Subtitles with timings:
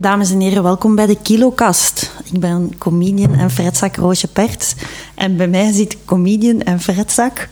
[0.00, 2.10] Dames en heren, welkom bij de Kilokast.
[2.32, 4.74] Ik ben comedian en fretzak Roosje Perts.
[5.14, 7.48] En bij mij zit comedian en fretzak...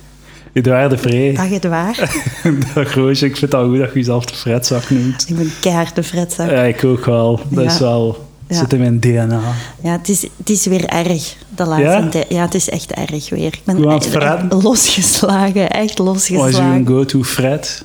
[0.53, 1.35] Edouard de Vree.
[1.35, 1.98] Dag Edouard.
[2.74, 5.24] Dag Roosje, ik vind het al goed dat je jezelf de fretzak noemt.
[5.29, 6.51] Ik ben keihard de fretzak.
[6.51, 7.40] Ja, ik ook wel.
[7.51, 7.71] Dat Ja.
[7.71, 8.24] is wel...
[8.49, 8.58] Ja.
[8.58, 9.40] zit in mijn DNA.
[9.83, 12.08] Ja, het is, het is weer erg, de laatste Ja?
[12.08, 12.26] tijd.
[12.28, 13.44] Ja, het is echt erg weer.
[13.47, 16.87] Ik ben het echt losgeslagen, Wat is uw losgeslagen.
[16.87, 17.84] go-to fret?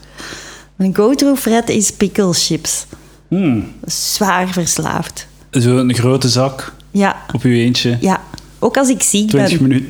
[0.76, 2.86] Mijn go-to fret is pickle chips.
[3.32, 3.66] Hmm.
[3.86, 5.28] Zwaar verslaafd.
[5.50, 7.98] Zo'n grote zak Ja, op uw eentje.
[8.02, 8.22] ja.
[8.60, 9.68] Ook als ik ziek 20 ben.
[9.68, 9.90] minuten.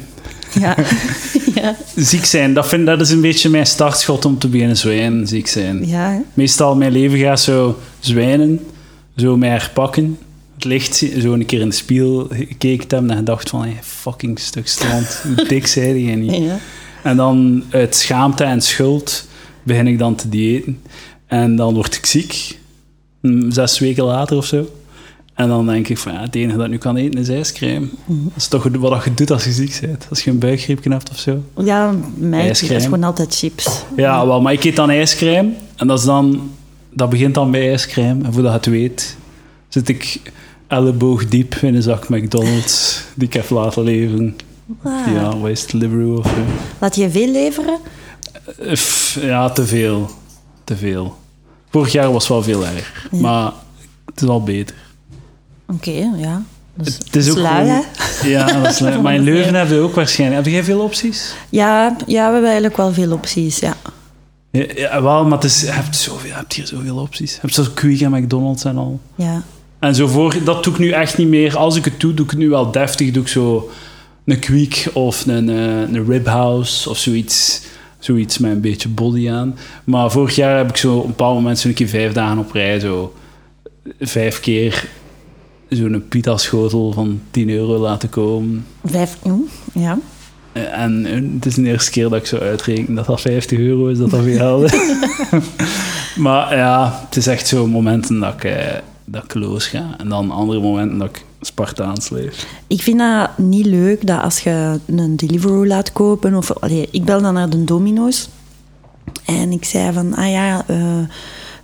[0.59, 0.76] Ja.
[1.55, 1.76] ja.
[1.96, 5.27] Ziek zijn, dat, vind, dat is een beetje mijn startschot om te beginnen zwijnen.
[5.27, 5.88] Ziek zijn.
[5.88, 6.20] Ja, hè.
[6.34, 8.59] Meestal mijn leven gaat zo zwijnen,
[9.16, 10.18] zo mij herpakken.
[10.55, 14.40] Het licht, zo een keer in de spiegel gekeken hebben en gedacht van, hey, fucking
[14.40, 16.44] stuk strand, hoe dik zei je niet?
[16.44, 16.58] ja.
[17.04, 19.27] En dan uit schaamte en schuld
[19.63, 20.82] begin ik dan te diëten.
[21.27, 22.58] En dan word ik ziek,
[23.50, 24.70] zes weken later of zo.
[25.34, 27.90] En dan denk ik van, ja, het enige dat ik nu kan eten is ijscream.
[28.05, 30.05] Dat is toch wat je doet als je ziek bent.
[30.10, 31.44] Als je een buikgriepje hebt of zo.
[31.58, 33.84] Ja, mij is gewoon altijd chips.
[33.96, 35.54] Ja, wel, maar ik eet dan ijscream.
[35.76, 36.52] En dat is dan...
[36.94, 38.26] Dat begint dan bij ijscream.
[38.26, 39.16] En voordat je het weet,
[39.68, 40.22] zit ik
[40.68, 44.35] elleboog diep in een zak McDonald's die ik heb laten leveren.
[44.82, 45.08] Ah.
[45.13, 46.44] Ja, wat is het, Deliveroo of zo.
[46.80, 47.78] Laat je veel leveren?
[49.22, 50.10] Ja, te veel.
[50.63, 51.18] Te veel.
[51.72, 53.08] Vorig jaar was wel veel erger.
[53.12, 53.20] Ja.
[53.20, 53.52] Maar
[54.05, 54.76] het is al beter.
[55.68, 56.41] Oké, ja.
[56.78, 57.86] Het is ook lui, gewoon-?
[58.24, 59.00] Ja, dat is lui.
[59.02, 60.44] Maar in Leuven hebben we ook waarschijnlijk...
[60.44, 61.34] Heb jij veel opties?
[61.50, 63.76] Ja, ja, we hebben eigenlijk wel veel opties, ja.
[64.52, 67.34] Ja, ja, wel, maar het is, je, hebt zoveel, je hebt hier zoveel opties.
[67.34, 69.00] Je hebt zo Quick en McDonald's en al.
[69.16, 69.44] ja.
[69.80, 71.58] En zo voor, dat doe ik nu echt niet meer.
[71.58, 73.12] Als ik het doe, doe ik het nu wel deftig.
[73.12, 73.69] Doe ik zo
[74.25, 77.62] een Quick of een, eh, een Rib House of zoiets.
[78.02, 79.56] Zoiets met een beetje body aan.
[79.84, 82.52] Maar vorig jaar heb ik zo op een bepaald moment zo'n keer vijf dagen op
[82.52, 83.13] rij zo
[84.00, 84.90] vijf keer
[85.69, 88.66] zo'n pita schotel van 10 euro laten komen.
[88.84, 89.18] Vijf,
[89.74, 89.97] ja.
[90.53, 93.97] En het is de eerste keer dat ik zo uitreken dat dat 50 euro is,
[93.97, 94.69] dat dat veel
[96.23, 99.95] maar ja, het is echt zo momenten dat ik, eh, dat ik los ga.
[99.97, 102.46] En dan andere momenten dat ik Spartaans leef.
[102.68, 106.35] Ik vind dat niet leuk dat als je een Deliveroo laat kopen...
[106.35, 108.29] Of, allee, ik bel dan naar de Domino's.
[109.25, 110.63] En ik zei van, ah ja...
[110.68, 110.78] eh,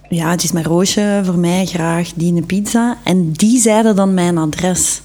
[0.10, 2.98] ja, het is mijn Roosje, voor mij graag die een pizza.
[3.04, 5.02] En die zeiden dan mijn adres.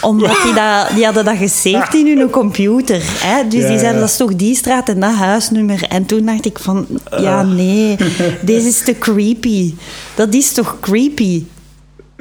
[0.00, 3.02] Omdat die, dat, die hadden dat gesaved in hun computer.
[3.04, 3.48] Hè?
[3.48, 5.82] Dus Ja, die zeiden, dat is toch die straat en dat huisnummer.
[5.88, 7.96] En toen dacht ik van, ja nee,
[8.42, 9.74] deze is te creepy.
[10.14, 11.42] Dat is toch creepy?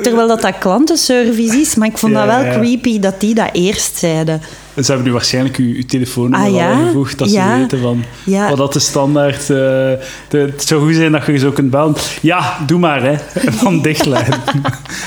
[0.01, 3.49] Terwijl dat dat klantenservice is, maar ik vond Ja, dat wel creepy dat die dat
[3.51, 4.41] eerst zeiden.
[4.73, 6.71] Dus ze hebben nu waarschijnlijk uw, uw telefoonnummer Ah, ja?
[6.71, 7.53] al ingevoegd, dat Ja.
[7.55, 8.49] ze weten van Ja.
[8.49, 9.39] wat dat de standaard...
[9.39, 9.97] eh, de,
[10.29, 11.95] het zou goed zijn dat je zo kunt bellen.
[12.21, 13.11] Ja, doe maar, hè.
[13.33, 14.41] En dan dichtleggen.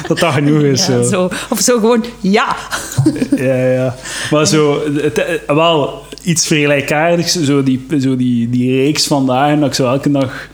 [0.09, 0.85] dat dat genoeg is.
[0.85, 1.03] Zo.
[1.03, 1.29] zo.
[1.49, 2.57] Of zo gewoon, ja.
[3.37, 3.95] Ja, ja.
[4.31, 9.61] Maar zo, het, eh, wel iets vergelijkaardigs, zo die, zo die, die reeks van dagen
[9.61, 10.49] dat ik zo elke dag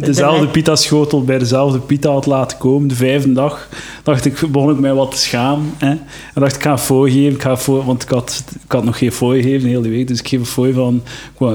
[0.00, 3.68] dezelfde de- pita-schotel bij dezelfde pita had laten komen, de vijfde dag,
[4.02, 5.74] dacht ik, begon ik mij wat te schamen.
[5.78, 5.88] Hè?
[5.90, 6.00] En
[6.34, 8.98] dacht ik, ga een fooi geven, ik ga fooi, want ik had, ik had nog
[8.98, 11.02] geen fooi gegeven de hele week, dus ik geef een fooi van,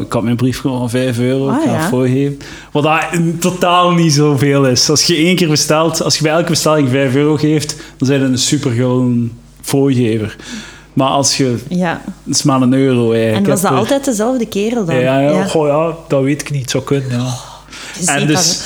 [0.02, 1.84] ik had mijn brief gewoon van 5 euro, Ah, ik ga ja.
[1.84, 2.38] een fooi geven.
[2.72, 3.02] Wat dat
[3.40, 4.90] totaal niet zoveel is.
[4.90, 8.20] Als je één keer bestelt, als je bij elke bestelling 5 euro geeft, dan zijn
[8.20, 10.36] je een supergulden fooigever.
[10.94, 11.56] Maar als je...
[11.70, 12.02] ja.
[12.24, 13.44] Het is maar een euro eigenlijk.
[13.46, 14.96] En was dat altijd dezelfde kerel dan?
[14.96, 16.70] Ja, ja, Goh, ja, dat weet ik niet.
[16.70, 17.34] Zou kunnen, ja.
[18.06, 18.62] En, dus,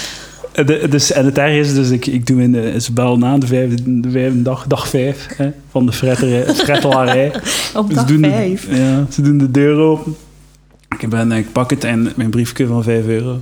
[0.53, 3.37] de, dus, en het erg is, dus ik, ik doe in de, ze bellen na
[3.37, 7.27] de vijfde, de vijfde dag, dag vijf, hè, van de fretterij- frettelarij.
[7.75, 8.67] op Ze dag doen, de, vijf.
[8.77, 10.15] ja, ze doen de deur open.
[10.99, 13.41] Ik, ben, ik pak het en mijn briefje van 5 euro.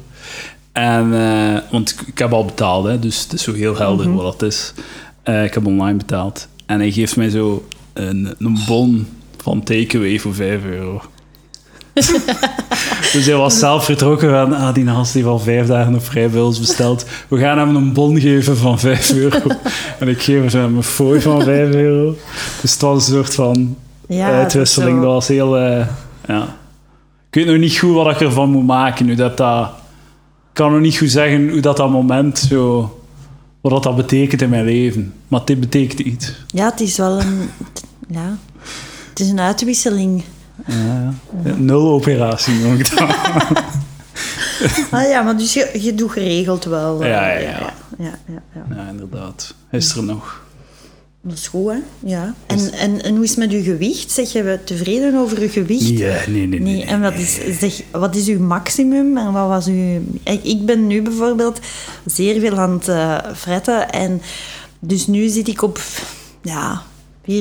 [0.71, 4.07] En, eh, want ik, ik heb al betaald, hè, dus het is zo heel helder
[4.07, 4.15] Mhm.
[4.15, 4.73] wat dat is.
[5.23, 6.47] Eh, ik heb online betaald.
[6.65, 9.07] En hij geeft mij zo een, een bon
[9.41, 11.01] van takeaway voor 5 euro.
[13.13, 16.29] dus hij was zelf vertrokken van, ah, die gast heeft al vijf dagen op vrij
[16.29, 17.05] bij ons besteld.
[17.27, 19.39] We gaan hem een bon geven van 5 euro.
[19.99, 22.15] en ik geef hem een fooi van 5 euro.
[22.61, 23.75] Dus het was een soort van
[24.07, 25.01] Ja, uitwisseling.
[25.01, 25.57] Dat was heel...
[25.57, 25.87] eh,
[26.27, 26.55] ja.
[27.29, 29.05] Ik weet nog niet goed wat ik ervan moet maken.
[29.05, 29.67] Nu dat dat...
[30.47, 32.91] Ik kan nog niet goed zeggen hoe dat, dat moment zo...
[33.61, 35.13] Wat dat, dat betekent in mijn leven.
[35.27, 36.33] Maar dit betekent iets.
[36.47, 37.49] Ja, het is wel een...
[38.09, 38.37] Ja,
[39.09, 40.23] het is een uitwisseling.
[41.57, 43.15] Nul operatie nog gedaan.
[44.91, 47.03] Ah ja, maar dus je, je doet geregeld wel.
[47.03, 47.73] eh, Ja, ja, ja.
[47.97, 48.65] ja.
[48.75, 49.53] ja, inderdaad.
[49.71, 50.45] Gisteren nog.
[51.21, 51.77] Dat is goed, hè?
[51.99, 52.33] Ja.
[52.47, 54.11] En, en, en hoe is het met uw gewicht?
[54.11, 55.87] Zeg je tevreden over uw gewicht?
[55.87, 56.83] Ja, nee, nee, nee.
[56.85, 60.01] En wat is, zeg, wat is uw maximum en wat was uw...
[60.23, 61.59] Ik, ik ben nu bijvoorbeeld
[62.05, 64.21] zeer veel aan het eh, fretten en
[64.79, 65.79] Dus nu zit ik op
[66.41, 66.81] ja,
[67.29, 67.31] 74,8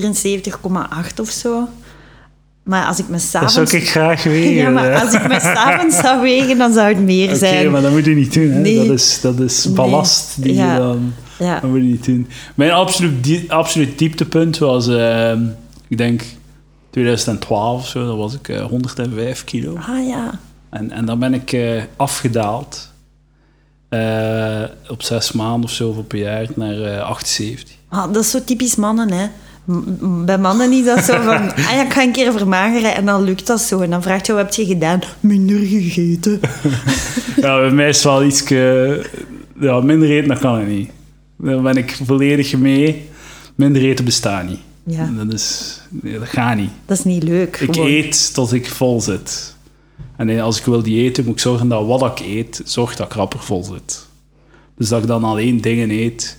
[1.20, 1.68] of zo.
[2.66, 3.54] Maar als ik me Dat s'avonds...
[3.54, 4.52] zou ik graag wegen.
[4.62, 5.00] Ja, maar hè.
[5.00, 7.70] als ik me s'avonds zou wegen, dan zou het meer Oké, zijn.
[7.70, 8.50] maar dat moet je niet doen.
[8.50, 8.58] Hè?
[8.60, 8.86] Nee.
[8.86, 9.74] Dat, is, dat is Nee.
[9.74, 10.72] ballast die Ja.
[10.72, 11.12] je dan...
[11.38, 11.60] Ja.
[11.60, 12.26] Dat moet je niet doen.
[12.54, 15.42] Mijn absoluut, die, absoluut dieptepunt was, ehm,
[15.88, 16.22] ik denk
[16.90, 19.76] 2012 of zo, dat was ik eh, 105 kilo.
[19.76, 20.38] Ah ja.
[20.70, 22.90] En, en dan ben ik eh, afgedaald
[23.88, 27.74] eh, op zes maanden of zo, of op een jaar, naar eh, 78.
[27.88, 29.26] Ah, dat is zo typisch mannen, hè.
[30.24, 31.52] Bij mannen is dat zo van...
[31.66, 33.80] Ah ja, ik ga een keer vermageren en dan lukt dat zo.
[33.80, 35.00] En dan vraagt je, wat heb je gedaan?
[35.20, 36.40] Minder gegeten.
[37.36, 38.48] Ja, bij mij is het wel iets...
[39.60, 40.90] ja, minder eten, dat kan ik niet.
[41.38, 43.08] Dan ben ik volledig mee.
[43.54, 44.58] Minder eten bestaat niet.
[44.84, 46.70] Ja, Dat, is, nee, dat gaat niet.
[46.86, 47.56] dat is niet leuk.
[47.56, 47.88] Ik gewoon.
[47.90, 49.56] eet tot ik vol zit.
[50.16, 53.06] En eh, als ik wil diëten, moet ik zorgen dat wat ik eet, zorgt dat
[53.06, 54.06] ik rapper vol zit.
[54.76, 56.38] Dus dat ik dan alleen dingen eet,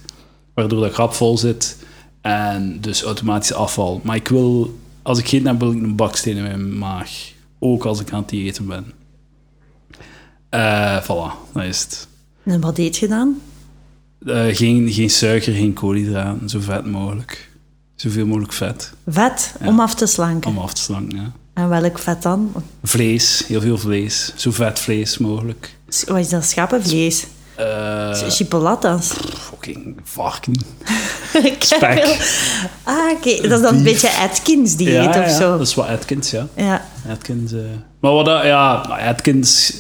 [0.54, 1.78] waardoor dat ik rap vol zit.
[2.30, 4.02] En dus automatisch afval.
[4.04, 7.10] Maar ik wil, als ik geen heb, wil ik een baksteen in mijn maag.
[7.60, 8.86] Ook als ik aan het diëten ben.
[10.50, 12.08] Eh voilà, dat is het.
[12.44, 13.42] En wat eet je dan?
[14.26, 17.50] Eh, geen, geen suiker, geen koolhydraten, zo vet mogelijk.
[17.96, 19.68] Zoveel mogelijk vet, Vet, Ja.
[19.68, 20.50] om af te slanken.
[20.50, 21.18] om af te slanken.
[21.18, 21.32] Ja.
[21.54, 22.52] En welk vet dan?
[22.84, 24.34] Vlees, heel veel vlees.
[24.36, 25.76] Zo vet vlees mogelijk.
[26.08, 26.46] Wat is dat?
[26.46, 27.28] Schappenvlees?
[27.58, 29.12] Eh Chipolatas?
[29.38, 30.54] fucking varken.
[31.60, 32.18] Spek.
[32.84, 33.42] Ah, oké.
[33.48, 35.58] Dat is dan een beetje Atkins-dieet Ja, of ja, zo.
[35.58, 36.48] dat is wat Atkins, ja.
[36.56, 36.86] Ja.
[37.10, 37.60] Atkins, eh.
[38.00, 38.74] Maar wat dat, ja,
[39.08, 39.74] Atkins...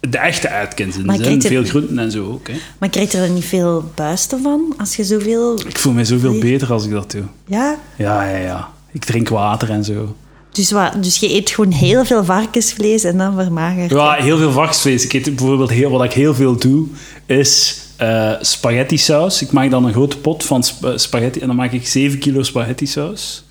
[0.00, 1.42] De echte Atkins in zin.
[1.42, 2.54] Veel groenten en zo ook, hè.
[2.78, 5.60] Maar krijg je er niet veel buisten van als je zoveel...
[5.66, 7.22] Ik voel me zoveel beter als ik dat doe.
[7.46, 7.76] Ja?
[7.96, 8.68] Ja, ja, ja.
[8.92, 10.14] Ik drink water en zo.
[10.52, 13.90] Dus, wat, dus je eet gewoon heel veel varkensvlees en dan vermagert.
[13.90, 15.04] Ja, heel veel varkensvlees.
[15.04, 16.86] Ik eet bijvoorbeeld heel, wat ik heel veel doe,
[17.26, 19.42] is eh spaghetti saus.
[19.42, 22.42] Ik maak dan een grote pot van sp- spaghetti en dan maak ik 7 kilo
[22.42, 23.44] spaghetti saus.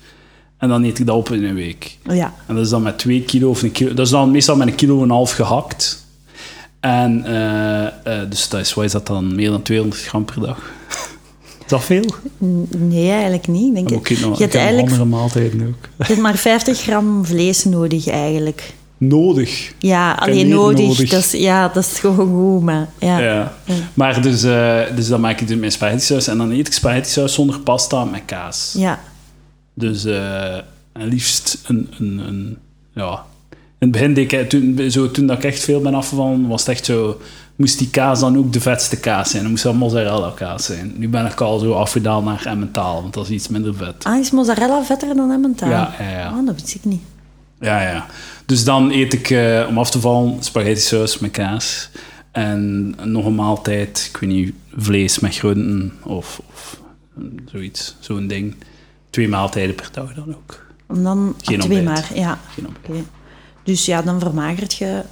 [0.58, 1.96] En dan eet ik dat op in een week.
[2.02, 2.34] Ja.
[2.46, 3.94] En dat is dan met 2 kilo of een kilo.
[3.94, 6.04] Dat is dan meestal met een kilo en een half gehakt.
[6.80, 7.86] En eh,
[8.22, 9.34] eh, dus dat is, wat is dat dan?
[9.34, 10.58] Meer dan 200 gram per dag.
[11.70, 12.04] Is dat veel?
[12.78, 13.74] Nee, eigenlijk niet.
[13.74, 14.10] Denk het.
[14.10, 15.88] ik je hebt eigenlijk andere maaltijden ook.
[15.98, 18.74] je hebt maar 50 gram vlees nodig, eigenlijk.
[18.98, 19.72] Nodig.
[19.78, 20.86] Ja, alleen nodig.
[20.86, 21.10] nodig.
[21.10, 22.88] Dat is, ja, dat is gewoon goed, maar...
[22.98, 23.18] Ja.
[23.18, 23.52] Ja.
[23.64, 23.74] Ja.
[23.94, 26.28] Maar dus, eh, dus dan maak ik dus mijn spaghetti saus.
[26.28, 28.74] En dan eet ik spaghetti saus zonder pasta met kaas.
[28.76, 29.00] Ja.
[29.74, 30.54] Dus eh,
[30.92, 32.58] en liefst een, een, een...
[32.94, 33.24] Ja...
[33.50, 36.60] In het begin, deed ik, toen, zo, toen dat ik echt veel ben afgevallen, was
[36.60, 37.20] het echt zo...
[37.60, 39.42] Moest die kaas dan ook de vetste kaas zijn?
[39.42, 40.92] Dan moest dat mozzarella kaas zijn.
[40.96, 44.04] Nu ben ik al zo afgedaald naar Emmentaal, want dat is iets minder vet.
[44.04, 45.70] Ah, is mozzarella vetter dan Emmentaal?
[45.70, 46.38] Ja, ja, ja.
[46.38, 47.02] Oh, dat wist ik niet.
[47.58, 48.06] Ja, ja.
[48.46, 51.90] Dus dan eet ik, eh, om af te vallen, spaghetti saus met kaas.
[52.32, 56.80] En nog een maaltijd, ik weet niet, vlees met groenten of, of
[57.52, 58.54] zoiets, zo'n ding.
[59.10, 60.66] Twee maaltijden per dag dan ook.
[60.88, 62.10] En dan Geen ah, twee ontbijt.
[62.10, 62.38] maar, ja.
[62.86, 63.06] Geen.
[63.62, 65.02] Dus ja, dan vermagert je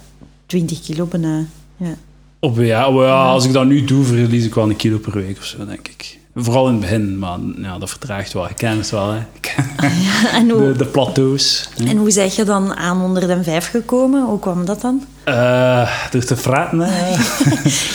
[0.45, 1.45] 20 kilo bijna.
[1.77, 1.95] Ja.
[2.39, 5.43] Op, ja, als ik dat nu doe, verlies ik wel een kilo per week of
[5.45, 6.19] zo, denk ik.
[6.35, 8.49] Vooral in het begin, maar ja, dat vertraagt wel.
[8.49, 9.19] Ik ken het wel, hè.
[9.19, 9.65] Ik ken
[10.39, 11.69] En, hoe, de, de plateaus.
[11.87, 14.25] en hoe zeg je dan aan 105 gekomen?
[14.25, 15.05] Hoe kwam dat dan?
[15.23, 17.15] Eh, door te fretten, hè.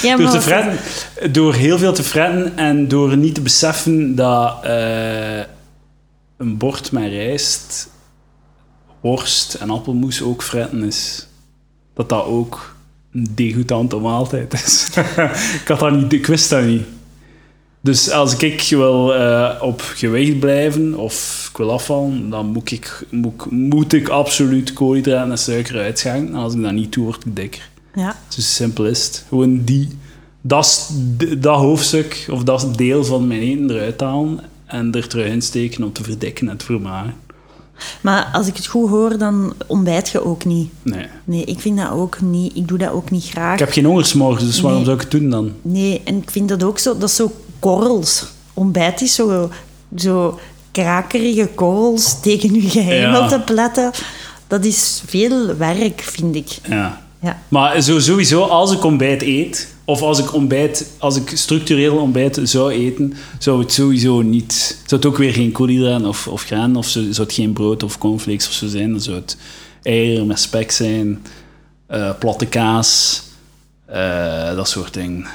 [0.09, 0.79] Ja, Door te fretten,
[1.33, 5.39] door heel veel te fretten en door niet te beseffen dat eh,
[6.37, 7.89] een bord met rijst,
[9.01, 11.27] worst en appelmoes ook fretten is.
[11.95, 12.74] Dat dat ook
[13.15, 14.89] degoutante maaltijd is.
[15.61, 16.83] ik, had dat niet, ik wist dat niet.
[17.81, 23.07] Dus als ik wil eh, op gewicht blijven of ik wil afvallen, dan moet ik,
[23.11, 26.35] moet, moet ik absoluut koolhydraten en suiker uitschenken.
[26.35, 27.69] En als ik dat niet doe, word ik dikker.
[27.95, 28.17] Ja.
[28.29, 29.25] Zo simpel is het.
[29.29, 29.89] Gewoon die,
[30.41, 30.93] dat,
[31.39, 35.93] dat hoofdstuk of dat deel van mijn eten eruit halen en er terug insteken om
[35.93, 37.15] te verdikken en te vermageren.
[38.01, 40.71] Maar als ik het goed hoor, dan ontbijt je ook niet.
[40.83, 41.07] Nee.
[41.25, 42.57] Nee, ik vind dat ook niet.
[42.57, 43.53] Ik doe dat ook niet graag.
[43.53, 45.53] Ik heb geen hongersmorgen, dus waarom zou ik het doen dan?
[45.63, 46.99] Nee, en ik vind dat ook zo.
[46.99, 48.27] Dat is zo korrels.
[48.55, 49.51] Ontbijt is zo,
[49.97, 50.39] zo
[50.73, 53.29] krakerige korrels tegen je gehemel Ja.
[53.29, 53.91] te pletten.
[54.47, 56.59] Dat is veel werk, vind ik.
[56.69, 57.03] Ja.
[57.21, 57.39] Ja.
[57.49, 62.41] Maar zo, sowieso, als ik ontbijt eet, of als ik ontbijt, als ik structureel ontbijt
[62.43, 66.77] zou eten, zou het sowieso niet, zou het ook weer geen koolhydraten of, of graan,
[66.77, 69.37] of zo, zou het geen brood of cornflakes of zo zijn, dan zou het
[69.83, 71.23] eieren met spek zijn,
[71.87, 73.23] eh, platte kaas,
[73.87, 75.27] eh, dat soort dingen.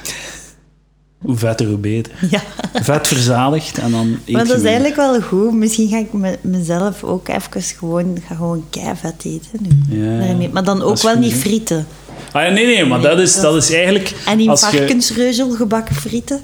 [1.20, 2.12] Hoe vetter, hoe beter.
[2.30, 2.42] Ja.
[2.82, 5.52] Vet verzadigd en dan eet Maar dat is eigenlijk wel goed.
[5.52, 9.98] Misschien ga ik me, mezelf ook even gewoon, ga gewoon keivet eten nu.
[10.02, 10.48] Ja.
[10.52, 11.86] Maar dan ook wel goed, niet frieten.
[12.32, 14.14] Ah, ja, nee, nee, maar dat is, dat is eigenlijk...
[14.26, 16.40] En in varkensreuzel gebakken frieten?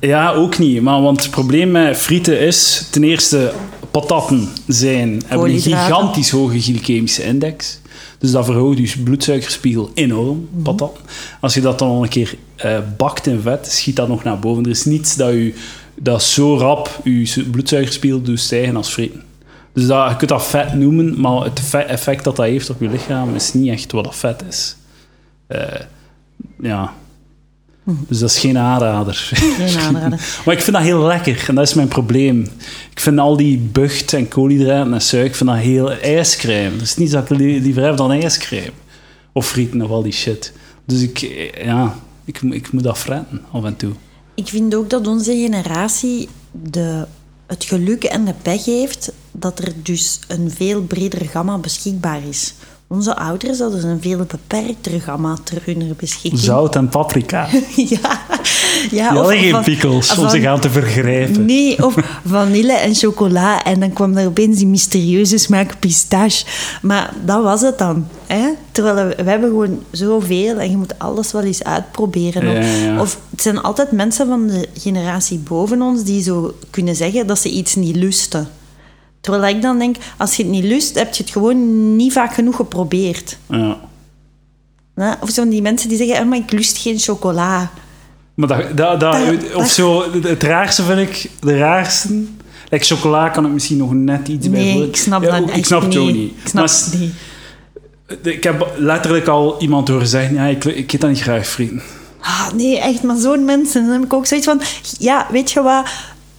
[0.00, 0.82] Ja, ook niet.
[0.82, 3.52] Maar, want het probleem met frieten is, ten eerste,
[3.90, 7.79] patatten zijn, hebben een gigantisch hoge glycemische index.
[8.18, 10.62] Dus dat verhoogt je bloedsuikerspiegel enorm, Mhm.
[10.62, 11.02] patatten.
[11.40, 14.38] Als je dat dan al een keer eh, bakt in vet, schiet dat nog naar
[14.38, 14.64] boven.
[14.64, 15.54] Er is niets dat, je,
[15.94, 19.22] dat zo rap je su- bloedsuikerspiegel doet stijgen als frieten.
[19.72, 22.80] Dus dat, je kunt dat vet noemen, maar het effe- effect dat dat heeft op
[22.80, 24.76] je lichaam is niet echt wat dat vet is.
[25.46, 25.80] Eh,
[26.62, 26.92] ja.
[27.84, 29.14] Dus dat is geen aanrader.
[29.34, 30.20] Geen aanrader.
[30.44, 32.40] Maar ik vind dat heel lekker en dat is mijn probleem.
[32.90, 36.76] Ik vind al die bucht en koolhydraten en suiker, ik vind dat heel ijscrème.
[36.76, 38.70] Dus niet dat ik li- liever heb dan ijscrème.
[39.32, 40.52] Of frieten of al die shit.
[40.84, 41.18] Dus ik,
[41.64, 41.94] ja,
[42.24, 43.92] ik, ik moet dat fretten af en toe.
[44.34, 47.06] Ik vind ook dat onze generatie de,
[47.46, 52.54] het geluk en de pech heeft dat er dus een veel breder gamma beschikbaar is.
[52.92, 56.42] Onze ouders hadden een veel beperkter gamma ter hun beschikking.
[56.42, 57.48] Zout en paprika.
[57.76, 58.20] Ja,
[58.90, 61.44] ja hadden geen van- pickles om zich aan te vergrijpen.
[61.44, 61.94] Nee, of
[62.26, 63.64] vanille en chocola.
[63.64, 66.44] En dan kwam er opeens die mysterieuze smaak pistache.
[66.82, 68.06] Maar dat was het dan.
[68.26, 68.48] Hè?
[68.72, 72.44] Terwijl we, we hebben gewoon zoveel en je moet alles wel eens uitproberen.
[72.52, 73.00] Ja, ja, ja.
[73.00, 77.38] Of het zijn altijd mensen van de generatie boven ons die zo kunnen zeggen dat
[77.38, 78.48] ze iets niet lusten.
[79.20, 82.34] Terwijl ik dan denk, als je het niet lust, heb je het gewoon niet vaak
[82.34, 83.38] genoeg geprobeerd.
[83.48, 83.78] Ja.
[84.94, 85.12] Hè?
[85.20, 87.70] Of zo van die mensen die zeggen, "Ah, maar ik lust geen chocola.
[88.34, 92.22] Maar dat, dat, dat, Dat- of zo, het- raarste vind ik, de raarste...
[92.70, 95.56] Like chocola kan ik misschien nog net iets bij Nee, ik snap Ja, dat echt
[95.58, 96.30] Ik snap het ook niet.
[96.30, 97.14] Ik snap Maar het niet.
[98.34, 101.82] Ik heb letterlijk al iemand horen zeggen, ja, ik, ik eet dat niet graag, vrienden.
[102.20, 103.82] Ah, nee, echt, maar zo'n mensen.
[103.82, 104.60] Dan heb ik ook zoiets van...
[104.98, 105.88] Ja, weet je wat?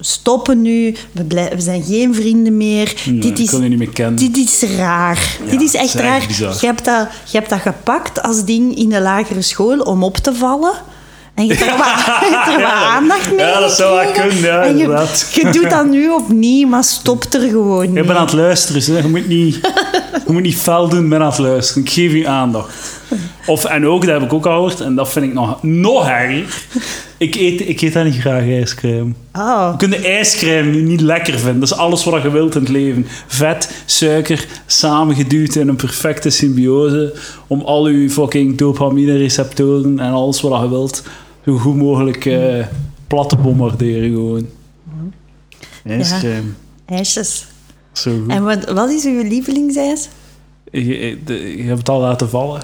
[0.04, 0.96] Stoppen nu.
[1.12, 2.94] We, we zijn geen vrienden meer.
[3.06, 4.16] Ja, dit, ik is, niet meer kennen.
[4.16, 5.38] dit is raar.
[5.46, 6.24] Ja, dit is echt is raar.
[6.28, 6.58] bizar.
[6.60, 10.18] Je hebt, dat, je hebt dat gepakt als ding in de lagere school om op
[10.18, 10.74] te vallen.
[11.34, 14.78] En je hebt er wat, Ja, aandacht mee ja, dat zou wel kunnen, ja, En
[14.78, 19.02] je, doet dat nu opnieuw, maar stop er gewoon Ik ben aan het luisteren, zeg.
[19.02, 19.56] je moet niet,
[20.26, 21.84] je moet niet fel doen, ben aan het luisteren.
[21.84, 22.74] Ik geef je aandacht.
[23.46, 26.08] Of, en ook, dat heb ik ook al gehoord, en dat vind ik nog, nog
[26.08, 26.64] erger.
[27.18, 29.12] Ik eet, ik eet dat niet graag, ijscrème.
[29.34, 29.68] Oh.
[29.72, 31.60] Je kunt de ijscrème niet lekker vinden.
[31.60, 33.06] Dat is alles wat je wilt in het leven.
[33.28, 37.14] Vet, suiker, samengeduwd in een perfecte symbiose.
[37.48, 41.04] Om al je fucking dopamine-receptoren en alles wat je wilt
[41.46, 42.66] zo goed mogelijk eh,
[43.08, 44.46] plat te bombarderen gewoon.
[45.86, 46.50] Ijscrème.
[46.86, 47.46] IJsjes.
[47.92, 48.32] Zo goed.
[48.32, 50.10] En wat, wat is uw lievelingsijs?
[50.72, 52.62] Je, je- de- je hebt het al laten vallen.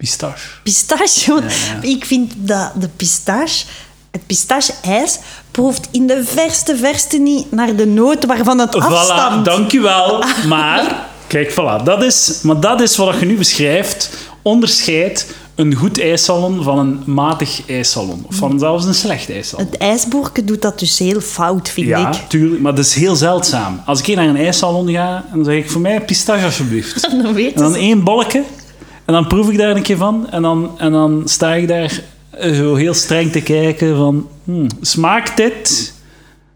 [0.00, 0.48] Pistache.
[0.62, 1.30] Pistache.
[1.32, 1.44] want
[1.82, 3.64] Ja, Ik vind dat de pistache,
[4.10, 5.18] het pistache-ijs,
[5.50, 9.44] proeft in de verste, verste niet naar de noot waarvan het Voilà, afstamt.
[9.44, 10.24] dankjewel.
[10.48, 11.84] Maar, kijk, voilà.
[11.84, 14.10] Dat is, maar dat is wat je nu beschrijft.
[14.42, 18.24] Onderscheidt een goed ijssalon van een matig ijssalon.
[18.28, 19.66] Of van zelfs een slecht ijssalon.
[19.66, 22.20] Het ijsboerke doet dat dus heel fout, vind Ja, ik.
[22.28, 22.60] tuurlijk.
[22.62, 23.82] Maar dat is heel zeldzaam.
[23.86, 27.10] Als ik hier naar een ijssalon ga, dan zeg ik voor mij pistache alsjeblieft.
[27.22, 28.42] Dan weet En dan één bolletje.
[29.10, 30.30] En dan proef ik daar een keer van.
[30.30, 34.28] En dan, en dan sta ik daar eh, heel streng te kijken van...
[34.44, 35.92] hmm, smaakt dit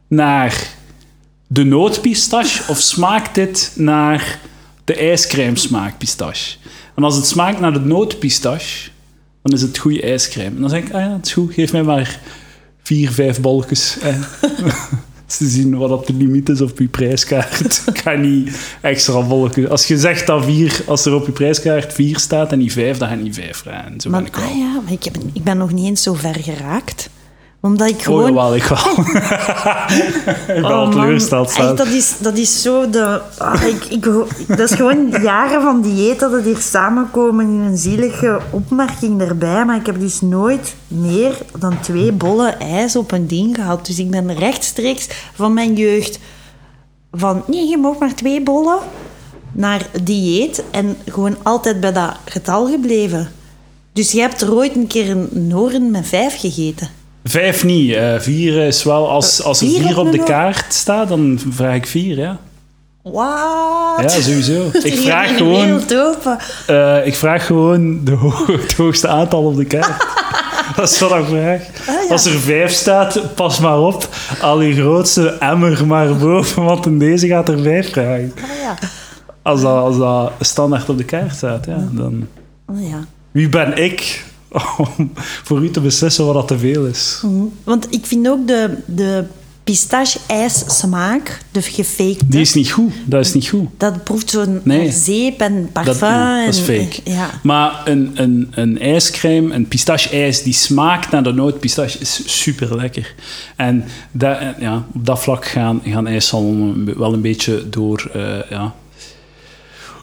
[0.08, 0.68] naar
[1.46, 4.40] de nootpistache of smaakt dit naar
[4.84, 6.56] de ijscrème smaak pistache?
[6.94, 8.90] En als het smaakt naar de nootpistache,
[9.42, 10.54] dan is het goede ijscrème.
[10.54, 12.20] En dan zeg ik, ah ja, het is goed, geef mij maar
[12.82, 13.96] vier, vijf bolletjes.
[15.26, 17.82] te zien wat op de limiet is op je prijskaart.
[17.94, 18.50] Ik ga niet
[18.80, 19.68] extra bolletjes.
[19.68, 22.98] Als je zegt dat vier, als er op je prijskaart vier staat en niet vijf,
[22.98, 24.00] dan ga je niet vijf vragen.
[24.00, 24.44] Zo Maar, ben ik wel.
[24.44, 27.10] ah ja, maar ik, heb, ik ben nog niet eens zo ver geraakt.
[27.64, 28.26] Omdat ik Oh, gewoon...
[28.26, 28.78] jawel, ik wel.
[30.56, 30.90] ik ben al Oh, man.
[30.90, 31.48] teleurgesteld.
[31.56, 33.20] Echt, dat, is, dat is zo de...
[33.38, 34.04] ah, ik, ik,
[34.48, 39.64] dat is gewoon jaren van dieet dat het hier samenkomen in een zielige opmerking erbij.
[39.64, 43.86] Maar ik heb dus nooit meer dan twee bollen ijs op een ding gehad.
[43.86, 46.18] Dus ik ben rechtstreeks van mijn jeugd
[47.12, 47.42] van...
[47.46, 48.78] Nee, je mag maar twee bollen
[49.52, 50.64] naar dieet.
[50.70, 53.28] En gewoon altijd bij dat getal gebleven.
[53.92, 57.02] Dus je hebt er ooit een keer een Noren met vijf gegeten.
[57.24, 57.94] Vijf niet.
[57.94, 59.10] eh, vier is wel...
[59.10, 62.18] Als, als er vier vier op op de een- kaart staat, dan vraag ik vier,
[62.18, 62.38] ja.
[63.02, 63.14] Wat?
[64.02, 64.66] Ja, sowieso.
[64.72, 65.82] Ik Die vraag gewoon...
[66.66, 70.06] eh, ik vraag gewoon de ho- het hoogste aantal op de kaart.
[70.76, 71.60] Dat is wat ik vraag.
[71.96, 72.10] Ah, ja.
[72.10, 74.08] Als er vijf staat, pas maar op.
[74.40, 78.32] Al je grootste emmer maar boven, want in deze gaat er vijf vragen.
[78.42, 78.74] Ah, ja.
[79.42, 82.26] Als dat, als dat standaard op de kaart staat, ja, dan...
[82.66, 83.04] Oh, ja.
[83.30, 84.24] Wie ben ik
[84.96, 87.20] om voor u te beslissen wat dat te veel is?
[87.22, 87.44] Mhm.
[87.64, 89.24] Want ik vind ook de, de
[89.64, 92.26] pistache-ijs smaak, de gefakte.
[92.26, 92.92] Die is niet goed.
[93.04, 93.68] Dat is niet goed.
[93.76, 94.92] Dat proeft zo'n Nee.
[94.92, 96.44] zeep en parfum.
[96.44, 97.00] Dat, is fake.
[97.04, 97.30] Ja.
[97.42, 103.14] Maar een, een, een ijscrème, een pistache-ijs, die smaakt naar de nootpistache, is super lekker.
[103.56, 108.74] En dat, ja, op dat vlak gaan, gaan ijssalonnen wel een beetje door, eh, ja,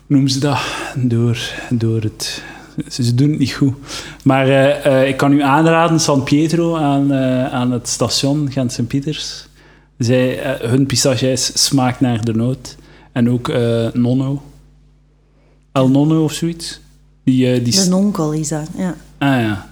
[0.08, 0.60] noemen ze dat?
[0.96, 1.38] Door,
[1.70, 2.43] door het...
[2.90, 3.74] Ze, doen het niet goed.
[4.24, 9.48] Maar eh, eh, ik kan u aanraden, San Pietro aan, eh, aan het station Gent-Sint-Pieters.
[9.98, 12.75] Zij, eh, hun pistache-ijs smaakt naar de noot.
[13.12, 13.51] En ook
[13.94, 14.42] Nonno.
[15.72, 16.80] El Nonno of zoiets.
[17.24, 18.96] Die, die De nonkel is dat, ja.
[19.18, 19.70] Ah ja.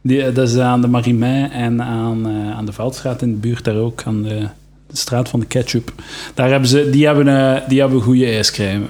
[0.00, 3.76] Die, dat is aan de Marimei en aan, aan de Veldstraat in de buurt daar
[3.76, 4.48] ook, aan de,
[4.86, 5.92] de straat van de ketchup.
[6.34, 8.84] Daar hebben ze, die hebben, die hebben goede ijscrème.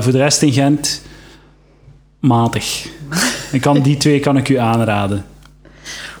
[0.00, 1.02] Voor de rest in Gent,
[2.20, 2.88] matig.
[3.52, 5.24] Ik kan, die twee kan ik u aanraden.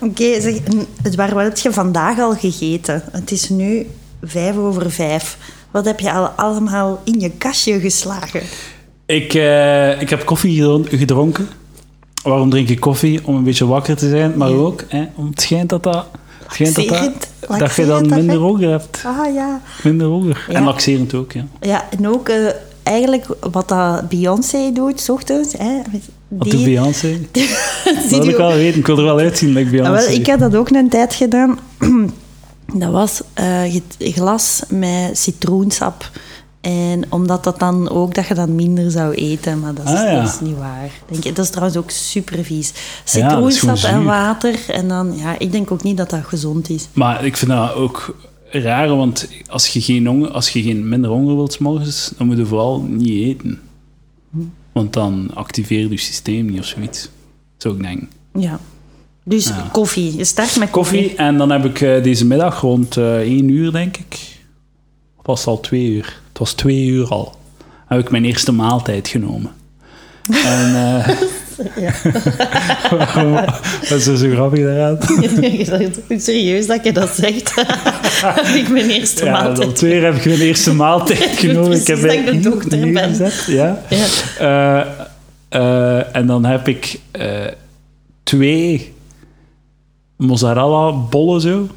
[0.00, 0.24] Oké,
[1.02, 3.02] het waar, wat heb je vandaag al gegeten?
[3.12, 3.86] Het is nu
[4.22, 5.36] vijf over vijf.
[5.70, 8.42] Wat heb je al allemaal in je kastje geslagen?
[9.06, 11.48] Ik, eh, ik heb koffie gedron- gedronken.
[12.22, 13.26] Waarom drink ik koffie?
[13.26, 14.54] Om een beetje wakker te zijn, maar Ja.
[14.56, 16.06] ook hè, om het schijnt dat dat...
[16.50, 19.02] schijnt dat, dat, dat je dan minder honger hebt.
[19.06, 19.60] Ah ja.
[19.82, 20.44] Minder honger.
[20.48, 20.54] Ja.
[20.54, 21.44] En laxerend ook, ja.
[21.60, 22.36] Ja, en ook eh,
[22.82, 25.52] eigenlijk wat dat Beyoncé doet, 's ochtends.
[25.58, 25.76] Hè,
[26.28, 27.18] Wat doet Beyoncé?
[27.84, 28.78] Dat wil ik wel weten.
[28.78, 30.06] Ik wil er wel uitzien ik Ah, Beyoncé.
[30.06, 31.58] wel, ik heb dat ook een tijd gedaan.
[32.74, 36.10] Dat was eh, glas met citroensap.
[36.60, 40.02] En omdat dat dan ook dat je dan minder zou eten, maar dat is, Ah,
[40.02, 40.20] ja.
[40.22, 40.90] dat is niet waar.
[41.10, 42.72] Denk dat is trouwens ook super vies.
[43.04, 44.54] Citroensap en water.
[44.68, 46.88] En dan, ja, ik denk ook niet dat dat gezond is.
[46.92, 48.16] Maar ik vind dat ook
[48.50, 52.36] raar, want als je geen, honger, als je geen minder honger wilt morgens, dan moet
[52.36, 53.60] je vooral niet eten.
[54.72, 57.08] Want dan activeert je systeem niet of zoiets.
[57.56, 58.08] Zou ik denken.
[58.34, 58.60] Ja.
[59.24, 59.68] Dus Ja.
[59.72, 60.16] koffie.
[60.16, 61.00] Je start met koffie.
[61.00, 64.38] Koffie, en dan heb ik eh, deze middag rond eh 1 uur, denk ik.
[65.16, 66.20] Of was het al 2 uur?
[66.28, 67.34] Het was 2 uur al.
[67.86, 69.52] Heb ik mijn eerste maaltijd genomen.
[70.44, 71.08] En eh
[71.76, 71.92] Ja.
[73.88, 74.98] wat is er zo grappig daaraan?
[75.22, 77.54] Je hoe serieus dat je dat zegt.
[78.24, 79.56] Heb ik mijn eerste Ja, maaltijd.
[79.56, 81.80] dan twee heb ik mijn eerste maaltijd genomen.
[81.80, 82.92] ik heb dat ik de dokter ben.
[82.92, 83.82] neergezet, Ja.
[83.88, 84.06] Ja.
[84.38, 84.86] Eh,
[85.48, 87.46] eh, en dan heb ik eh,
[88.22, 88.92] twee
[90.16, 91.68] mozzarella bollen zo.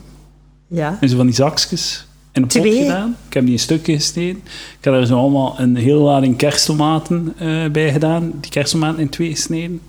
[0.67, 0.97] ja.
[1.01, 3.15] En zo van die zakjes in een pot gedaan.
[3.27, 4.41] Ik heb die in stukken gesneden.
[4.79, 8.33] Ik heb er zo allemaal een hele lading kersttomaten eh, bij gedaan.
[8.41, 9.81] Die kersttomaten in twee gesneden.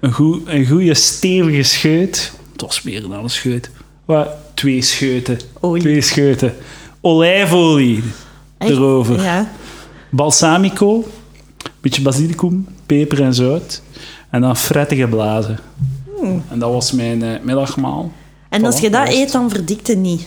[0.00, 2.32] Een, een goede stevige scheut.
[2.52, 3.70] Het was meer dan een scheut.
[4.04, 5.38] Maar twee scheuten.
[5.60, 5.82] Olie.
[5.82, 6.54] Twee scheuten.
[7.00, 8.02] Olijfolie
[8.58, 9.22] erover.
[9.22, 9.52] Ja.
[10.10, 11.04] Balsamico.
[11.80, 13.82] Beetje basilicum, peper en zout.
[14.30, 15.58] En dan fretten geblazen.
[16.18, 16.42] Hmm.
[16.48, 18.12] En dat was mijn eh, middagmaal.
[18.48, 20.26] En als je dat eet, dan verdikt het niet.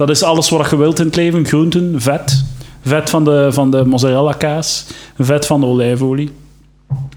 [0.00, 1.46] Dat is alles wat je wilt in het leven.
[1.46, 2.44] Groenten, vet.
[2.84, 4.86] Vet van de, van de mozzarella kaas.
[5.18, 6.30] Vet van de olijfolie.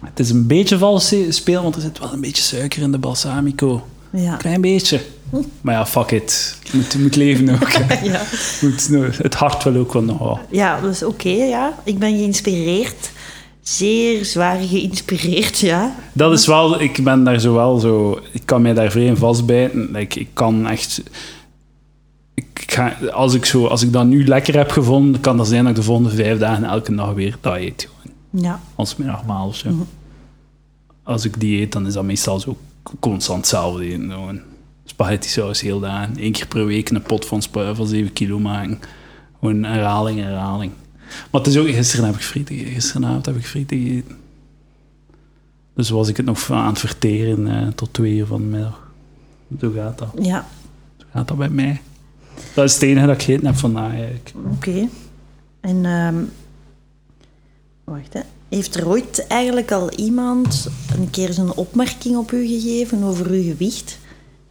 [0.03, 2.97] Het is een beetje vals speel, want er zit wel een beetje suiker in de
[2.97, 3.87] balsamico.
[4.09, 4.35] Ja.
[4.35, 5.01] Klein beetje.
[5.61, 6.57] Maar ja, fuck it.
[6.71, 7.71] Moet, moet leven ook.
[8.03, 8.21] Ja.
[8.61, 10.39] Moet, het hart wil ook wel nog wel.
[10.49, 11.73] Ja, dus oké, ja.
[11.83, 13.11] Ik ben geïnspireerd.
[13.61, 15.95] Zeer zwaar geïnspireerd, ja.
[16.13, 19.17] Dat is wel, ik ben daar zo wel zo, ik kan mij daar vrij in
[19.17, 19.89] vastbijten.
[19.91, 21.01] Like, ik kan echt,
[22.33, 25.61] ik ga, als, ik zo, als ik dat nu lekker heb gevonden, kan dat zijn
[25.61, 27.89] dat ik de volgende vijf dagen elke dag weer dat eet.
[28.01, 28.59] Gewoon, Ja.
[28.75, 29.69] als middagmaal of zo.
[29.69, 29.81] Mhm.
[31.03, 32.57] Als ik die eet, dan is dat meestal zo
[32.99, 34.11] constant hetzelfde eten.
[34.11, 34.39] Gewoon.
[34.85, 36.13] Spaghetti saus heel dagen.
[36.23, 38.79] Eén keer per week een pot van, spa- van 7 kilo maken.
[39.39, 40.71] Gewoon herhaling, herhaling.
[41.31, 42.73] Maar het is ook, gisteren heb ik frieten gegeten.
[42.73, 44.17] Gisteravond heb ik frieten gegeten.
[45.75, 48.91] Dus was ik het nog aan het verteren eh, tot twee uur van de middag.
[49.59, 50.09] Zo gaat dat.
[50.21, 50.45] Ja,
[50.97, 51.81] Zo gaat dat bij mij.
[52.53, 54.31] Dat is het enige dat ik gegeten heb vandaag eigenlijk.
[54.51, 54.87] oké.
[55.61, 56.15] En, ehm,
[57.83, 58.19] wacht hè.
[58.49, 60.67] Heeft er ooit eigenlijk al iemand
[60.97, 63.99] een keer zo'n opmerking op u gegeven over uw gewicht?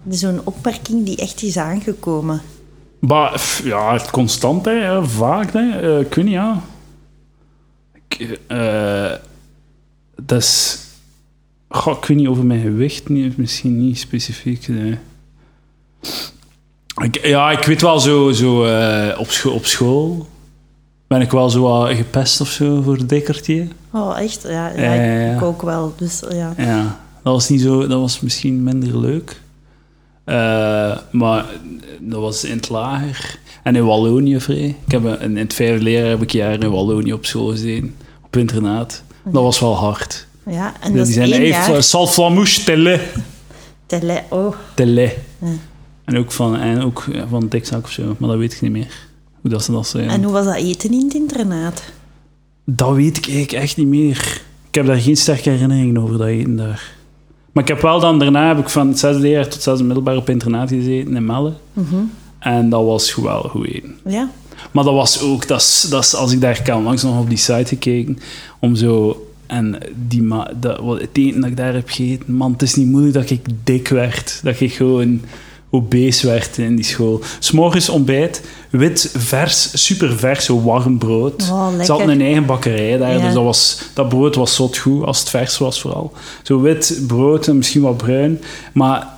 [0.08, 2.40] Zo'n opmerking die echt is aangekomen.
[3.38, 5.52] F- ja, constant, hè, vaak.
[5.52, 5.80] Hè.
[5.80, 6.62] Eh, ik weet niet, ja.
[7.94, 9.12] Ik, eh,
[10.24, 10.78] dat is...
[11.68, 14.68] Goh, ik weet niet over mijn gewicht, misschien niet specifiek.
[14.68, 14.98] nee.
[17.00, 20.26] Ik, ja, ik weet wel zo, zo eh, op, scho op school
[21.06, 23.66] ben ik wel zo wat gepest of zo voor dikkertje.
[23.90, 24.42] Oh, echt?
[24.42, 25.34] Ja, ja, Ja, ja, ja.
[25.34, 25.94] ik ook wel.
[25.96, 26.54] Dus ja.
[26.56, 29.40] Ja, dat was niet zo, dat was misschien minder leuk.
[30.24, 31.44] Eh, maar
[32.00, 33.38] dat was in het lager.
[33.62, 34.76] En in Wallonië vrij.
[34.86, 37.94] Ik heb een, in het vijfde leerjaar heb ik jaren in Wallonië op school gezeten.
[38.24, 39.02] Op internaat.
[39.24, 40.26] Dat was wel hard.
[40.46, 41.82] Ja, en Die dat is zijn één jaar.
[41.82, 43.00] Salflamouche, telle.
[43.86, 45.14] Tele, oh, Telle.
[45.38, 45.48] Ja.
[46.04, 49.08] En ook van, en ook van dikzak of zo, maar dat weet ik niet meer.
[49.40, 50.12] Hoe dat ze dat zeggen.
[50.12, 51.82] En hoe was dat eten in het internaat?
[52.64, 54.42] Dat weet ik eigenlijk echt niet meer.
[54.68, 56.94] Ik heb daar geen sterke herinneringen over, dat eten daar.
[57.52, 60.16] Maar ik heb wel dan, daarna heb ik van het zesde jaar tot zesde middelbaar
[60.16, 61.52] op internaat gezeten in Melle.
[62.38, 63.94] En dat was wel goed eten.
[64.04, 64.30] Ja.
[64.70, 67.28] Maar dat was ook, dat is, dat is, als ik daar kan, langs nog op
[67.28, 68.18] die site gekeken,
[68.60, 69.26] om zo...
[69.46, 72.74] En die ma dat, wat, het eten dat ik daar heb gegeten, man, het is
[72.74, 74.40] niet moeilijk dat ik dik werd.
[74.42, 75.20] Dat ik gewoon
[75.74, 77.20] obese werd in die school.
[77.38, 81.42] S'morgens ontbijt, wit, vers, super vers, zo warm brood.
[81.50, 81.94] Oh, Ze lekker.
[81.94, 83.24] hadden een eigen bakkerij daar, Ja.
[83.24, 86.12] dus dat, was, dat brood was zot goed, als het vers was vooral.
[86.42, 88.40] Zo wit brood en misschien wat bruin.
[88.72, 89.08] Maar,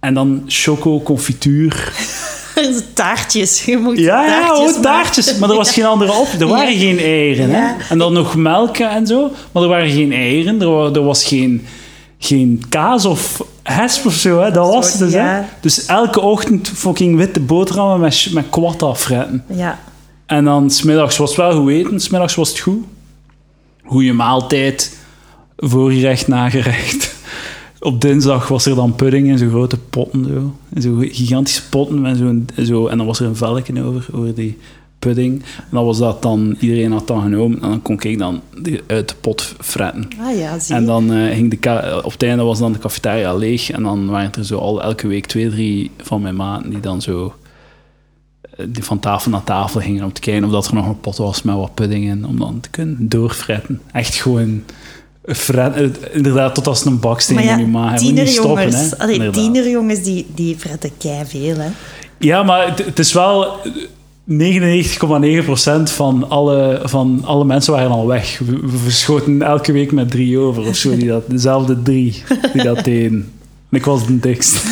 [0.00, 1.92] en dan choco, confituur.
[2.94, 3.64] taartjes.
[3.64, 4.82] Je moet Ja, ja, taartjes oh, maken.
[4.82, 5.38] taartjes.
[5.38, 6.28] Maar er was geen andere op.
[6.40, 6.78] Er waren Ja.
[6.78, 7.48] geen eieren.
[7.50, 7.76] Ja.
[7.78, 7.84] Hè?
[7.88, 9.30] En dan nog melk en zo.
[9.52, 10.60] Maar er waren geen eieren.
[10.60, 11.66] Er, wa- er was geen,
[12.18, 14.40] geen kaas of hesp of zo.
[14.40, 14.50] Hè?
[14.50, 15.12] Dat was het dus.
[15.12, 15.34] ja.
[15.34, 15.42] Hè?
[15.60, 19.44] Dus elke ochtend fucking witte boterhammen met, met kwat afretten.
[19.46, 19.78] Ja.
[20.26, 22.00] En dan smiddags was het wel goed eten.
[22.00, 22.84] Smiddags was het goed.
[23.84, 24.98] Goeie maaltijd.
[25.56, 27.14] Voorgerecht, nagerecht.
[27.80, 30.24] Op dinsdag was er dan pudding in zo'n grote potten.
[30.24, 30.54] Zo.
[30.74, 32.00] In zo'n gigantische potten.
[32.00, 34.58] Met zo'n, zo, en dan was er een velkje over, over die
[35.00, 35.42] pudding.
[35.56, 36.56] En dan was dat dan...
[36.60, 37.62] Iedereen had dan genomen.
[37.62, 40.08] En dan kon ik dan die uit de pot fretten.
[40.20, 43.34] Ah ja, zie En dan eh, ging de op het einde was dan de cafetaria
[43.34, 43.70] leeg.
[43.70, 47.02] En dan waren er zo al elke week twee, drie van mijn maten die dan
[47.02, 47.34] zo
[48.56, 51.00] eh, die van tafel naar tafel gingen om te kijken of dat er nog een
[51.00, 52.26] pot was met wat pudding in.
[52.26, 53.80] Om dan te kunnen doorfretten.
[53.92, 54.62] Echt gewoon
[55.24, 55.96] fretten.
[56.02, 58.00] eh, Inderdaad, tot als het een baksteen Maar in ja, je maag.
[58.00, 60.90] Je niet stoppen, tienerjongens, die, die fretten
[61.26, 61.68] veel, hè.
[62.18, 63.60] Ja, maar het, het is wel...
[64.30, 68.38] eh, 99,9% van alle, van alle mensen waren al weg.
[68.38, 70.96] We, we verschoten elke week met drie over of zo.
[70.96, 73.32] Die dat, dezelfde drie die dat deden.
[73.70, 74.64] En ik was de dikst.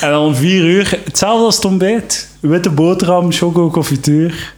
[0.00, 2.28] en dan om vier uur, hetzelfde als het ontbijt.
[2.40, 4.54] Witte boterham, choco, confituur.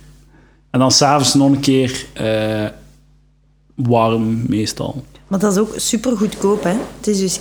[0.70, 2.66] En dan s'avonds nog een keer eh,
[3.74, 5.04] warm, meestal.
[5.28, 6.74] Maar dat is ook super goedkoop, hè.
[6.96, 7.40] Het is dus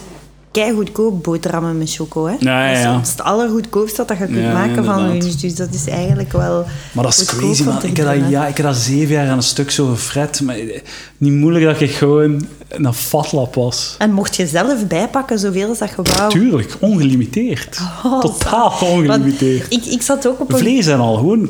[0.58, 2.36] kei goedkoop boterhammen met choco, hè.
[2.40, 2.94] Ja, ja, ja.
[2.94, 5.24] Dat is het allergoedkoopste dat je kunt Ja, maken van lunch.
[5.36, 7.84] Dus dat is eigenlijk wel Maar dat is crazy, man.
[7.84, 10.42] Ik heb, dat, ja, ik heb dat zeven jaar aan een stuk zo gefret.
[10.42, 10.82] Maar eh,
[11.18, 13.96] niet moeilijk dat ik gewoon een fatlap was.
[13.98, 16.30] En mocht je zelf bijpakken zoveel als dat je wou.
[16.30, 17.80] Tuurlijk, ongelimiteerd.
[18.06, 19.74] Oh, Totaal ongelimiteerd.
[19.74, 20.58] ik, ik zat ook op een...
[20.58, 21.50] Vlees en al, gewoon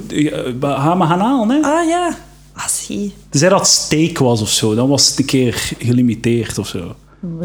[0.59, 1.49] ga maar gaan halen.
[1.49, 1.61] Hè.
[1.61, 2.15] Ah ja.
[2.53, 3.13] Ah, zie.
[3.29, 6.95] Tenzij dat steak was of zo, dan was het een keer gelimiteerd of zo.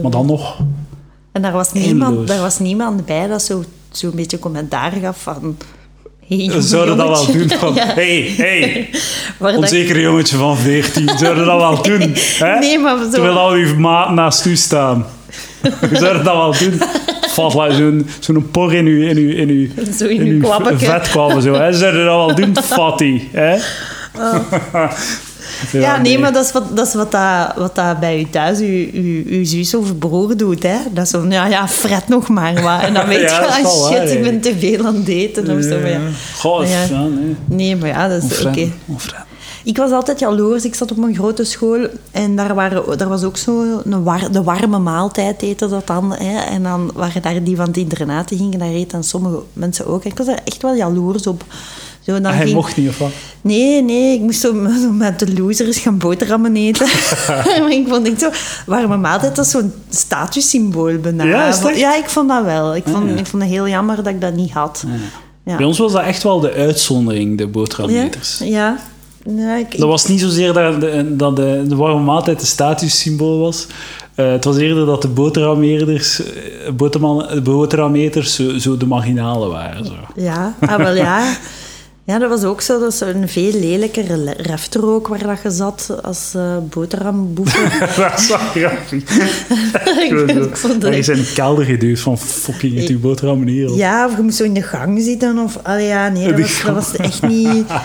[0.03, 0.57] Maar dan nog.
[1.33, 5.23] En daar was niemand, daar was niemand bij dat zo, zo een beetje commentaar gaf
[5.23, 5.57] van...
[6.27, 7.49] Hey, zouden dat wel doen.
[7.59, 7.87] Van, Ja.
[7.95, 8.91] hey, hey,
[9.57, 12.15] onzeker jongetje van 14, zouden dat wel doen.
[12.39, 12.59] Hè?
[12.65, 15.07] Nee, maar zo- Terwijl al uw maat naast u staan.
[15.93, 16.81] Zouden dat wel doen.
[17.29, 19.69] Vat like zo'n zo'n por in uw, in uw, in uw,
[19.99, 20.79] Zo in uw klappeke.
[20.85, 21.43] vetkwabben.
[21.43, 21.73] Zo, hè?
[21.73, 23.21] Zouden dat wel doen, fatty.
[23.33, 23.59] Hè?
[25.73, 28.59] Ja, nee, maar dat is wat, dat is wat, dat, wat dat bij u thuis
[28.59, 30.63] uw, uw, uw zus of broer doet.
[30.63, 30.77] Hè?
[30.91, 32.81] Dat is zo, ja, ja, fret nog maar wat.
[32.83, 35.57] En dan weet Ja, je, ah, shit, waar, ik ben te veel aan het eten.
[35.57, 36.01] Of zo, maar ja.
[36.39, 36.83] Goh, Ja.
[36.91, 37.37] ja, nee.
[37.45, 38.71] Nee, maar ja, dat is oké.
[39.65, 40.65] Ik was altijd jaloers.
[40.65, 44.33] Ik zat op een grote school en daar, waren, daar was ook zo een war,
[44.33, 46.15] de warme maaltijd eten dat dan.
[46.15, 46.39] Hè.
[46.39, 50.05] En dan waren daar die van het internaat die gingen, daar eten sommige mensen ook.
[50.05, 51.45] En ik was daar echt wel jaloers op.
[52.07, 53.11] Zo, dan Ah, Hij ging- mocht niet, of wat?
[53.41, 56.87] Nee, nee, ik moest zo, zo met de losers gaan boterhammen eten.
[57.61, 58.31] maar ik vond echt zo,
[58.67, 61.25] warme maaltijd, dat is zo'n statussymbool bijna.
[61.25, 62.77] Ja, het ja, ik vond dat wel.
[62.77, 63.17] Ik vond, ja.
[63.17, 64.85] ik vond het heel jammer dat ik dat niet had.
[65.45, 65.57] Ja.
[65.57, 68.41] Bij ons was dat echt wel de uitzondering, de boterhammeters.
[68.45, 68.77] Ja,
[69.59, 73.67] ik, Dat was niet zozeer dat de, dat de, de warme maaltijd een statussymbool was.
[74.15, 79.85] Eh, het was eerder dat de boterhammeters, eh, boterhammeters zo, zo de marginalen waren.
[79.87, 79.93] Zo.
[80.17, 81.25] Ja, ah, wel ja.
[82.05, 82.81] Ja, dat was ook zo.
[82.81, 87.79] Dat is een veel lelijkere le- refter ook waar dat je zat als boterhamboefer.
[87.97, 89.03] dat is wel grappig.
[90.99, 93.71] is de kelder geduwd van fucking het uw boterhammen hier.
[93.75, 95.39] Ja, of je moest zo in de gang zitten.
[95.39, 97.65] Of, allee, ja, nee, dat was, dat was echt niet...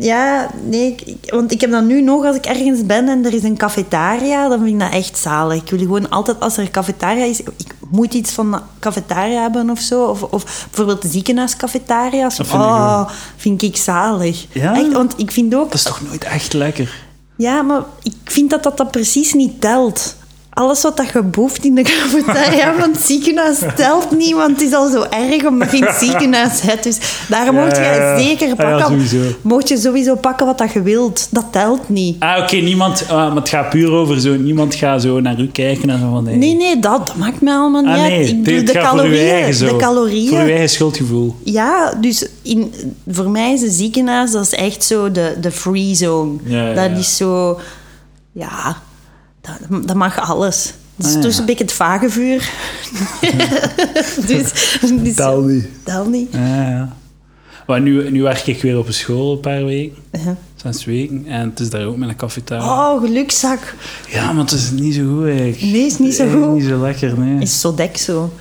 [0.00, 3.34] Ja, nee, ik- want ik heb dat nu nog als ik ergens ben en er
[3.34, 5.62] is een cafetaria, dan vind ik dat echt zalig.
[5.62, 9.40] Ik wil gewoon altijd, als er een cafetaria is, ik moet iets van de cafetaria
[9.40, 10.04] hebben of zo.
[10.04, 12.36] Of, of bijvoorbeeld de ziekenhuiscafetaria's.
[12.36, 14.46] Dat vind ik oh, vind ik zalig.
[14.52, 14.76] Ja?
[14.76, 15.64] Echt, want ik vind ook...
[15.64, 17.06] Dat is toch nooit echt lekker?
[17.36, 20.16] Ja, maar ik vind dat dat, dat precies niet telt.
[20.58, 24.60] Alles wat dat je behoeft in de cafetaria van het ziekenhuis telt niet, want het
[24.60, 26.82] is al zo erg omdat je in het ziekenhuis zit.
[26.82, 28.18] Dus daar Ja, mocht je ja, ja.
[28.18, 28.86] zeker Ah, ja, pakken.
[29.08, 29.36] sowieso.
[29.42, 31.26] mocht je sowieso pakken wat dat je wilt.
[31.30, 32.16] Dat telt niet.
[32.18, 33.04] Ah, oké, niemand...
[33.08, 34.34] ah, maar het gaat puur over zo...
[34.36, 36.26] Niemand gaat zo naar u kijken en zo van...
[36.26, 36.36] hey.
[36.36, 38.10] Nee, nee, dat, dat maakt mij allemaal niet Ah, uit.
[38.10, 38.26] nee.
[38.28, 39.30] Ik bedoel, de calorieën.
[39.30, 39.66] eigen.
[39.66, 40.28] De calorieën.
[40.28, 41.34] Voor uw eigen schuldgevoel.
[41.42, 42.72] Ja, dus in,
[43.08, 46.32] voor mij is een ziekenhuis dat is echt zo de, de free zone.
[46.44, 46.96] Ja, ja, dat ja.
[46.96, 47.60] is zo...
[48.32, 48.76] Ja,
[49.40, 50.74] dat, dat mag alles.
[50.96, 51.26] Het is Ah, ja.
[51.26, 52.50] dus een beetje het vagevuur.
[54.26, 55.66] dus, dus, Tel niet.
[55.82, 56.32] Tel niet.
[56.32, 56.96] Ja, ja.
[57.66, 59.96] Maar nu, nu werk ik weer op een school een paar weken.
[60.12, 60.36] Ja.
[60.54, 61.26] Zes weken.
[61.26, 62.92] En het is daar ook met een cafetaria.
[62.94, 63.74] Oh, gelukzak.
[64.08, 65.60] Ja, maar het is niet zo goed eigenlijk.
[65.60, 66.54] Nee, is niet zo goed.
[66.54, 67.40] Niet zo lekker, nee.
[67.40, 68.32] Is zo dek zo.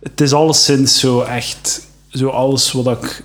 [0.00, 1.86] Het is alleszins zo echt...
[2.08, 3.24] Zo alles wat ik...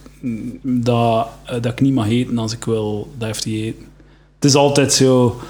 [0.61, 3.85] Dat, dat ik niet mag eten als ik wil, dat heeft hij eten.
[4.35, 5.41] Het is altijd zo...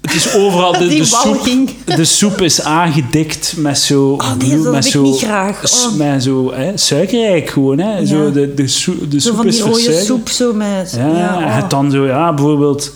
[0.00, 0.72] Het- is overal...
[0.72, 1.48] De, de, soep,
[1.84, 4.12] de soep is aangedikt met zo...
[4.12, 5.86] Oh, nee, dat met ik zo, niet graag.
[5.86, 5.96] Oh.
[5.96, 7.78] Met zo hè, suikerrijk gewoon.
[7.78, 7.98] Hè.
[7.98, 8.04] Ja.
[8.04, 10.04] Zo, de, de, soep, de Zo soep van is versuikerd.
[10.04, 10.92] soep zo met...
[10.96, 11.56] Ja, ja, en oh.
[11.56, 12.92] het dan zo, ja, bijvoorbeeld,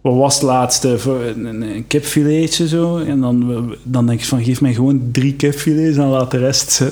[0.00, 0.98] wat was het laatste?
[0.98, 2.98] Voor Een, een, kipfiletje zo.
[2.98, 6.82] En dan, dan denk je van, geef mij gewoon drie kipfilets en laat de rest.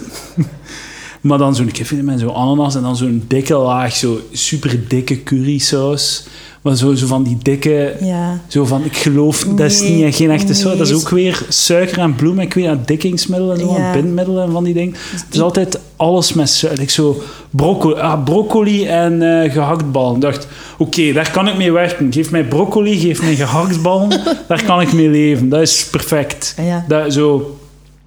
[1.26, 5.22] maar dan zo'n kipfilet met zo'n ananas en dan zo'n dikke laag, zo super dikke
[5.22, 6.26] currysaus.
[6.62, 7.96] Maar zo, zo van die dikke...
[8.00, 8.40] Ja.
[8.46, 10.64] Zo van, ik geloof, dat is niet echt geen echte saus.
[10.64, 12.40] nee, Dat is ook weer suiker en bloem.
[12.40, 13.92] Ik weet dat dikkingsmiddelen en zo, Ja.
[13.94, 14.94] en bindmiddelen en van die dingen.
[15.10, 16.82] Het is altijd alles met suiker.
[16.82, 20.14] Ik zo broccoli, ah, broccoli en eh gehaktballen.
[20.14, 20.46] Ik dacht,
[20.78, 22.12] oké, daar kan ik mee werken.
[22.12, 24.08] Geef mij broccoli, geef mij gehaktballen.
[24.48, 25.48] daar kan ik mee leven.
[25.48, 26.54] Dat is perfect.
[26.62, 26.84] Ja.
[26.88, 27.56] Dat, zo,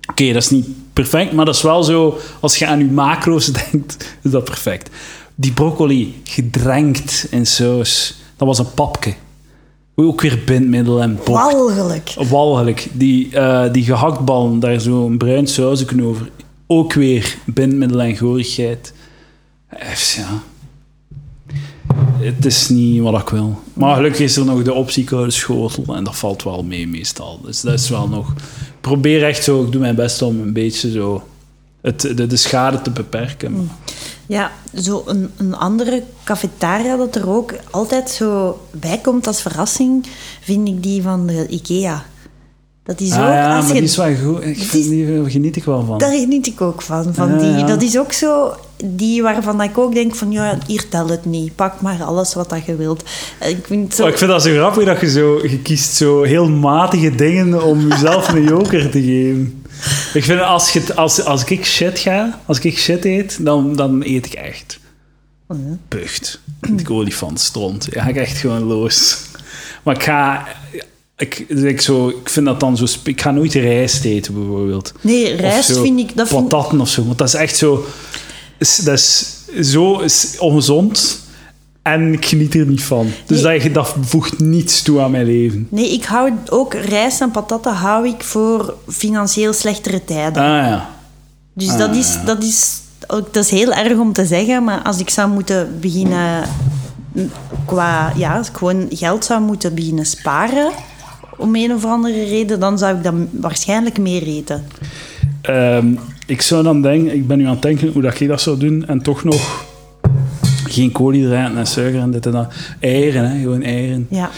[0.10, 0.68] oké, dat is niet
[1.02, 2.18] perfect, maar dat is wel zo...
[2.40, 4.90] Als je aan je macro's denkt, is dat perfect.
[5.36, 8.16] Die broccoli gedrenkt in saus.
[8.38, 9.14] Dat was een papke.
[9.96, 11.54] Ook weer bindmiddel en bocht.
[11.54, 12.14] Walgelijk.
[12.30, 12.88] Walgelijk.
[12.94, 16.30] Die, eh die gehaktballen, daar zo'n bruin sausje over.
[16.68, 18.94] Ook weer bindmiddel en gorigheid.
[20.16, 20.42] Ja.
[22.20, 23.62] Het is niet wat ik wil.
[23.74, 25.96] Maar gelukkig is er nog de optie koude schotel.
[25.96, 27.40] En dat valt wel mee meestal.
[27.44, 28.34] Dus dat is wel nog...
[28.82, 29.63] Probeer echt zo...
[29.63, 31.24] Ik doe mijn best om een beetje zo...
[31.82, 33.72] Het, de, de schade te beperken.
[34.28, 40.06] Ja, zo een, een andere cafetaria dat er ook altijd zo bij komt als verrassing,
[40.42, 42.06] vind ik die van de IKEA.
[42.89, 44.45] Dat is Ah ook, ja, als maar je, die is wel goed.
[44.45, 45.97] Ik vind, die geniet ik wel van.
[45.97, 47.13] daar geniet ik ook van.
[47.13, 47.65] van Ja, die, ja.
[47.65, 51.56] Dat is ook zo, die waarvan ik ook denk van, ja, hier tel het niet.
[51.56, 53.04] Pak maar alles wat dat je wilt.
[53.39, 54.04] Ik vind het zo...
[54.04, 55.47] Oh, ik vind dat zo grappig dat je zo...
[55.47, 59.63] Je kiest zo heel matige dingen om jezelf een joker te geven.
[60.13, 64.02] Ik vind als, je, als, als ik shit ga, als ik shit eet, dan, dan
[64.04, 64.80] eet ik echt.
[65.47, 65.78] Oh, ja.
[65.88, 66.39] Pucht.
[66.78, 67.88] Ik olifant stront.
[67.91, 69.21] Ja, ik echt gewoon los.
[69.84, 70.47] Maar ik ga...
[71.20, 72.86] Ik, ik, zo, ik vind dat dan zo...
[73.04, 74.94] Ik ga nooit rijst eten, bijvoorbeeld.
[75.02, 76.16] Nee, rijst zo vind ik...
[76.16, 77.06] Dat vind, Patatten of zo.
[77.06, 77.86] Want dat is echt zo...
[78.58, 79.36] is- Dat is
[79.72, 81.20] zo is ongezond.
[81.82, 83.08] En ik geniet er niet van.
[83.26, 83.60] Dus Nee.
[83.62, 85.68] dat, dat voegt niets toe aan mijn leven.
[85.70, 90.44] nee, ik hou ook rijst en patatten hou ik voor financieel slechtere tijden.
[90.44, 90.90] Ah ja.
[91.54, 95.00] Dus Ah, dat, is, dat, is, dat is heel erg om te zeggen, maar als
[95.00, 96.44] ik zou moeten beginnen
[97.66, 100.72] qua, ja, als ik gewoon geld zou moeten beginnen sparen,
[101.39, 104.63] om een of andere reden, dan zou ik dat waarschijnlijk meer eten.
[105.41, 105.88] Ehm,
[106.25, 107.15] ik zou dan denken...
[107.15, 108.88] Ik ben nu aan het denken hoe dat ik dat zou doen.
[108.88, 109.67] En toch nog...
[110.67, 112.54] Geen koolhydraten en suiker en dit en dat.
[112.80, 113.39] Eieren, hè.
[113.41, 114.08] Gewoon eieren.
[114.10, 114.30] Ja,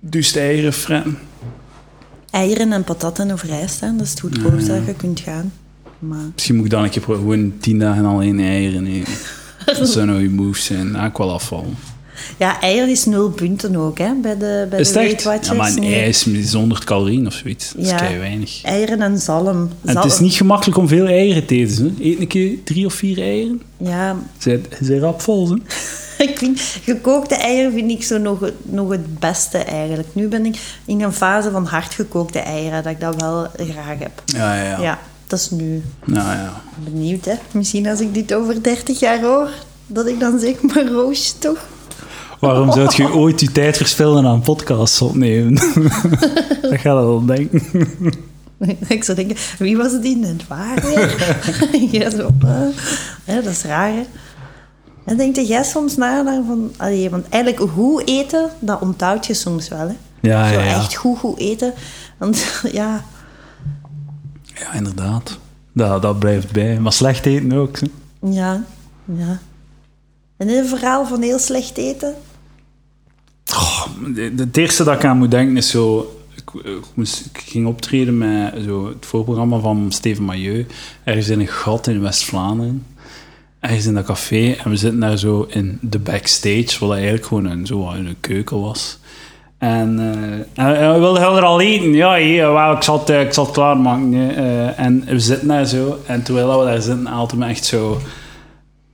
[0.00, 1.18] Dus eieren fretten.
[2.30, 5.52] eieren en patatten of rijst, hè, dat is het goedkoopste dat je kunt gaan.
[5.98, 7.02] Maar Misschien moet ik dan een keer.
[7.02, 9.12] Gewoon tien dagen alleen eieren eten.
[9.78, 10.96] Dat zou nou je move zijn.
[10.96, 11.74] Ah, ik wel afvallen.
[12.36, 15.24] Ja, eieren is nul punten ook, hè, bij de, bij Is de Weight echt?
[15.24, 15.48] Watchers.
[15.48, 15.94] Ja, maar een Nee.
[16.00, 17.72] ei is is 100 calorieën of zoiets.
[17.76, 18.62] Dat is kei weinig.
[18.62, 19.70] Eieren en zalm.
[19.84, 21.84] En het is Zalm- niet gemakkelijk om veel eieren te eten.
[21.98, 22.04] Hè?
[22.04, 23.62] Eet een keer drie of vier eieren.
[23.76, 25.48] Ja, Ze zijn rap vol.
[25.50, 25.56] Hè?
[26.24, 30.08] Ik vind, gekookte eieren vind ik zo nog, het- nog het beste eigenlijk.
[30.12, 34.22] Nu ben ik in een fase van hardgekookte eieren, dat ik dat wel graag heb.
[34.24, 34.80] Ja, ja, ja.
[34.80, 36.62] Ja, dat is nu Nou, ja.
[36.84, 37.34] benieuwd, hè.
[37.50, 39.48] Misschien als ik dit over 30 jaar hoor,
[39.86, 41.58] dat ik dan zeg, maar Roosje toch?
[42.40, 45.54] Waarom zou je ooit je tijd verspillen aan podcasts opnemen?
[46.62, 47.62] dat gaat wel denken.
[48.88, 50.44] ik zou denken, wie was het in het
[51.90, 52.30] ja, zo,
[53.24, 54.02] eh, dat is raar, hè.
[55.04, 56.72] En denk jij soms na van...
[56.76, 59.94] Allee, want eigenlijk goed eten, dat onthoud je soms wel, hè.
[60.20, 60.74] Ja, Zo ja, ja.
[60.74, 61.74] echt goed, goed eten.
[62.18, 63.04] Want ja,
[64.42, 65.38] Ja, inderdaad.
[65.72, 66.80] Dat, dat blijft bij.
[66.80, 67.78] Maar slecht eten ook.
[67.78, 67.86] Hè?
[68.30, 68.64] Ja,
[69.04, 69.38] ja.
[70.36, 72.14] En een verhaal van heel slecht eten?
[74.14, 76.14] De- het eerste dat ik aan moet denken is zo...
[76.64, 80.66] Ik moest, ik ging optreden met zo het voorprogramma van Steven Mailleu.
[81.04, 82.86] Ergens in een gat in West-Vlaanderen.
[83.60, 84.52] Ergens in dat café.
[84.64, 88.60] En we zitten daar zo in de backstage, wat eigenlijk gewoon een, zo een keuken
[88.60, 88.98] was.
[89.58, 89.98] En,
[90.54, 91.92] eh, en, we wilden er al eten.
[91.92, 94.36] Ja, hier, wel, ik, zal het, eh, ik zal klaarmaken.
[94.36, 95.98] Eh, en we zitten daar zo.
[96.06, 98.00] En terwijl we daar zitten, haalt me echt zo...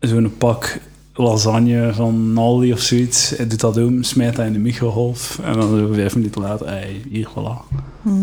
[0.01, 0.79] Zo'n pak
[1.17, 3.31] lasagne van Aldi of zoiets.
[3.37, 5.39] Hij doet dat om, smijt dat in de microgolf.
[5.45, 7.77] En dan zo vijf minuten later, hey, hier, voilà.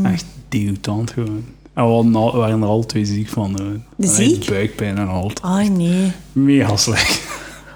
[0.04, 1.44] Echt degoutant gewoon.
[1.74, 3.60] En we waren, al- we waren er al twee ziek van.
[3.60, 4.46] En echt Ziek?
[4.46, 5.32] Buikpijn en al.
[5.42, 6.12] Ah, nee.
[6.32, 7.22] Mega slecht.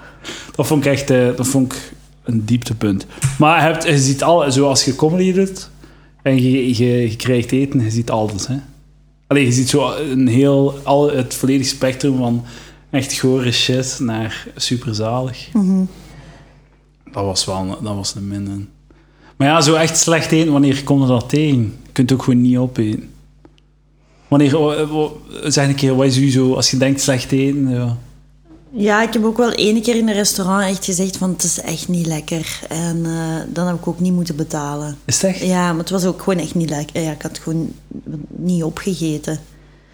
[0.56, 1.92] Dat vond ik echt eh, dat vond ik
[2.24, 3.06] een dieptepunt.
[3.38, 5.70] Maar je, hebt, je ziet al, zoals je comedy doet
[6.22, 8.46] en je, je, je krijgt eten, je ziet alles.
[8.46, 8.56] Hè?
[9.26, 12.44] Allee, je ziet zo een heel, al het volledige spectrum van
[12.90, 15.48] echt gore shit naar superzalig.
[17.12, 18.58] Dat was wel een- dat was een minder.
[19.36, 21.58] Maar ja, zo echt slecht eten, wanneer komt er dat tegen?
[21.82, 23.10] Je kunt het ook gewoon niet opeten.
[24.28, 25.10] Wanneer, wa- wa-
[25.50, 27.96] zeg een keer, wat is u zo, als je denkt slecht eten, ja.
[28.72, 31.60] Ja, ik heb ook wel ene keer in een restaurant echt gezegd van het is
[31.60, 32.60] echt niet lekker.
[32.68, 34.96] En eh, dan heb ik ook niet moeten betalen.
[35.04, 35.40] Is het echt?
[35.44, 37.02] Ja, maar het was ook gewoon echt niet lekker.
[37.02, 37.72] Ja, ik had gewoon
[38.28, 39.40] niet opgegeten.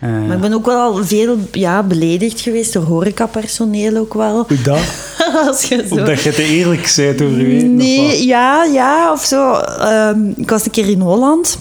[0.04, 0.10] Ja.
[0.10, 4.44] Maar ik ben ook wel veel ja, beledigd geweest door horecapersoneel ook wel.
[4.48, 4.82] Hoe dat?
[5.46, 5.94] Als je zo...
[5.94, 7.62] Omdat je te eerlijk bent over je?
[7.62, 9.54] Nee, ja, ja, of zo.
[9.54, 11.58] Ehm, ik was een keer in Holland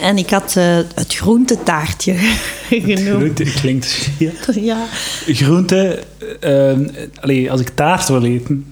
[0.00, 2.14] en ik had eh, het groentetaartje
[2.68, 3.08] genoemd.
[3.08, 4.32] Groente klinkt schier.
[4.54, 4.86] Ja,
[5.26, 5.98] Groente,
[6.40, 6.72] eh,
[7.20, 8.66] allee, als ik taart wil eten,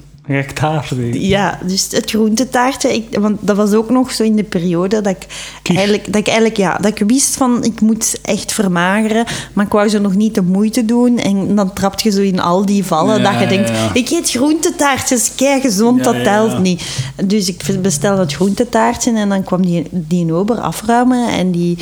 [0.99, 1.21] eten.
[1.21, 2.95] ja, dus het groentetaartje.
[2.95, 5.27] Ik, want dat was ook nog zo in de periode dat ik,
[5.63, 9.73] eigenlijk, dat ik eigenlijk, ja, dat ik wist van ik moet echt vermageren, maar ik
[9.73, 11.19] wou zo nog niet de moeite doen.
[11.19, 14.11] En dan trapt je zo in al die vallen Ja, dat je denkt, ja, ik
[14.11, 16.83] eet groentetaartjes, kei gezond, Ja, dat telt niet.
[17.25, 21.79] Dus ik bestelde het groentetaartje en dan kwam die, die ober afruimen en die,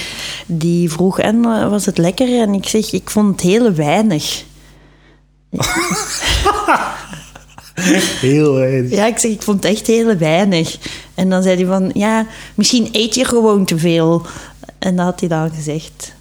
[0.46, 2.40] die vroeg, en eh, was het lekker?
[2.40, 4.44] En ik zeg, ik vond het heel weinig.
[8.20, 8.90] Heel weinig.
[8.90, 10.78] Ja, ik zeg, ik vond het echt heel weinig.
[11.14, 14.22] En dan zei hij van, ja, misschien eet je gewoon te veel.
[14.78, 16.14] En dat had hij dan gezegd.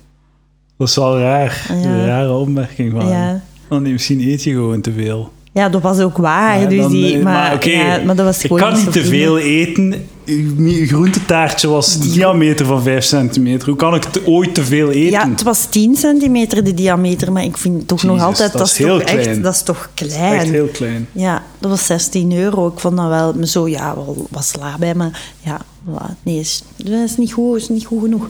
[0.78, 1.66] Dat is wel raar.
[1.70, 1.74] Ja.
[1.76, 3.14] Een rare opmerking van Ja.
[3.14, 3.42] hem.
[3.68, 5.32] Want misschien eet je gewoon te veel.
[5.58, 6.62] Ja, dat was ook waar.
[6.62, 8.92] Ja, dus dan, die, eh, maar, oké, ja, maar dat was Je gewoon kan niet
[8.92, 10.08] te veel eten.
[10.26, 13.68] Uw uw groentetaartje was een diameter van 5 centimeter.
[13.68, 15.12] Hoe kan ik ooit te veel eten?
[15.12, 18.52] Ja, het was 10 centimeter de diameter, maar ik vind toch nog altijd...
[18.52, 19.42] dat is toch echt, klein.
[19.42, 20.40] dat is toch klein.
[20.40, 21.08] Echt heel klein.
[21.12, 22.68] Ja, dat was 16 euro.
[22.68, 26.24] Ik vond dat wel zo, ja, wel wat sla bij, maar ja, voilà.
[26.24, 28.28] nee, is, dat is niet goed, is niet goed genoeg.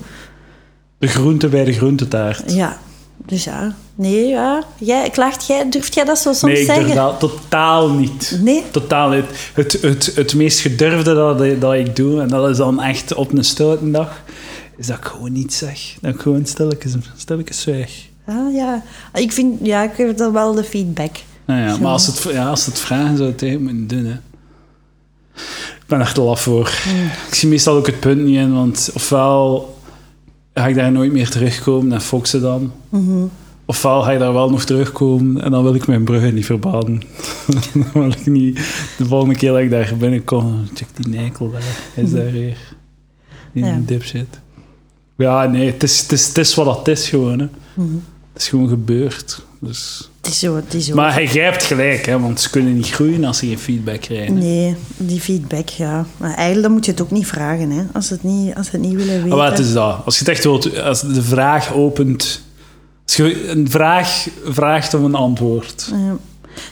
[0.97, 2.53] De groente bij de groentetaart.
[2.53, 2.77] Ja,
[3.27, 3.75] dus ja.
[3.95, 4.63] Nee, ja.
[4.77, 6.85] Jij, klaagt jij, durft jij dat zo soms nee, ik zeggen?
[6.85, 8.39] durf dat totaal niet.
[8.41, 8.63] Nee?
[8.71, 9.25] Totaal niet.
[9.53, 13.33] Het, het, het meest gedurfde dat, dat ik doe, en dat is dan echt op
[13.33, 14.23] een stilte dag,
[14.77, 15.95] is dat ik gewoon niet zeg.
[16.01, 18.07] Dat ik gewoon stilletjes, stilletjes zwijg.
[18.25, 18.83] Ah, ja.
[19.13, 21.15] Ik vind, ja, ik geef dat wel de feedback.
[21.45, 21.79] Nou ja, Zo.
[21.81, 24.17] maar als het, ja, als het vragen zou tegen moeten doen, hè.
[25.77, 26.71] Ik ben er te laf voor.
[27.27, 29.76] Ik zie meestal ook het punt niet in, want ofwel
[30.59, 32.71] ga ik daar nooit meer terugkomen en foksen dan.
[33.65, 37.01] Ofwel ga ik daar wel nog terugkomen en dan wil ik mijn bruggen niet verbaden.
[37.73, 38.55] dan wil ik niet
[38.97, 41.61] de volgende keer dat ik daar binnenkom, check die nijkel daar.
[41.93, 42.57] Hij is daar weer.
[43.53, 43.73] In Ja.
[43.73, 44.39] een dipshit.
[45.17, 47.39] Ja, nee, het is, het, is, het is wat het is gewoon.
[47.39, 47.47] Hè.
[48.33, 49.45] Het is gewoon gebeurd.
[49.59, 50.09] Dus...
[50.21, 50.95] Het is zo, het is zo.
[50.95, 54.37] Maar hij grijpt gelijk, hè, want ze kunnen niet groeien als ze geen feedback krijgen.
[54.37, 56.05] Nee, die feedback, ja.
[56.17, 57.83] Maar eigenlijk dan moet je het ook niet vragen, hè.
[57.93, 59.37] Als ze het niet, als het niet willen weten.
[59.37, 59.99] Maar wat is dat?
[60.05, 62.41] Als je het echt wilt, als de vraag opent...
[63.05, 65.91] Als je een vraag vraagt om een antwoord.
[65.91, 66.17] Ja.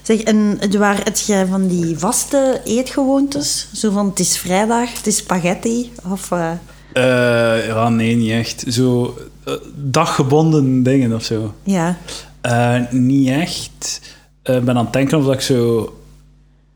[0.02, 3.68] Zeg, en waar het jij van die vaste eetgewoontes?
[3.74, 6.32] Zo van, het is vrijdag, het is spaghetti, of...
[6.32, 6.52] eh,
[6.94, 8.64] Eh, ja, nee, niet echt.
[8.68, 11.54] Zo eh, daggebonden dingen of zo.
[11.64, 11.98] ja.
[12.46, 14.02] Eh, niet echt.
[14.44, 15.90] Eh, Ik ben aan het denken of dat ik zo...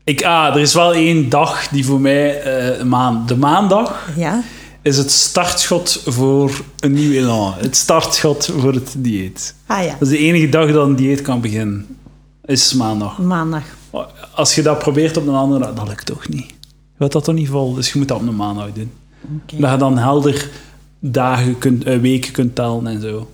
[0.04, 2.42] Ik, ah, er is wel één dag die voor mij...
[2.42, 4.42] eh, maan, de maandag Ja?
[4.82, 7.54] is het startschot voor een nieuw elan.
[7.58, 9.54] Het startschot voor het dieet.
[9.66, 11.86] Ah ja, Dat is de enige dag dat een dieet kan beginnen.
[12.44, 13.18] Is maandag.
[13.18, 13.62] maandag.
[14.34, 16.46] Als je dat probeert op een andere dag, dat lukt toch niet.
[16.98, 18.90] Je dat toch niet vol, dus je moet dat op een maandag doen.
[19.42, 19.60] Oké.
[19.60, 20.50] Dat je dan helder
[20.98, 23.28] dagen kunt, weken kunt tellen en zo.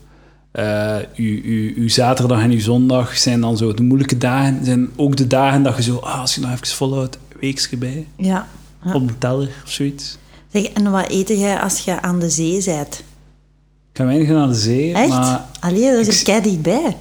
[0.56, 4.64] Eh, uw, uw, uw zaterdag en uw zondag zijn dan zo de moeilijke dagen.
[4.64, 7.76] Zijn ook de dagen dat je zo, ah, als je nog even volhoudt, een weekje
[7.76, 8.06] bij.
[8.16, 8.46] Ja.
[8.84, 8.94] Ja.
[8.94, 10.18] Op een teller of zoiets.
[10.52, 12.94] Zeg, en wat eet jij als je aan de zee bent?
[13.92, 15.08] Ik ga weinig naar de zee, Echt?
[15.08, 16.96] maar Allee, dat ik is zie- kei dichtbij.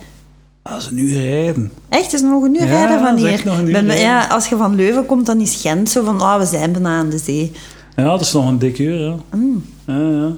[0.64, 1.72] dat is een uur rijden.
[1.90, 3.42] Echt, is nog een uur Ja, rijden van hier.
[3.44, 4.00] Ben- rijden.
[4.00, 6.98] ja, als je van Leuven komt, dan is Gent zo van, oh, we zijn bijna
[6.98, 7.52] aan de zee.
[7.96, 9.16] Ja, dat is nog een dik uur, ja.
[9.36, 9.66] Mm.
[9.88, 10.32] ja, ja.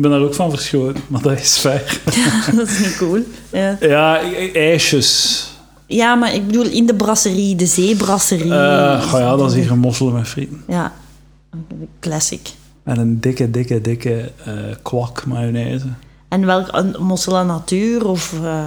[0.00, 2.00] Ik ben daar ook van verschoten, maar dat is fair.
[2.56, 3.22] dat is niet cool.
[3.52, 3.76] Ja.
[3.80, 4.20] ja,
[4.52, 5.46] ijsjes.
[5.86, 8.50] ja, maar ik bedoel in de brasserie, de zeebrasserie.
[9.00, 10.62] Goh, ja, dat is hier een mosselen met frieten.
[10.68, 10.92] Ja,
[11.98, 12.50] classic.
[12.82, 15.86] En een dikke, dikke, dikke eh, kwak mayonaise.
[16.28, 18.64] En welk een mosselen natuur of eh,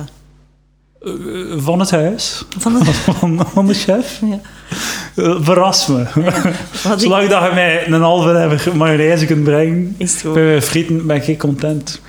[1.58, 2.46] van het huis.
[2.58, 2.86] van de,
[3.20, 4.22] Van, van de chef.
[4.22, 4.40] ja.
[5.16, 6.02] Verras me.
[6.02, 11.28] Ik, Zolang dat je mij een halve hebben mayonaise kunt brengen, bij mijn frieten ben
[11.28, 12.02] ik content.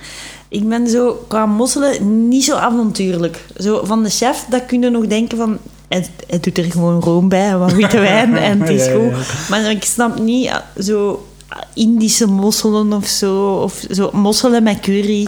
[0.47, 3.45] Ik ben zo qua mosselen niet zo avontuurlijk.
[3.57, 5.57] Zo van de chef, dat kun je nog denken van.
[5.87, 8.91] Het, het doet er gewoon room bij en wat witte wijn en het is Ja,
[8.91, 9.09] goed.
[9.09, 9.17] ja.
[9.49, 11.25] Maar ik snap niet eh, zo
[11.73, 13.45] Indische mosselen of zo.
[13.47, 15.27] Of zo mosselen met curry.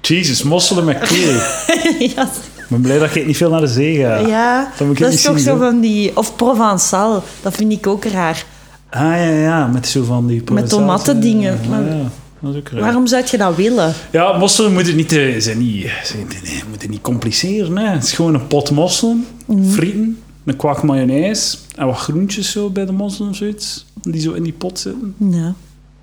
[0.00, 1.40] Jesus, mosselen met curry.
[2.16, 4.16] ja, Ik ben blij dat ik niet veel naar de zee ga.
[4.18, 6.16] ja, dat is toch zo van die...
[6.16, 8.44] Of Provençal, dat vind ik ook raar.
[8.90, 12.02] Ah ja, ja, met zo van die Provençaals, tomatendingen, Ja, maar- ja,
[12.40, 12.80] dat is ook raar.
[12.80, 13.92] Waarom zou je dat willen?
[14.10, 17.76] Ja, mosselen moeten niet, eh, zijn niet, zijn, nee, moeten niet compliceren.
[17.78, 17.86] Hè.
[17.88, 19.68] Het is gewoon een pot mosselen, Mhm.
[19.68, 23.86] frieten, een kwak mayonaise en wat groentjes zo bij de mosselen of zoiets.
[24.02, 25.14] Die zo in die pot zitten.
[25.30, 25.54] Ja,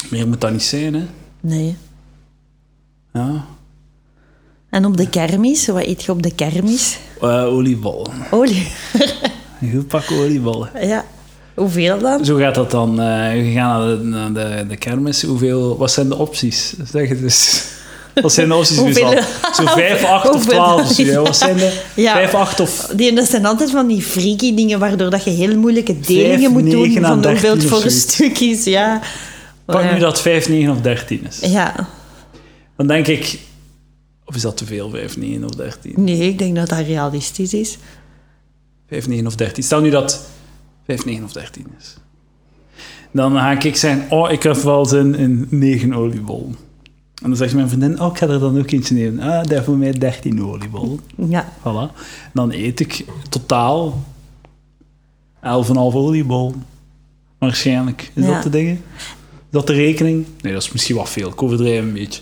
[0.10, 1.04] Meer moet dat niet zijn, hè.
[1.42, 1.76] nee.
[3.14, 3.46] Ja.
[4.70, 6.98] En op de kermis, wat eet je op de kermis?
[7.22, 8.12] Eh, oliebollen.
[8.32, 8.68] Olie.
[9.62, 10.70] Een goed pak oliebollen.
[10.82, 11.06] Ja.
[11.54, 12.26] Hoeveel dan?
[12.26, 12.90] Zo gaat dat dan.
[13.02, 15.24] eh we gaan naar de, naar de, de kermis.
[15.24, 16.74] Hoeveel, wat zijn de opties?
[16.92, 17.64] Zeg het eens.
[18.22, 18.78] Wat zijn de opties?
[18.78, 19.22] Hoeveel-?
[19.54, 20.82] Zo 5, 8 of Hoeveel- 12.
[20.82, 21.22] of zo, ja.
[21.22, 22.14] Wat zijn de Ja.
[22.14, 22.90] 5, 8 of...
[22.96, 26.72] Die, dat zijn altijd van die freaky dingen waardoor dat je heel moeilijke delingen moet
[26.72, 28.64] doen van hoeveel het 13 of voor een stuk is.
[28.64, 29.02] Ja.
[29.66, 31.50] Pak nu dat 5, 9 of 13 is.
[31.52, 31.88] Ja.
[32.78, 33.40] Dan denk ik...
[34.28, 35.94] Of is dat te veel, 5, 9 of 13?
[35.96, 37.78] Nee, ik denk dat dat realistisch is.
[38.88, 39.64] 5, 9 of 13.
[39.64, 40.28] Stel nu dat
[40.86, 41.96] 5, 9 of 13 is.
[43.12, 46.56] Dan ga ik zeggen, oh, ik heb wel zin in 9 oliebollen.
[47.24, 49.20] En dan zegt mijn vriendin, oh, ik ga er dan ook eentje nemen.
[49.24, 51.00] Ah, is voor mij 13 oliebollen.
[51.28, 51.54] Ja.
[51.60, 51.96] Voilà.
[52.34, 54.04] Dan eet ik totaal
[55.36, 55.42] 11,5
[55.76, 56.66] oliebollen.
[57.38, 58.12] Waarschijnlijk.
[58.14, 58.34] Is Ja.
[58.34, 58.82] dat de dingen?
[58.98, 59.04] Is
[59.50, 60.26] dat de rekening?
[60.42, 61.30] Nee, dat is misschien wat veel.
[61.30, 62.22] Ik overdrijf een beetje.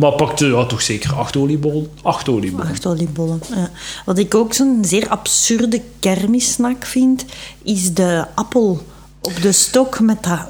[0.00, 1.88] Maar pakte ja, toch zeker 8 oliebollen?
[2.02, 2.70] 8 oliebollen.
[2.70, 3.40] Acht oliebollen.
[3.54, 3.70] Ja.
[4.04, 7.24] Wat ik ook zo'n zeer absurde kermissnack vind,
[7.62, 8.82] is de appel
[9.20, 10.46] op de stok met dat...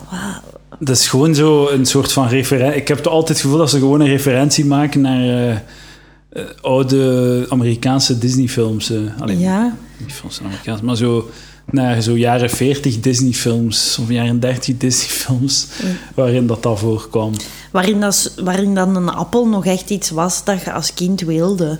[0.78, 2.80] Dat is gewoon zo een soort van referentie.
[2.80, 7.46] Ik heb altijd het gevoel dat ze gewoon een referentie maken naar eh, eh, oude
[7.48, 8.90] Amerikaanse Disney-films.
[8.90, 8.98] eh.
[9.20, 9.76] Allee, Ja.
[9.98, 11.30] niet films Amerikaans, maar zo
[11.72, 15.66] naar zo jaren 40 Disney-films of jaren 30 Disney-films,
[16.14, 17.32] waarin dat dat voorkwam.
[17.70, 21.78] Waarin, dat, waarin dan een appel nog echt iets was dat je als kind wilde.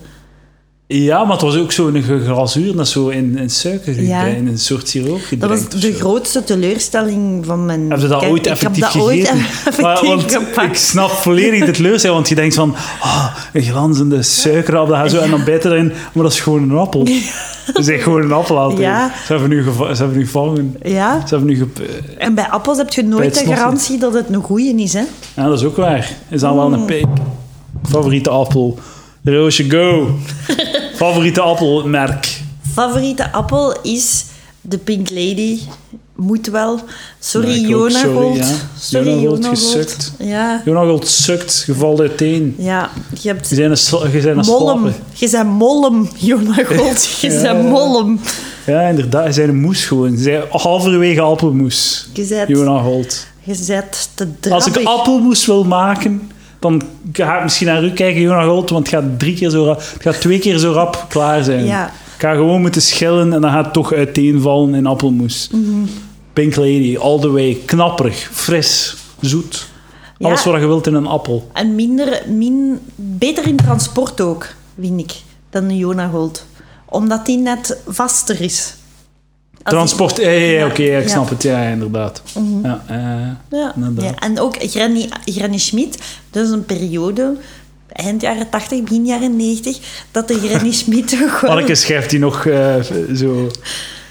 [0.92, 4.24] Ja, maar het was ook zo'n glazuur dat zo in, in suiker Ja.
[4.24, 5.62] in een soort siroop Dat gedrenkt.
[5.64, 7.90] was of de grootste teleurstelling van mijn...
[7.90, 9.82] Heb je dat ooit ik effectief heb dat ooit gegeten?
[9.82, 10.68] Maar, want gepakt.
[10.70, 15.10] ik snap volledig de teleurstelling, want je denkt van, ah, een glanzende suikerappel, dat gaat
[15.10, 17.06] zo, en dan bijt erin, maar dat is gewoon een appel.
[17.74, 18.80] Ze zijn gewoon een appel.
[18.80, 19.08] Ja.
[19.26, 20.76] Ze hebben nu, geva- ze hebben nu gevangen.
[20.82, 21.68] Ja, Ze hebben nu
[22.18, 25.02] en bij appels heb je nooit de garantie dat het een goeie is, hè?
[25.36, 26.10] Ja, dat is ook waar.
[26.28, 27.06] Is dan wel een pik.
[27.88, 28.78] Favoriete appel.
[29.24, 30.08] Roosje, go.
[30.94, 32.40] Favoriete appelmerk.
[32.72, 34.24] Favoriete appel is
[34.60, 35.58] de Pink Lady.
[36.16, 36.80] Moet wel.
[37.18, 38.36] Sorry, Jona sorry, Gold.
[38.36, 38.44] ja.
[38.80, 40.12] Sorry, Jona Gold, Jona gesukt.
[40.18, 42.54] Ja, Jonas Gold sukt, je valt uiteen.
[42.58, 42.90] ja.
[43.20, 44.92] Je hebt Je zijn een, je een mollem.
[45.12, 47.06] Je bent mollem, Jona Gold.
[47.20, 47.42] Je Ja.
[47.54, 48.20] bent mollem.
[48.66, 49.26] Ja, inderdaad.
[49.26, 50.10] Je zijn een moes gewoon.
[50.12, 52.08] Je zijn halverwege appelmoes.
[52.12, 53.26] Je bent, Jonas Gold.
[53.42, 54.92] je bent te Als ik drabbig.
[54.98, 56.82] appelmoes wil maken, dan
[57.12, 59.76] ga ik misschien naar u kijken, Jonas Gold, want het gaat, drie keer zo rap,
[59.92, 61.64] het gaat twee keer zo rap klaar zijn.
[61.64, 61.92] Ja.
[62.20, 65.48] Ik ga gewoon moeten schillen en dan gaat het toch uiteenvallen in appelmoes.
[65.52, 65.86] Mhm.
[66.32, 67.58] Pink Lady, all the way.
[67.64, 69.66] Knapperig, fris, zoet.
[70.18, 70.26] Ja.
[70.26, 71.48] Alles wat je wilt in een appel.
[71.52, 74.46] En minder, min, beter in transport ook,
[74.80, 75.12] vind ik,
[75.50, 76.46] dan een Jona Gold.
[76.88, 78.74] Omdat die net vaster is.
[79.62, 80.66] Als Transport, ja, ja, ja, Ja.
[80.66, 81.42] oké, ik snap het.
[81.42, 82.22] Ja, inderdaad.
[82.62, 83.72] Ja, eh, Ja.
[83.74, 84.04] inderdaad.
[84.04, 84.14] ja.
[84.14, 85.98] En ook Granny, Granny Schmid,
[86.30, 87.36] dat is een periode,
[87.92, 89.78] eind jaren 80, begin jaren 90,
[90.10, 91.76] dat de Granny Schmid toch wel...
[91.76, 92.74] Schrijft die nog eh,
[93.14, 93.50] zo,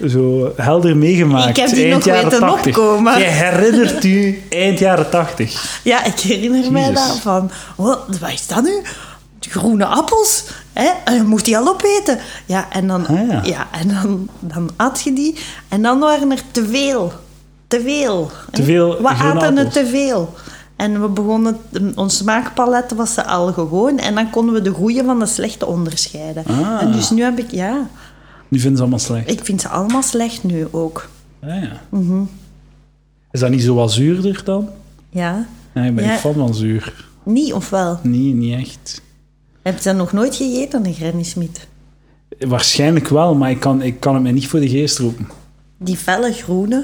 [0.08, 1.50] zo helder meegemaakt.
[1.50, 2.78] Ik heb die eind nog weten 80.
[2.78, 3.18] opkomen.
[3.20, 5.80] Je herinnert u eind jaren 80.
[5.84, 7.08] Ja, ik herinner mij Jezus.
[7.08, 7.52] dat van...
[7.76, 8.82] Wat, wat is dat nu?
[9.50, 10.44] Groene appels?
[10.74, 10.90] Hè?
[11.06, 12.20] En je moet die al opeten.
[12.46, 13.68] Ja, en dan, Ah, ja.
[13.72, 15.36] en dan, dan at je die.
[15.70, 17.14] En dan waren er te veel.
[17.68, 18.32] Te veel.
[18.52, 19.74] Te veel groene aten appels.
[19.74, 20.34] te veel.
[20.80, 21.58] En we begonnen...
[21.96, 23.98] Ons smaakpalet was ze al gewoon.
[23.98, 26.46] En dan konden we de goede van de slechte onderscheiden.
[26.46, 26.82] Ah.
[26.82, 27.52] En dus nu heb ik...
[27.52, 27.88] Ja,
[28.48, 29.32] Die vinden ze allemaal slecht.
[29.32, 31.10] ik vind ze allemaal slecht nu ook.
[31.44, 31.82] Ah, ja.
[31.90, 32.22] Mhm.
[33.32, 34.70] Is dat niet zo wat zuurder dan?
[35.10, 35.46] Ja.
[35.74, 36.16] Ja, ik ben Ja.
[36.18, 37.08] fan van zuur.
[37.24, 38.00] Niet of wel?
[38.04, 39.02] Nee, niet echt.
[39.62, 41.68] Heb je dat nog nooit gegeten, een Granny Smith?
[42.40, 45.28] Waarschijnlijk wel, maar ik kan, ik kan het me niet voor de geest roepen.
[45.78, 46.84] Die felle groene.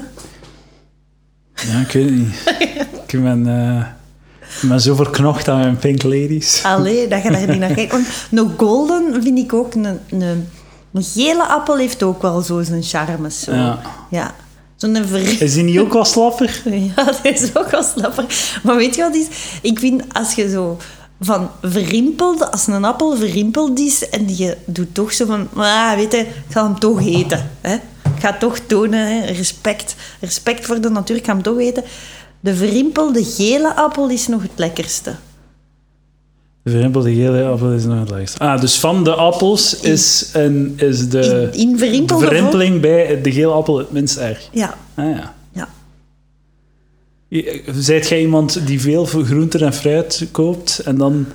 [1.54, 2.42] Ja, ik weet het niet.
[3.06, 6.62] ik ben, eh, ben zo verknocht aan mijn Pink Ladies.
[6.64, 7.94] Allee, dat je daar niet naar kijkt.
[8.30, 9.74] Een golden vind ik ook...
[9.74, 10.48] Een, een,
[10.92, 13.40] een gele appel heeft ook wel zo zijn charmes.
[13.40, 13.52] Zo.
[13.52, 13.78] Ja.
[14.10, 14.34] ja.
[14.76, 15.42] Zo'n ver...
[15.42, 16.62] Is die niet ook wel slapper?
[16.96, 18.24] Ja, dat is ook wel slapper.
[18.62, 19.26] Maar weet je wat is?
[19.62, 20.78] Ik vind als je zo
[21.20, 26.12] van verrimpeld, als een appel verrimpeld is en je doet toch zo van, ah, weet
[26.12, 27.50] je, ik ga hem toch eten.
[27.60, 27.74] Hè?
[27.74, 29.32] Ik ga toch tonen, hè?
[29.32, 31.84] Respect, respect voor de natuur, ik ga hem toch eten.
[32.46, 35.14] De verrimpelde gele appel is nog het lekkerste.
[36.62, 38.38] De verrimpelde gele appel is nog het lekkerste.
[38.38, 43.32] Ah, dus van de appels is, een, is de In, in vorm- verrimpeling bij de
[43.32, 44.48] gele appel het minst erg.
[44.52, 45.34] Ja, Ah, ja.
[45.52, 45.68] ja.
[47.72, 51.26] Zijt jij iemand die veel groenten en fruit koopt en dan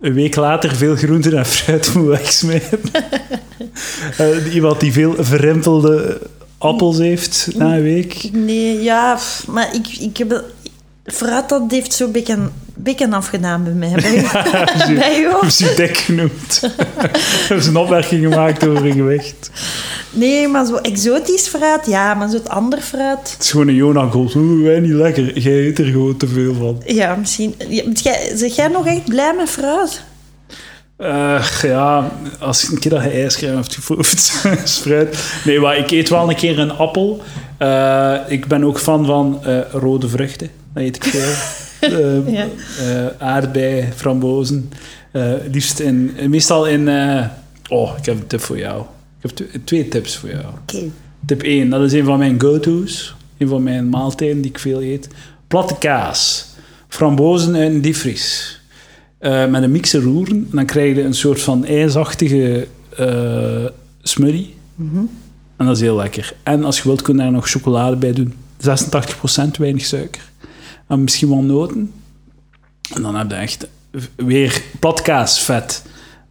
[0.00, 2.80] een week later veel groenten en fruit moet wegsmijten?
[4.16, 6.20] Eh, iemand die veel verrimpelde
[6.60, 8.28] appels heeft na een week?
[8.32, 10.44] Nee, ja, maar ik, ik heb...
[11.04, 12.38] Fruit, dat heeft zo'n beetje,
[12.74, 13.90] beetje afgedaan bij mij.
[14.32, 15.50] Bij, bij jou?
[15.50, 16.60] Ze je dik genoemd?
[17.48, 19.50] Hebben ze een opmerking gemaakt over je gewicht?
[20.10, 23.32] Nee, maar zo exotisch fruit, ja, maar zo het ander fruit...
[23.32, 24.34] Het is gewoon een Jonah-gold.
[24.34, 25.38] Oeh, wij niet lekker.
[25.38, 26.82] Jij eet er gewoon te veel van.
[26.86, 27.54] Ja, misschien...
[28.34, 30.02] Zeg jij nog echt blij met fruit?
[31.00, 35.32] Eh, ja, als een keer dat je ijscream hebt geproefd, is fruit.
[35.44, 37.22] Nee, maar ik eet wel een keer een appel.
[37.58, 40.50] Eh, ik ben ook fan van eh, rode vruchten.
[40.74, 41.32] Dat eet ik veel.
[42.26, 42.46] Ja.
[43.18, 44.70] aardbei, frambozen.
[45.50, 46.88] Liefst in, meestal in...
[47.68, 48.80] oh, ik heb een tip voor jou.
[49.20, 50.44] Ik heb tw- twee tips voor jou.
[51.26, 53.14] Tip 1, dat is een van mijn go-to's.
[53.38, 55.08] Een van mijn maaltijden die ik veel eet.
[55.48, 56.46] Platte kaas.
[56.88, 58.59] Frambozen uit een diepvries.
[59.20, 60.34] Eh, met een mixer roeren.
[60.36, 62.66] En dan krijg je een soort van ijsachtige
[62.96, 63.64] eh
[64.02, 64.54] smurrie.
[65.56, 66.34] En dat is heel lekker.
[66.42, 68.34] En als je wilt, kun je daar nog chocolade bij doen.
[68.56, 70.22] 86% weinig suiker.
[70.88, 71.92] En misschien wel noten.
[72.94, 73.68] En dan heb je echt
[74.16, 75.82] weer platkaas, vet.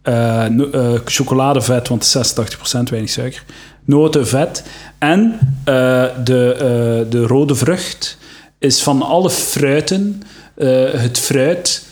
[0.02, 3.44] Eh, eh, chocoladevet, want het is 86% weinig suiker.
[3.84, 4.64] Noten, vet.
[4.98, 5.38] En
[6.24, 8.18] de, de rode vrucht
[8.58, 10.22] is van alle fruiten
[10.92, 11.88] het fruit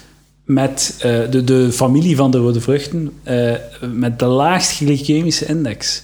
[0.48, 3.52] met eh, de, de familie van de rode vruchten eh,
[3.92, 6.00] met de laagst glycemische index.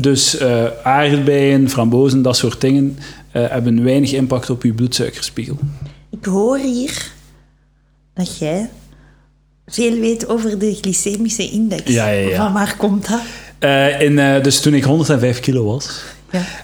[0.00, 2.98] Dus eh, aardbeien, frambozen, dat soort dingen
[3.30, 5.58] hebben weinig impact op je bloedsuikerspiegel.
[6.10, 7.12] Ik hoor hier
[8.14, 8.70] dat jij
[9.66, 11.92] veel weet over de glycemische index.
[11.92, 12.36] Ja, ja, ja.
[12.36, 14.00] Van waar komt dat?
[14.00, 16.02] In, dus toen ik 105 kilo was,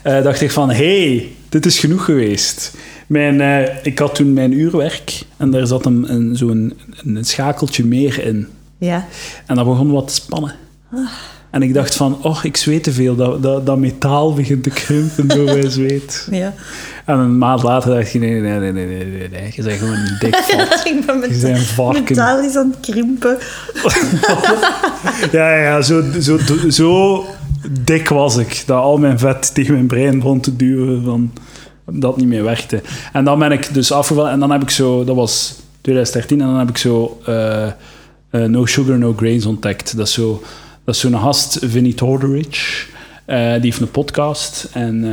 [0.03, 0.21] Ja.
[0.21, 2.75] dacht ik van, hey, dit is genoeg geweest.
[3.07, 6.73] Mijn, eh, ik had toen mijn uurwerk en daar zat een, een, zo'n
[7.05, 8.47] een schakeltje meer in.
[8.79, 9.07] Ja.
[9.47, 10.55] En dat begon wat te spannen.
[11.51, 13.17] En ik dacht van, oh, ik zweet te veel.
[13.17, 16.29] Dat, dat, dat metaal begint te krimpen door mijn zweet.
[16.31, 16.55] ja.
[17.05, 19.53] En een maand later dacht ik, nee, nee, nee, nee, nee, nee, nee.
[19.55, 20.87] Je bent gewoon een dik vat.
[20.87, 22.03] ik ben met Je bent een varken.
[22.03, 23.39] metaal is aan het krimpen.
[25.33, 26.39] Ja, ja, ja zo, zo,
[26.69, 27.25] zo
[27.85, 28.63] dik was ik.
[28.67, 31.05] Dat al mijn vet tegen mijn brein begon te duwen.
[31.05, 31.33] Van,
[31.93, 32.83] dat niet meer werkte.
[33.13, 34.31] En dan ben ik dus afgevallen.
[34.31, 35.05] En dan heb ik zo...
[35.05, 36.41] Dat was 2013.
[36.41, 37.21] En dan heb ik zo...
[37.27, 37.73] eh, eh,
[38.31, 39.97] no Sugar, No Grains ontdekt.
[39.97, 40.43] Dat is zo...
[40.85, 42.89] Dat is zo'n gast, Vinnie Torderich.
[43.25, 44.69] Eh, die heeft een podcast.
[44.73, 45.05] En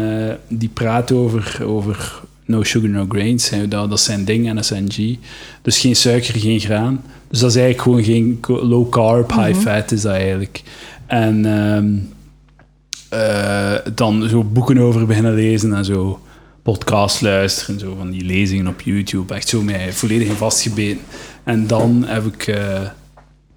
[0.47, 1.59] die praat over...
[1.65, 3.51] over No Sugar, No Grains.
[3.51, 5.15] En Dat, dat is zijn ding en dat is zijn G.
[5.61, 7.01] Dus geen suiker, geen graan.
[7.29, 10.63] Dus dat is eigenlijk gewoon geen low carb, high fat is dat eigenlijk.
[11.05, 11.87] En ehm,
[13.10, 16.20] eh, dan zo boeken over beginnen lezen en zo
[16.64, 19.34] podcast luisteren, zo van die lezingen op YouTube.
[19.34, 20.99] Echt zo mij volledig in vastgebeten.
[21.43, 22.47] En dan heb ik...
[22.47, 22.80] eh,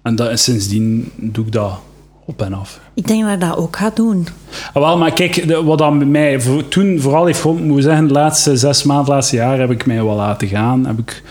[0.03, 1.79] en, dat, en sindsdien doe ik dat
[2.25, 2.79] op en af.
[2.93, 4.27] Ik denk dat ik dat ook ga doen.
[4.73, 7.77] Ah, wel, maar kijk, de- wat dan bij mij voor- toen vooral heeft geholpen, moet
[7.77, 10.85] ik zeggen, de laatste zes maanden, de laatste jaar heb ik mij wel laten gaan.
[10.85, 11.23] Heb ik,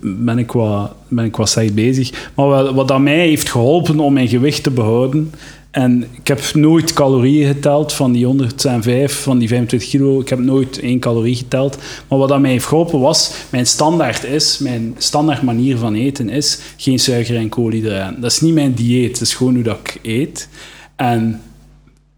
[0.00, 2.30] ben, ik wat, ben ik wat bezig.
[2.34, 5.32] Maar wat, wat mij heeft geholpen om mijn gewicht te behouden.
[5.76, 10.20] En ik heb nooit calorieën geteld van die 105, van die 25 kilo.
[10.20, 11.78] Ik heb nooit één calorie geteld.
[12.08, 16.28] Maar wat aan mij heeft geholpen was, mijn standaard is, mijn standaard manier van eten
[16.28, 18.20] is geen suiker en koolhydraten.
[18.20, 20.48] Dat is niet mijn dieet, dat is gewoon hoe dat ik eet.
[20.96, 21.40] En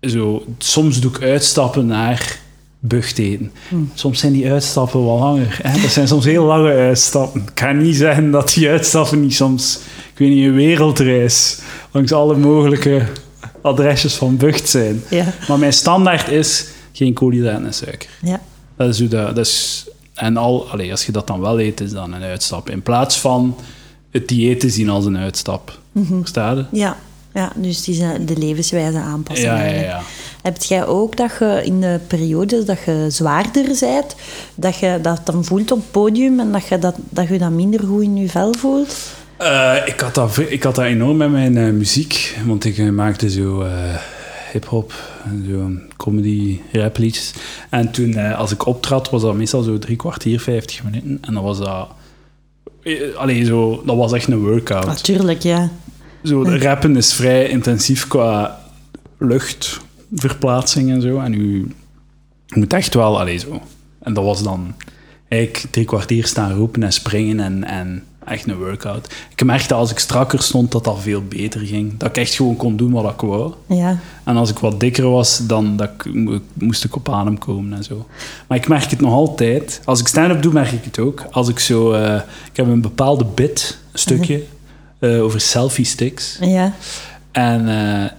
[0.00, 2.38] zo, soms doe ik uitstappen naar
[2.78, 3.52] bucht eten.
[3.94, 5.58] Soms zijn die uitstappen wel langer.
[5.62, 5.80] Hè?
[5.80, 7.40] Dat zijn soms heel lange uitstappen.
[7.40, 9.78] Ik ga niet zeggen dat die uitstappen niet soms,
[10.12, 13.06] ik weet niet, een wereldreis langs alle mogelijke
[13.60, 15.02] adresjes van bucht zijn.
[15.10, 15.24] Ja.
[15.48, 18.08] Maar mijn standaard is geen koolhydraten en suiker.
[18.22, 18.40] Ja.
[18.76, 21.80] Dat is hoe dat, dat is, En al, allee, als je dat dan wel eet,
[21.80, 22.70] is dan een uitstap.
[22.70, 23.56] In plaats van
[24.10, 25.78] het dieet te zien als een uitstap.
[25.94, 26.64] Versta je?
[26.70, 26.96] Ja,
[27.34, 29.46] ja, dus is eh, de levenswijze aanpassen.
[29.46, 30.00] Ja, ja, ja.
[30.42, 34.14] Heb jij ook dat je in de periodes dat je zwaarder bent,
[34.54, 37.50] dat je dat dan voelt op het podium en dat je dat, dat, je dat
[37.50, 38.96] minder goed in je vel voelt?
[39.38, 42.88] Eh, ik, had dat, ik had dat enorm met mijn eh, muziek, want ik eh,
[42.88, 43.66] maakte zo
[44.52, 44.92] hip-hop
[45.24, 47.32] en zo comedy rap liedjes.
[47.70, 51.18] En toen, als ik optrad, was dat meestal zo drie kwartier, vijftig minuten.
[51.20, 51.88] En dan was dat.
[52.82, 54.86] eh, Allee, zo, dat was echt een workout.
[54.86, 55.70] Natuurlijk, ja.
[56.24, 58.60] Zo, rappen is vrij intensief qua
[59.18, 61.18] luchtverplaatsing en zo.
[61.18, 61.66] En u
[62.48, 63.62] moet echt wel, allee, zo.
[64.02, 64.74] En dat was dan
[65.28, 69.14] eigenlijk drie kwartier staan roepen en springen en, en echt een workout.
[69.36, 71.96] Ik merkte als ik strakker stond dat dat veel beter ging.
[71.96, 73.52] Dat ik echt gewoon kon doen wat ik wou.
[73.66, 73.98] ja.
[74.24, 77.72] En als ik wat dikker was, dan dat ik, mo- moest ik op adem komen
[77.76, 78.06] en zo.
[78.46, 79.80] Maar ik merk het nog altijd.
[79.84, 81.24] Als ik stand-up doe, merk ik het ook.
[81.30, 81.92] Als ik zo...
[81.92, 82.14] eh,
[82.50, 84.42] ik heb een bepaalde bit, een stukje,
[84.98, 86.38] eh, over selfie sticks.
[86.40, 86.72] Ja.
[87.32, 88.10] En eh,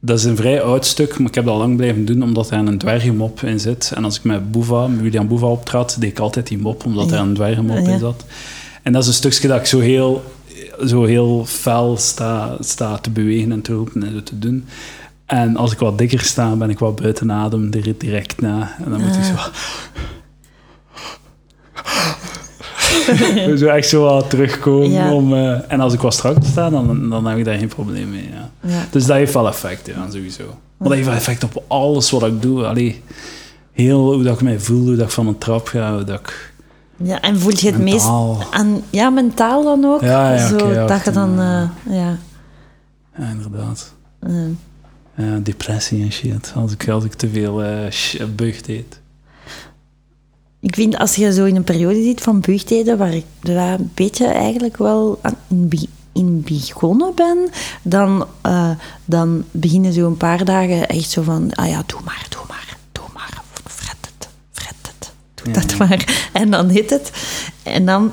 [0.00, 2.50] dat is een vrij oud stuk, maar ik heb dat al lang blijven doen, omdat
[2.50, 3.92] er een dwergenmop in zit.
[3.94, 7.10] En als ik met Boeva, met William Boeva optrad, deed ik altijd die mop, omdat
[7.12, 7.92] er een dwergenmop Ja.
[7.92, 8.24] in zat.
[8.86, 10.24] En dat is een stukje dat ik zo heel,
[10.86, 14.64] zo heel fel sta, sta te bewegen en te roepen en zo te doen.
[15.24, 18.76] En als ik wat dikker sta, ben ik wat buiten adem direct na.
[18.84, 19.34] En dan moet ik zo...
[23.56, 24.90] zo echt zo wat terugkomen.
[24.90, 25.12] Ja.
[25.12, 28.10] Om, eh, en als ik wat strak sta, dan, dan heb ik daar geen probleem
[28.10, 28.28] mee.
[28.32, 28.50] Ja.
[28.70, 28.86] Ja.
[28.90, 30.44] Dus dat heeft wel effect, ja, sowieso.
[30.46, 32.66] Maar dat heeft wel effect op alles wat ik doe.
[32.66, 33.02] Allee,
[33.72, 36.20] heel hoe dat ik mij voel, hoe dat ik van een trap ga, hoe dat
[36.20, 36.54] ik...
[36.96, 37.20] ja.
[37.20, 38.42] En voel je het meest Mentaal.
[38.50, 38.82] aan...
[38.90, 40.00] Ja, mentaal dan ook?
[40.00, 41.34] Ja, ja, Zo, dat je dan...
[41.34, 41.70] ja.
[41.86, 42.16] eh, ja.
[43.18, 43.94] Ja, inderdaad.
[45.16, 46.52] Ja, depressie en shit.
[46.56, 49.00] Als ik, als ik te veel eh bucht eet.
[50.60, 53.90] Ik vind als je zo in een periode zit van buigtheden, waar ik daar een
[53.94, 55.70] beetje eigenlijk wel aan in,
[56.12, 57.38] in begonnen ben,
[57.82, 58.70] dan, eh,
[59.04, 62.75] dan beginnen zo een paar dagen echt zo van, ah ja, doe maar, doe maar,
[65.46, 65.52] Ja.
[65.52, 66.28] dat maar.
[66.32, 67.12] En dan hit het.
[67.62, 68.12] En dan,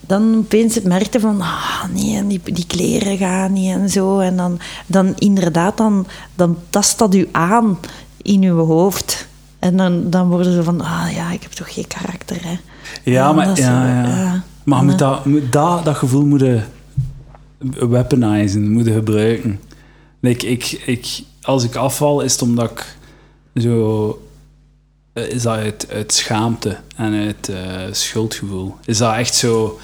[0.00, 4.18] dan opeens het merkte van, ah nee, en die, die kleren gaan niet en zo.
[4.18, 7.78] En dan, dan inderdaad, dan, dan tast dat u aan
[8.22, 9.26] in uw hoofd.
[9.58, 12.58] En dan, dan worden ze van, ah ja, ik heb toch geen karakter, hè.
[13.02, 14.42] Ja, maar, ja, zo, ja.
[14.64, 16.64] maar je moet dat, moet dat, dat gevoel moeten
[17.72, 19.60] weaponizen, moeten gebruiken.
[20.20, 22.96] Like, ik, ik, als ik afval, is het omdat ik
[23.62, 24.18] zo...
[25.14, 28.74] eh, Is dat uit, uit schaamte en uit eh, schuldgevoel.
[28.84, 29.78] Is dat echt zo...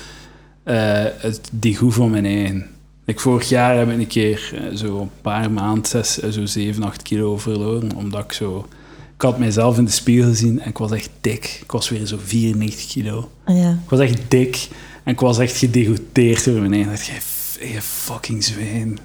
[0.64, 2.66] eh het degoe van mijn eigen.
[3.04, 6.82] Like, vorig jaar heb ik een keer eh, zo een paar maanden, zes, zo 7,
[6.82, 7.94] 8 kilo verloren.
[7.96, 8.66] Omdat ik zo...
[9.14, 11.58] Ik had mijzelf in de spiegel gezien en ik was echt dik.
[11.62, 13.30] Ik was weer zo 94 kilo.
[13.46, 13.70] Ja.
[13.70, 14.68] Ik was echt dik
[15.04, 16.92] en ik was echt gedegoteerd door mijn eigen.
[16.92, 18.98] Ik dacht, jij fucking zwijn.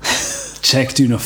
[0.68, 1.20] Checkt u een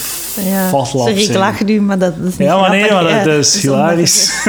[0.46, 0.70] Ja.
[0.70, 3.56] vatlap Sorry, ik lach nu, maar dat is niet Ja, maar nee, maar dat is
[3.62, 4.46] hilarisch.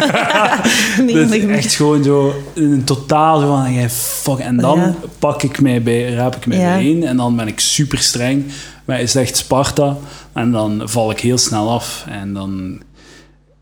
[0.99, 4.39] Nee, dat is echt gewoon zo een totaal zo van, jij fuck.
[4.39, 4.95] En dan Ja.
[5.19, 6.75] pak ik mij bij, raap ik mij Ja.
[6.75, 8.45] bijeen en dan ben ik super streng.
[8.85, 9.97] Maar is echt Sparta.
[10.33, 12.05] En dan val ik heel snel af.
[12.09, 12.83] En dan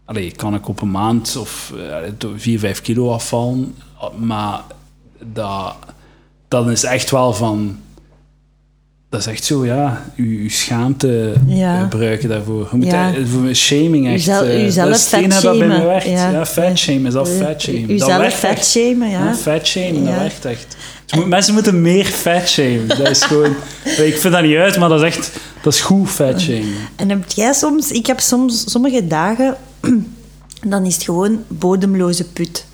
[0.05, 1.73] allee, kan ik op een maand of
[2.19, 3.75] eh, 4, 5 kilo afvallen.
[4.19, 4.61] Maar
[5.33, 5.75] dat,
[6.49, 7.79] dat is echt wel van...
[9.11, 10.05] Dat is echt zo, ja.
[10.15, 11.81] Je, schaamte Ja.
[11.81, 12.69] gebruiken daarvoor.
[12.71, 13.13] Je moet Ja.
[13.27, 14.29] voor shaming echt...
[14.29, 16.05] Eh, uzelf dat is hetgene dat bij mij werkt.
[16.05, 16.47] Ja, Ja.
[16.47, 17.81] fatshamen is dat fatshamen.
[17.83, 18.39] Dat Uzelf werkt echt.
[18.55, 19.25] fatshamen, ja.
[19.25, 20.77] Ja, fatshamen, dat werkt echt.
[21.05, 22.89] Ze moet- mensen moeten meer fatshamen.
[22.89, 23.51] Dat is gewoon...
[24.11, 25.31] ik vind dat niet uit, maar dat is echt...
[25.63, 26.75] Dat is goed fatshamen.
[26.97, 27.91] En heb jij soms...
[27.91, 29.57] Ik heb soms sommige dagen...
[30.67, 32.65] Dan is het gewoon bodemloze put.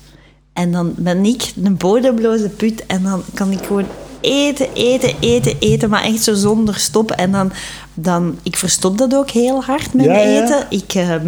[0.53, 2.85] En dan ben ik een bodemloze put.
[2.85, 3.85] En dan kan ik gewoon
[4.25, 5.89] eten, eten, eten, eten.
[5.89, 7.11] Maar echt zo zonder stop.
[7.11, 7.51] En dan...
[7.93, 10.43] dan ik verstop dat ook heel hard met Ja, mijn ja.
[10.43, 10.65] eten.
[10.69, 11.27] Ik, ehm,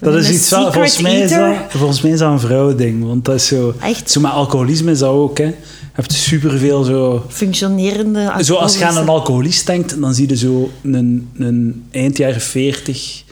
[0.00, 3.04] Dat is iets secret volgens mij is dat, volgens mij is dat een vrouwending.
[3.04, 3.74] Want dat is zo...
[3.80, 4.10] Echt?
[4.10, 5.44] Zo met alcoholisme is dat ook, hè.
[5.44, 7.24] Je hebt superveel zo...
[7.28, 8.32] Functionerende...
[8.40, 12.40] Zo als je aan een alcoholist denkt, dan zie je zo een, een eind jaren
[12.40, 13.22] 40,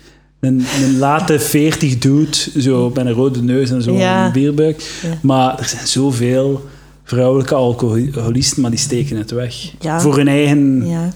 [0.41, 4.27] een, een late 40 dude, zo met een rode neus en zo Ja.
[4.27, 4.83] een bierbuik.
[5.03, 5.19] Ja.
[5.23, 6.65] Maar er zijn zoveel
[7.05, 9.55] vrouwelijke alcoholisten, maar die steken het weg.
[9.81, 10.01] Ja.
[10.01, 11.11] Voor hun eigen Ja,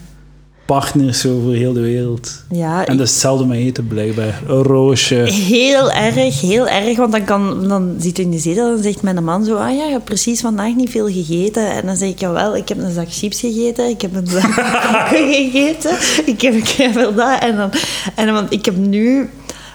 [0.67, 2.45] partners, zo voor heel de wereld.
[2.51, 4.43] ja En dat is hetzelfde met eten, blijkbaar.
[4.49, 5.15] Een roosje.
[5.31, 6.97] Heel erg, heel erg.
[6.97, 9.57] Want dan, kan, dan zit je in de zetel en zegt mijn man zo...
[9.57, 11.71] Ah ja, je hebt precies vandaag niet veel gegeten.
[11.71, 13.89] En dan zeg ik, jawel, ik heb een zak chips gegeten.
[13.89, 14.51] Ik heb een zak
[15.15, 15.97] gegeten.
[16.27, 17.41] Ik heb, ik heb wel dat.
[17.41, 17.71] En dan,
[18.15, 19.29] en dan, want ik heb nu...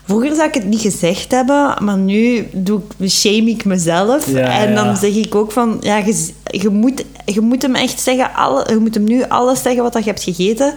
[0.06, 4.32] Vroeger zou ik het niet gezegd hebben, maar nu doe ik, shame ik mezelf.
[4.32, 4.96] Ja, en dan ja.
[4.96, 8.78] zeg ik ook van, ja, je, je, moet, je moet hem echt zeggen, alle, je
[8.78, 10.74] moet hem nu alles zeggen wat dat je hebt gegeten.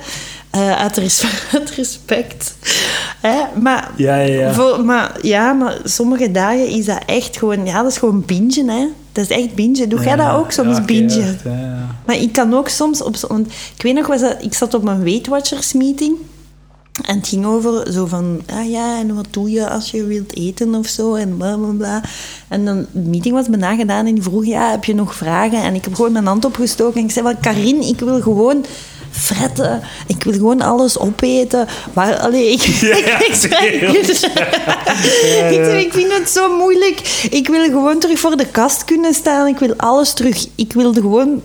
[0.50, 2.54] eh, uit, res- uit respect.
[3.20, 3.36] Hè?
[3.60, 4.52] Maar, Ja, ja.
[4.52, 8.68] Voor, maar, ja, maar sommige dagen is dat echt gewoon, ja, dat is gewoon bingen,
[8.68, 8.86] hè.
[9.12, 9.88] Dat is echt bingen.
[9.88, 11.38] Doe jij dat ook soms, ja, bingen?
[11.44, 11.86] ja.
[12.06, 13.02] Maar ik kan ook soms...
[13.02, 13.46] Op, want
[13.76, 16.16] ik weet nog, was dat, ik zat op een Weight Watchers meeting.
[17.05, 18.42] En het ging over zo van...
[18.47, 21.14] Ah ja, en wat doe je als je wilt eten of zo?
[21.14, 22.03] En bla, bla, bla.
[22.49, 24.47] En dan, de meeting was bijna gedaan en die vroeg...
[24.47, 25.62] Ja, heb je nog vragen?
[25.62, 27.01] En ik heb gewoon mijn hand opgestoken.
[27.01, 27.40] En ik zei van...
[27.40, 28.64] Karin, ik wil gewoon
[29.11, 29.82] fretten.
[30.07, 31.66] Ik wil gewoon alles opeten.
[31.92, 32.61] Maar, allee, ik...
[32.80, 33.66] Ja, ik, ik, zei,
[35.86, 37.26] ik vind het zo moeilijk.
[37.30, 39.47] Ik wil gewoon terug voor de kast kunnen staan.
[39.47, 40.47] Ik wil alles terug.
[40.55, 41.42] Ik wilde gewoon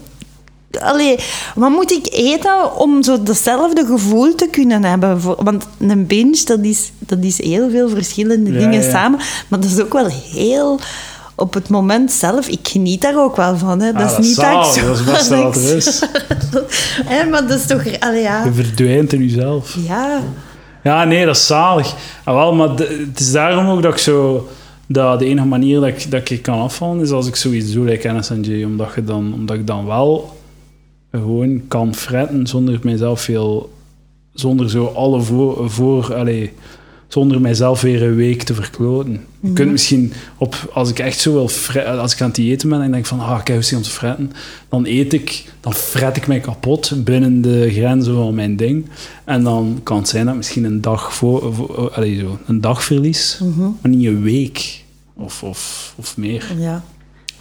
[0.80, 1.15] Allee,
[1.55, 5.19] wat moet ik eten om zo datzelfde gevoel te kunnen hebben?
[5.43, 8.89] Want een binge, dat is, dat is heel veel verschillende Ja, dingen ja.
[8.91, 9.19] samen.
[9.47, 10.80] Maar dat is ook wel heel...
[11.36, 13.80] Op het moment zelf, ik geniet daar ook wel van.
[13.80, 13.91] Hè.
[13.93, 14.88] Dat Ah, is dat niet dat ik zo...
[14.88, 16.03] dat is best wel wat er is.
[17.30, 17.99] Maar dat is toch...
[17.99, 18.43] Allee, ja.
[18.45, 19.76] Je verdwijnt in jezelf.
[19.88, 20.19] Ja.
[20.84, 21.93] Ja, nee, dat is zalig.
[22.24, 24.47] Ah, wel, maar het is daarom ook dat ik zo...
[24.88, 27.86] Dat de enige manier dat ik, dat ik kan afvallen is als ik zoiets doe,
[27.86, 28.63] like NSNJ.
[28.63, 30.39] Omdat, je dan, omdat ik dan wel
[31.12, 33.74] gewoon kan fretten zonder mijzelf veel...
[34.34, 35.70] Zonder zo alle voor...
[35.70, 36.51] voor allee,
[37.07, 39.26] zonder mijzelf weer een week te verkloten.
[39.39, 40.72] Je kunt misschien op...
[40.74, 41.49] Als ik echt zo wil...
[41.86, 43.20] Als ik aan het eten ben en denk van...
[43.20, 44.32] Ah, ik heb zin om te fretten.
[44.70, 45.53] Dan eet ik...
[45.59, 48.86] Dan fret ik mij kapot binnen de grenzen van mijn ding.
[49.24, 51.53] En dan kan het zijn dat ik misschien een dag voor...
[51.95, 53.39] zo, een dag verlies.
[53.82, 54.84] Maar niet een week.
[55.14, 56.45] Of, of, of meer.
[56.57, 56.84] ja.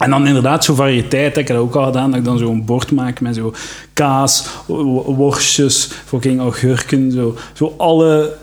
[0.01, 1.37] En dan inderdaad zo'n variëteit.
[1.37, 3.53] Ik heb dat ook al gedaan, dat ik dan zo'n bord maak met zo
[3.93, 8.35] kaas, wo- worstjes, fucking augurken, zo, zo alle,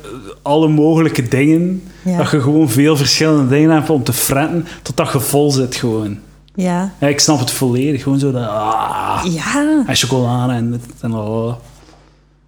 [0.43, 1.83] alle mogelijke dingen.
[2.03, 2.17] Ja.
[2.17, 6.19] Dat je gewoon veel verschillende dingen hebt om te fretten, totdat je vol zit gewoon.
[6.55, 6.93] Ja.
[7.01, 8.49] Ja, ik snap het volledig, gewoon zo dat...
[8.49, 9.83] Ah, Ja.
[9.87, 11.59] en chocolade en dit en dat.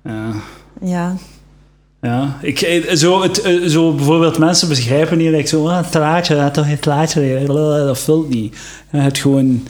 [0.04, 0.30] Ja.
[0.80, 1.14] Ja.
[2.02, 5.94] Ja, ik, eh, zo, het, eh, zo bijvoorbeeld mensen begrijpen hier like zo, ah, het
[5.94, 7.42] laatje, dat toch het laatje,
[7.86, 8.56] dat vult niet.
[8.90, 9.62] Je hebt gewoon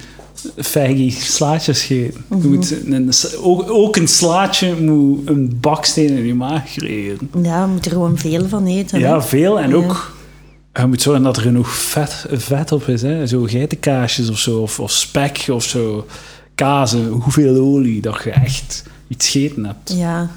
[0.56, 2.24] faggy slaatjes gegeten.
[2.28, 3.10] Je moet een,
[3.40, 7.30] ook, ook een slaatje moet een baksteen in je maag creëren.
[7.42, 8.98] Ja, we moeten er gewoon veel van eten.
[8.98, 9.60] Ja, veel.
[9.60, 9.76] En Ja.
[9.76, 10.14] ook,
[10.72, 13.02] je moet zorgen dat er genoeg vet, vet op is.
[13.02, 13.26] Hè.
[13.26, 16.06] Zo geitenkaasjes of zo, of, of spek of zo.
[16.54, 19.92] Kazen, hoeveel olie, dat je echt iets gegeten hebt.
[19.96, 20.30] Ja.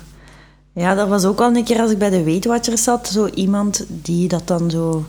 [0.76, 3.08] Ja, dat was ook al een keer als ik bij de Weight Watchers zat.
[3.08, 5.06] Zo iemand die dat dan zo...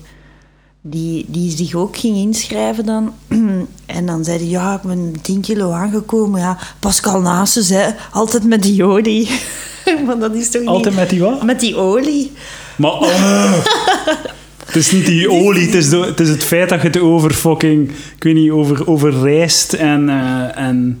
[0.87, 3.13] Die, die zich ook ging inschrijven dan.
[3.85, 6.39] En dan zei hij, ja, ik ben 10 kilo aangekomen.
[6.39, 7.89] Ja, Pascal Nasus, hè.
[8.11, 9.29] Altijd met die olie.
[10.05, 10.99] maar dat is toch Altijd niet...
[11.03, 11.43] met die wat?
[11.43, 12.31] Met die olie.
[12.77, 13.53] Maar oh.
[14.65, 16.99] het is niet die olie, het is, de- het is het feit dat je het
[16.99, 20.99] over fucking, ik weet niet, over, over rijst en, eh, en,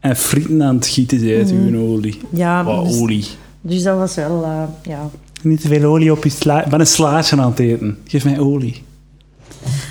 [0.00, 2.20] en frieten aan het gieten bent, uw olie.
[2.30, 3.24] Ja, Wat dus, olie.
[3.60, 4.44] Dus dat was wel...
[4.44, 5.10] eh, ja.
[5.42, 6.64] Niet te veel olie op je sla.
[6.64, 7.98] Ik ben een slaatje aan het eten.
[8.04, 8.82] Geef mij olie.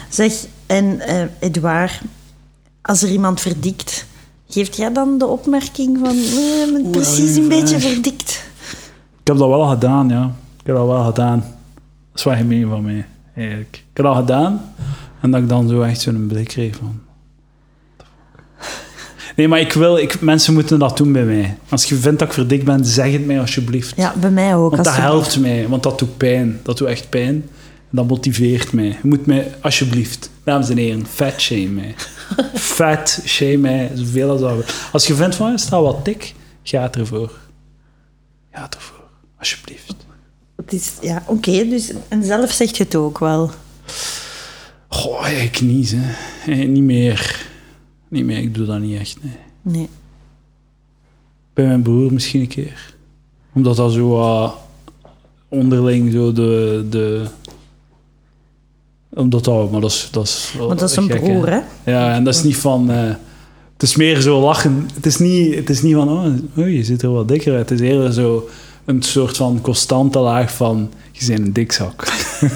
[0.10, 0.34] Zeg,
[0.66, 2.02] en eh Edouard,
[2.82, 4.06] als er iemand verdikt...
[4.50, 6.16] Geeft jij dan de opmerking van...
[6.16, 8.44] ik ben Oeh, precies een beetje verdikt?
[9.22, 10.24] Ik heb dat wel gedaan, ja.
[10.60, 11.40] Ik heb dat wel gedaan.
[11.40, 13.06] Dat is wel gemeen van mij,
[13.36, 13.76] eigenlijk.
[13.76, 14.62] Ik heb dat gedaan
[15.22, 17.00] en dat ik dan zo echt zo'n blik kreeg van...
[19.38, 19.98] Nee, maar ik wil...
[19.98, 21.58] Ik, mensen moeten dat doen bij mij.
[21.70, 23.94] Als je vindt dat ik verdikt ben, zeg het mij alsjeblieft.
[23.96, 24.72] Ja, bij mij ook.
[24.72, 26.60] Want dat helpt mij, want dat doet pijn.
[26.64, 27.36] Dat doet echt pijn.
[27.90, 28.86] En dat motiveert mij.
[28.86, 31.96] Je moet mij, alsjeblieft, dames en heren, fat shame mij.
[32.76, 34.74] fat shame mij, zoveel als dat.
[34.92, 36.34] Als je vindt van, je staat wat dik,
[36.64, 37.32] ga ervoor.
[38.52, 39.04] Ga ervoor,
[39.40, 39.96] alsjeblieft.
[40.56, 43.52] Het is, ja, oké, dus, en zelf zegt je het ook wel.
[44.88, 46.54] Goh, ik niet, hè.
[46.54, 47.46] Niet meer.
[48.08, 49.36] Niet meer, ik doe dat niet echt, nee.
[49.62, 49.90] Nee.
[51.54, 52.96] Bij mijn broer misschien een keer.
[53.54, 54.56] Omdat dat zo wat
[55.48, 56.86] onderling zo de...
[56.90, 57.26] de
[59.14, 59.72] omdat dat...
[59.72, 60.08] Maar dat is...
[60.12, 61.60] Dat is Want dat is een gek, broer, hè?
[61.92, 62.92] Ja, en dat is niet van...
[62.92, 63.10] eh,
[63.74, 64.90] het is meer zo lachen.
[64.94, 66.10] Het is niet, het is niet van...
[66.10, 66.26] Oh,
[66.58, 67.70] oh, je ziet er wel dikker uit.
[67.70, 68.50] Het is eerder zo
[68.86, 70.92] een soort van constante laag van...
[71.12, 72.08] Je bent een dikzak.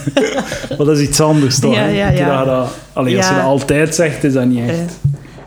[0.77, 1.73] maar dat is iets anders, toch?
[1.73, 2.43] Ja, ja, ja.
[2.43, 4.93] Dat, allee, als je dat altijd zegt, is dat niet echt.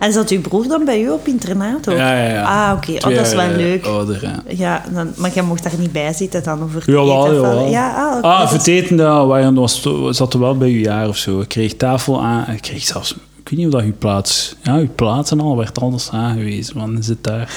[0.05, 1.97] En zat uw broer dan bij u op internaat ook?
[1.97, 2.69] Ja, ja, ja.
[2.69, 2.93] Ah, oké.
[2.93, 3.87] Oh, dat is wel leuk.
[3.87, 4.43] ouder, ja.
[4.49, 7.71] Ja, dan, maar jij mocht daar niet bij zitten dan over het Jawel, eten.
[7.71, 8.27] Ja, ah, oké.
[8.27, 11.41] Ah, voor het eten waren, was, zat er wel bij uw jaar of zo.
[11.41, 12.47] Ik kreeg tafel aan.
[12.55, 13.11] Ik kreeg zelfs...
[13.13, 14.57] Ik weet niet of dat uw plaats...
[14.63, 16.79] Ja, uw plaats en al werd anders aangewezen.
[16.79, 17.51] Want zit daar...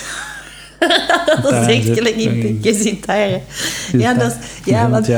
[1.41, 2.63] dat is echt niet.
[2.63, 3.29] Je zit daar.
[3.91, 4.35] Ja, dat is...
[4.65, 5.09] Ja, want...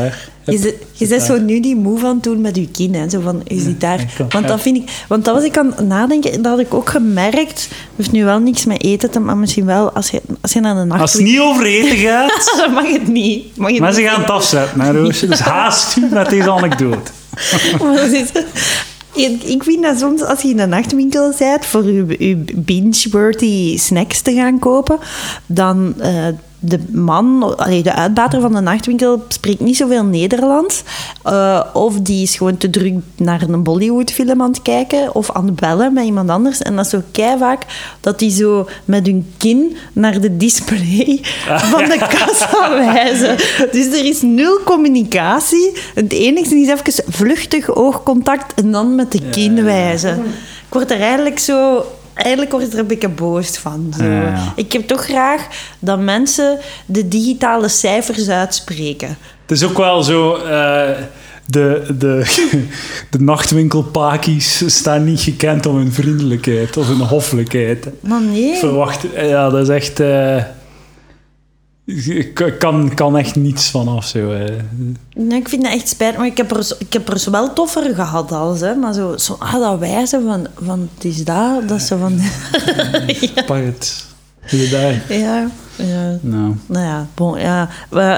[0.94, 2.94] Je, bent zo nu die move aan het doen met je kin.
[2.94, 3.10] Hè?
[3.10, 4.06] Zo van, je zit daar.
[4.30, 5.04] Want dat vind ik...
[5.08, 6.32] Want dat was ik aan het nadenken.
[6.42, 7.62] Dat had ik ook gemerkt.
[7.62, 10.60] Het heeft nu wel niks met eten te maar misschien wel als je, als je
[10.60, 11.02] naar de nacht...
[11.02, 12.52] Als het niet over eten gaat...
[12.66, 13.58] Dan mag het niet.
[13.58, 15.28] Mag het Maar ze gaan het afzetten, hè, Roosje.
[15.40, 17.12] Dus haast u met deze anekdote.
[17.84, 18.32] Maar is-
[19.44, 24.22] Ik vind dat soms als je in een nachtwinkel bent voor je, je binge-worthy snacks
[24.22, 24.98] te gaan kopen,
[25.46, 26.28] dan eh,
[26.60, 30.84] de man, de uitbater van de nachtwinkel, spreekt niet zoveel Nederlands.
[31.24, 35.46] Eh, of die is gewoon te druk naar een Bollywood-film aan het kijken of aan
[35.46, 36.62] het bellen met iemand anders.
[36.62, 37.02] En dat is zo
[37.40, 37.66] vaak
[38.00, 41.20] dat die zo met hun kin naar de display
[41.72, 43.36] van de kassa wijzen.
[43.72, 45.72] Dus er is nul communicatie.
[45.94, 50.18] Het enige is even vluchtig oogcontact en dan met de kin wijzen.
[50.68, 51.86] Ik word er eigenlijk zo...
[52.20, 53.94] Eigenlijk word ik er een beetje boos van.
[53.98, 54.04] Zo.
[54.04, 54.54] Ja.
[54.56, 55.48] Ik heb toch graag
[55.80, 59.18] dat mensen de digitale cijfers uitspreken.
[59.42, 60.36] Het is ook wel zo...
[60.36, 60.90] eh,
[61.46, 62.26] de, de,
[63.12, 67.88] de nachtwinkelpakies staan niet gekend om hun vriendelijkheid of hun hoffelijkheid.
[68.00, 68.56] Maar nee.
[68.58, 69.06] Verwacht...
[69.16, 70.00] Ja, dat is echt...
[70.00, 70.44] eh,
[71.96, 74.06] ik kan, kan echt niets vanaf.
[74.06, 74.38] Zo.
[75.16, 77.54] Nee, ik vind dat echt spijt, maar ik heb er, ik heb er zo wel
[77.54, 78.76] toffer gehad als, hè.
[78.76, 82.20] Maar zo, zo ah, dat wijzen van, van het is dat, dat zo van...
[83.46, 84.08] Pak het.
[84.72, 85.04] Daar.
[85.10, 86.18] ja, ja.
[86.22, 87.70] Nou, Nou ja, bon, ja.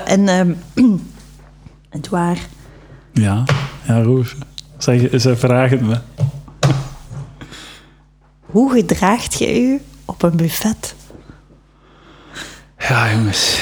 [0.05, 0.51] En ehm
[1.89, 2.47] het waar.
[3.13, 3.43] ja.
[3.88, 4.36] Ja, Roos.
[4.78, 5.97] Zeg, ze vragen me.
[8.39, 10.95] Hoe gedraagt je u op een buffet?
[12.89, 13.59] Ja, jongens.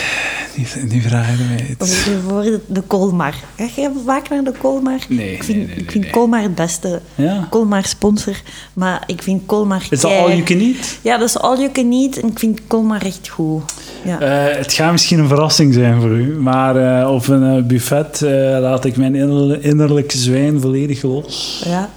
[0.56, 1.96] Die, die vragen mij iets.
[2.28, 3.34] voor de, Colmar.
[3.58, 5.00] Ga je vaak naar de Colmar?
[5.10, 6.14] Nee, ik vind, nee, nee, ik nee, vind nee.
[6.14, 7.02] Colmar het beste.
[7.16, 7.48] Ja.
[7.50, 8.42] Colmar sponsor.
[8.74, 9.88] Maar ik vind Colmar...
[9.90, 10.98] Is dat all you can eat?
[11.02, 12.18] Ja, dat is all you can eat.
[12.18, 13.64] En ik vind Colmar echt goed.
[14.04, 14.20] Ja.
[14.20, 18.22] Eh, het gaat misschien een verrassing zijn voor u, maar eh, op een eh, buffet
[18.62, 21.64] laat ik mijn innerl- innerlijke zwijn volledig los.
[21.66, 21.90] ja.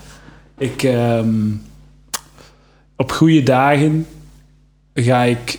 [0.59, 1.29] Ik, ehm,
[2.97, 4.07] op goede dagen
[4.95, 5.59] ga ik.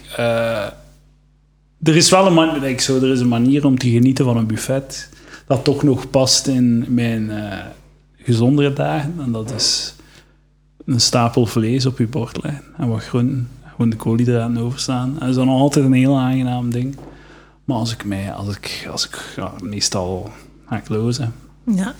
[1.83, 4.37] Er is wel een, man, like, zo, er is een manier om te genieten van
[4.37, 5.09] een buffet
[5.47, 7.57] dat toch nog past in mijn eh,
[8.17, 9.13] gezondere dagen.
[9.19, 9.95] En dat is
[10.85, 15.09] een stapel vlees op je bord leggen en wat groenten, gewoon de koolhydraten overstaan.
[15.13, 16.95] En dat is dan altijd een heel aangenaam ding.
[17.63, 20.31] Maar als ik mij, als ik, als ik ja, meestal
[20.67, 21.33] ga ik lozen.
[21.75, 21.93] Ja.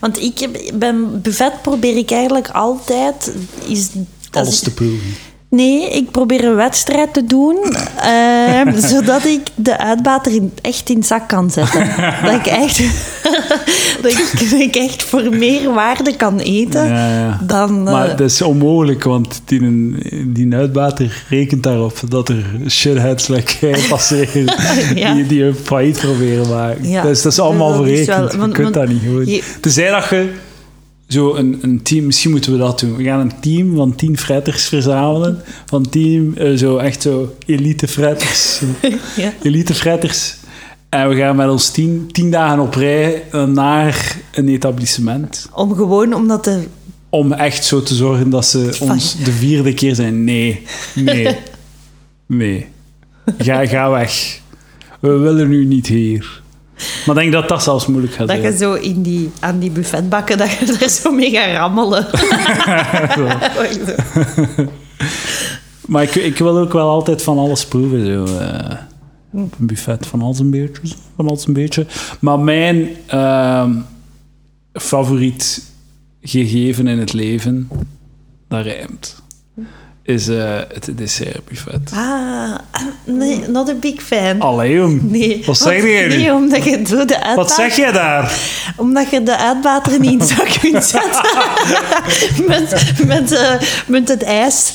[0.00, 0.48] Want ik
[0.80, 3.34] een buffet probeer ik eigenlijk altijd...
[3.66, 3.90] Is,
[4.30, 5.08] Alles ik- te proeven.
[5.50, 7.56] Nee, ik probeer een wedstrijd te doen,
[8.02, 11.88] ehm, zodat ik de uitbater in, echt in zak kan zetten.
[12.24, 12.78] dat, ik echt,
[14.02, 17.40] dat, ik, dat ik echt voor meer waarde kan eten Ja, ja.
[17.42, 17.86] dan...
[17.86, 19.60] eh, Maar dat is onmogelijk, want die,
[20.26, 23.26] die uitbater rekent daarop dat er shitheads
[23.60, 24.44] jij passeren
[24.94, 25.14] Ja.
[25.14, 27.02] die, die een failliet proberen maken.
[27.02, 28.06] Dus dat is allemaal verrekend.
[28.32, 30.30] je kunt want dat niet je- Tenzij dat je
[31.12, 32.96] zo een, een team, misschien moeten we dat doen.
[32.96, 35.42] We gaan een team van tien fretters verzamelen.
[35.66, 38.60] Van team, eh, zo echt zo elite fretters.
[39.16, 39.32] ja.
[39.42, 40.36] elite fretters.
[40.88, 45.74] En we gaan met ons tien, tien dagen op rij eh, naar een etablissement Om
[45.74, 46.64] gewoon omdat de...
[47.08, 50.24] om echt zo te zorgen dat ze ons de vierde keer zijn.
[50.24, 50.62] Nee,
[50.94, 51.36] nee,
[52.26, 52.66] nee.
[53.38, 54.40] Ga, ga weg.
[55.00, 56.42] We willen u niet hier.
[57.06, 58.52] Maar ik denk dat dat zelfs moeilijk gaat Dat zijn.
[58.52, 62.06] je zo in die, aan die buffetbakken, dat je er zo mee gaat rammelen.
[65.90, 68.06] Maar ik, ik wil ook wel altijd van alles proeven.
[68.06, 68.76] Zo, eh,
[69.32, 70.94] op een buffet van alles een beetje.
[71.16, 71.86] Van alles een beetje.
[72.20, 73.72] Maar mijn ehm,
[74.72, 75.62] favoriet
[76.22, 77.68] gegeven in het leven,
[78.48, 79.22] dat rijmt,
[80.10, 81.90] is eh, het dessertbuffet.
[81.94, 82.54] ah,
[83.04, 84.40] nee, not a big fan.
[84.40, 85.02] Allee, jong.
[85.10, 85.42] Nee.
[85.46, 86.16] Wat zeg Want- jij nu?
[86.16, 87.34] Nee, omdat je zo de uitbater...
[87.34, 88.32] Wat zeg jij daar?
[88.76, 91.22] Omdat je de uitbater niet in zak kunt zetten.
[92.46, 93.54] met, met, eh,
[93.86, 94.72] met het ijs.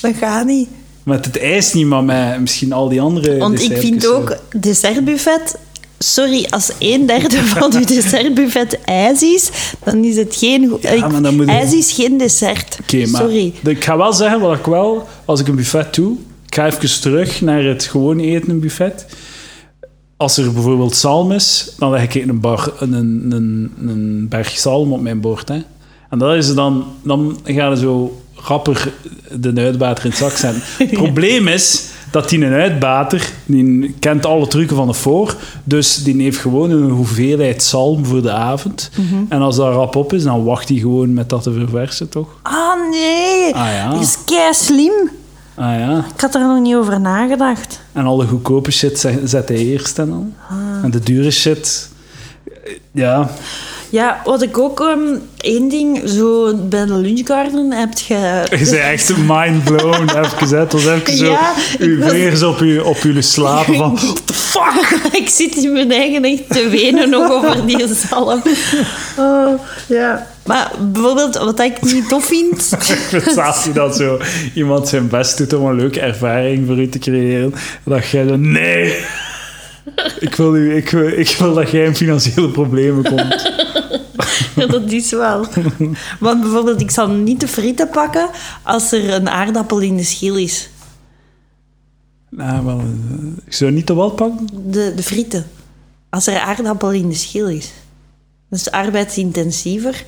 [0.00, 0.68] Dat gaat niet.
[1.02, 5.56] Met het ijs niet, maar met misschien al die andere Want ik vind ook dessertbuffet...
[6.02, 9.50] Sorry, als een derde van je dessertbuffet ijs is,
[9.84, 10.68] dan is het geen...
[11.10, 12.76] maar dan moet je- ijs is geen dessert.
[12.80, 13.52] Oké, maar Sorry.
[13.62, 16.66] de- ik ga wel zeggen wat ik wel, als ik een buffet doe, ik ga
[16.66, 19.06] even terug naar het gewoon eten een buffet.
[20.16, 24.92] Als er bijvoorbeeld zalm is, dan leg ik een, bar, een, een, een berg zalm
[24.92, 25.48] op mijn bord.
[25.48, 25.58] Hè.
[26.10, 28.92] En dat is dan, dan ga je zo rapper
[29.40, 30.62] de uitbater in het zak zetten.
[30.78, 36.02] Het probleem is dat die een uitbater, die kent alle trucken van de voor, dus
[36.02, 38.90] die heeft gewoon een hoeveelheid zalm voor de avond.
[38.96, 39.22] Mhm.
[39.28, 42.28] En als dat rap op is, dan wacht hij gewoon met dat te verversen, toch?
[42.42, 43.54] Ah, nee.
[43.54, 43.90] Ah, ja.
[43.90, 45.10] Dat is kei slim.
[45.54, 46.04] Ah ja.
[46.14, 47.80] Ik had er nog niet over nagedacht.
[47.92, 50.34] En alle goedkope shit zet zet hij eerst en dan.
[50.50, 50.84] Ah.
[50.84, 51.90] En de dure shit...
[52.90, 53.30] ja.
[53.92, 54.80] Ja, wat ik ook...
[54.80, 54.98] ehm,
[55.40, 58.14] één ding, zo bij de lunchgarden heb je...
[58.50, 60.02] Je bent echt mind blown.
[60.18, 60.72] even gezet.
[60.72, 61.24] was even zo.
[61.24, 63.94] Ja, uw was- vingers op, uw, op jullie slapen van.
[63.94, 64.98] What the fuck?
[65.12, 68.42] ik zit in mijn eigen echt te wenen nog over die zalm.
[69.18, 70.26] Oh, ja.
[70.46, 72.72] Maar bijvoorbeeld, wat ik niet tof vind...
[72.78, 74.18] Ik vind dat zo
[74.54, 77.54] iemand zijn best doet om een leuke ervaring voor u te creëren.
[77.84, 78.94] En dat jij zo, nee.
[80.18, 83.50] Ik wil, u, ik, ik wil dat jij in financiële problemen komt.
[84.56, 85.46] Ja, dat is wel.
[86.20, 88.28] Want bijvoorbeeld, ik zal niet de frieten pakken
[88.62, 90.70] als er een aardappel in de schil is.
[92.30, 92.84] Nou, wel, eh,
[93.46, 94.48] ik zou niet de wat pakken.
[94.64, 95.46] De, de frieten.
[96.10, 97.72] Als er aardappel in de schil is.
[98.50, 100.04] Dat is arbeidsintensiever,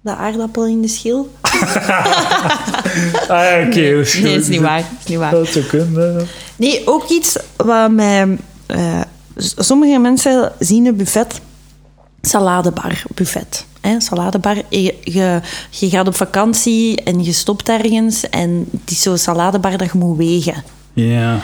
[0.00, 1.30] de aardappel in de schil.
[3.28, 3.96] Ah ja, oké.
[3.96, 4.80] dat Nee, dat is niet waar.
[4.80, 5.30] Dat is niet waar.
[5.30, 6.26] Dat zou kunnen.
[6.56, 8.38] Nee, ook iets wat mij...
[8.66, 9.00] eh,
[9.36, 11.40] sommige mensen zien een buffet,
[12.20, 13.66] saladebar buffet.
[13.80, 19.02] Hè, saladebar, je, je, je gaat op vakantie en je stopt ergens en het is
[19.02, 20.64] zo'n saladebar dat je moet wegen.
[20.92, 21.40] Ja.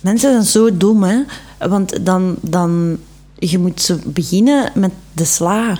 [0.00, 1.22] Mensen zijn zo dom, hè.
[1.58, 2.36] Want dan...
[2.40, 2.98] dan
[3.40, 5.78] je moet beginnen met de sla.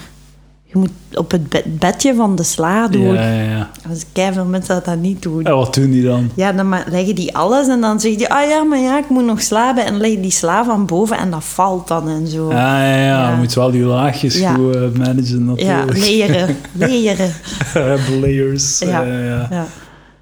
[0.73, 3.15] Je moet op het be- bedje van de sla doen.
[3.15, 3.71] Ja, ja, ja.
[3.91, 4.05] Als
[4.35, 5.45] veel mensen dat, dat niet doen.
[5.45, 6.31] En wat doen die dan?
[6.35, 9.25] Ja, dan leggen die alles en dan zeg je, ah ja, maar ja, ik moet
[9.25, 9.85] nog slapen.
[9.87, 12.47] En leg je die sla van boven en dat valt dan en zo.
[12.49, 13.31] Ah, ja, ja, Ja.
[13.31, 14.55] Je moet wel die laagjes Ja.
[14.55, 15.99] goed eh, managen Ja, natuurlijk.
[15.99, 16.57] leren,
[16.89, 17.31] leren.
[17.65, 18.79] Hebben layers.
[18.79, 19.03] Ja.
[19.03, 19.47] ja.
[19.51, 19.67] Ja.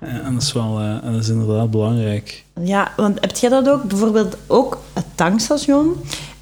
[0.01, 2.45] Ja, En dat is wel, eh, en dat is inderdaad belangrijk.
[2.63, 3.83] ja, want heb jij dat ook?
[3.83, 5.93] Bijvoorbeeld ook het tankstation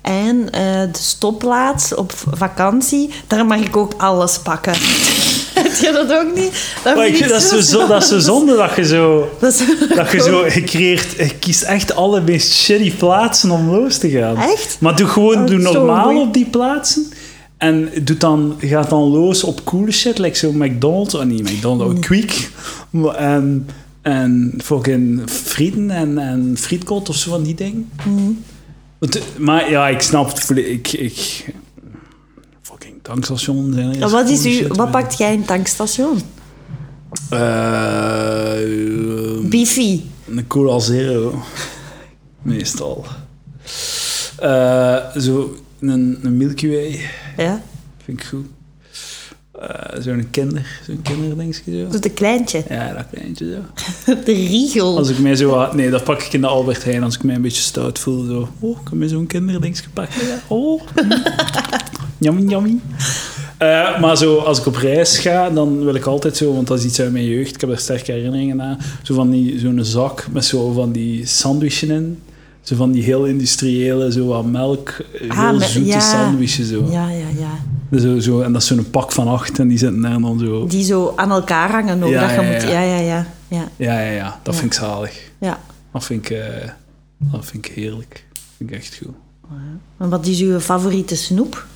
[0.04, 3.10] en eh, de stopplaats op vakantie.
[3.26, 4.72] Daar mag ik ook alles pakken.
[5.64, 6.70] heb je dat ook niet?
[6.84, 9.28] Dat, Maar ik, dat, is zo, zo- dat is zo zonde dat je zo...
[9.40, 14.10] Dat je zo, je, creëert, je kiest echt alle meest shitty plaatsen om los te
[14.10, 14.36] gaan.
[14.36, 14.76] Echt?
[14.80, 17.06] Maar doe gewoon Oh, doe normaal op die plaatsen.
[17.56, 21.94] En doe dan, gaat dan los op coole shit, like zo McDonald's, oh niet McDonald's,
[21.94, 22.50] oh, Quick.
[23.16, 23.66] En,
[24.02, 27.90] en fucking frieten en, en frietkot of zo van die dingen.
[28.04, 28.36] Want,
[28.98, 30.50] eh, Maar ja, ik snap het.
[30.56, 31.46] Ik, ik,
[32.62, 36.20] fucking tankstation zijn er wat, is u, wat pakt jij in tankstation?
[37.30, 38.58] Eh,
[39.42, 40.00] Beefy.
[40.28, 41.42] Een Cola Zero.
[42.42, 43.04] Meestal.
[44.38, 47.00] Eh, zo een, een Milky Way.
[47.36, 47.62] Ja,
[48.04, 48.46] Vind ik goed.
[49.68, 51.84] Eh, zo'n kinder, zo'n kinderdingetje zo.
[51.84, 52.62] dat is een kleintje.
[52.68, 54.14] Ja, dat kleintje zo.
[54.24, 54.96] De riegel.
[54.96, 55.72] Als ik mij zo...
[55.72, 58.24] Nee, dat pak ik in de Albert Heijn als ik mij een beetje stout voel.
[58.24, 58.48] Zo.
[58.60, 60.26] Oh, ik heb mij zo'n kinderdingetje pakken.
[60.26, 60.38] Ja.
[60.48, 60.82] Oh.
[62.18, 62.78] Yummy, yummy.
[63.58, 66.78] Eh, maar zo, als ik op reis ga, dan wil ik altijd zo, want dat
[66.78, 69.84] is iets uit mijn jeugd, ik heb daar sterke herinneringen aan, zo van die, zo'n
[69.84, 72.18] zak met zo van die sandwichen in.
[72.64, 76.00] Zo van die heel industriële, zo wat melk, heel Ah, met- zoete ja.
[76.00, 76.68] sandwiches.
[76.68, 76.86] Zo.
[76.90, 77.98] Ja, ja, ja.
[77.98, 80.66] Zo, zo, en dat is zo'n pak van acht en die zitten daar dan zo...
[80.66, 82.10] Die zo aan elkaar hangen ook.
[82.10, 82.80] Ja, dat je ja, moet, ja.
[82.80, 83.26] ja, ja, ja.
[83.48, 85.30] ja, Ja, ja, dat vind ik zalig.
[85.38, 85.60] ja.
[85.92, 86.68] Dat vind ik, eh,
[87.18, 88.24] dat vind ik heerlijk.
[88.32, 89.14] Dat vind ik echt goed.
[89.98, 91.66] En wat is uw favoriete snoep?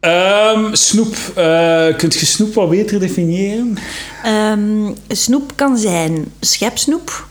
[0.00, 1.14] Ehm, snoep.
[1.34, 3.76] Eh kunt je snoep wat beter definiëren?
[4.24, 7.26] Ehm, snoep kan zijn schepsnoep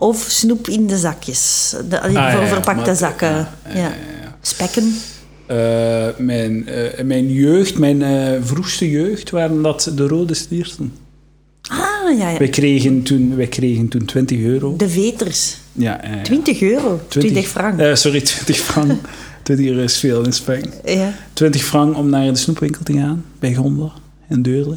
[0.00, 1.74] of snoep in de zakjes.
[1.88, 3.48] De, Ah, ja, verpakte maar- zakken.
[3.74, 3.92] ja.
[4.40, 4.94] Spekken.
[5.46, 10.92] Eh, mijn, eh, mijn jeugd, mijn eh, vroegste jeugd, waren dat de rode stierten.
[11.70, 12.38] Ah, ja, ja.
[12.38, 14.76] Wij kregen toen, wij kregen toen 20 euro.
[14.76, 15.56] De veters.
[15.72, 16.22] Ja, ja, ja.
[16.22, 17.00] 20 euro.
[17.08, 17.80] 20, frank.
[17.80, 19.00] Eh, sorry, 20 frank.
[19.42, 20.70] 20 euro is veel in Spanje.
[20.84, 21.14] ja.
[21.32, 23.92] 20 frank om naar de snoepwinkel te gaan, bij Gonda
[24.28, 24.76] in Deurle.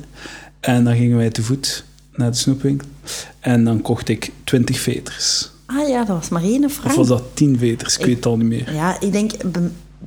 [0.60, 1.84] En dan gingen wij te voet
[2.22, 2.88] naar de snoepwinkel.
[3.40, 5.50] En dan kocht ik 20 veters.
[5.66, 6.96] Ah ja, dat was maar één Of frank.
[6.96, 7.98] was dat 10 veters?
[7.98, 8.74] Ik weet het al niet meer.
[8.74, 9.52] Ja, ik denk...
[9.52, 9.62] Bij,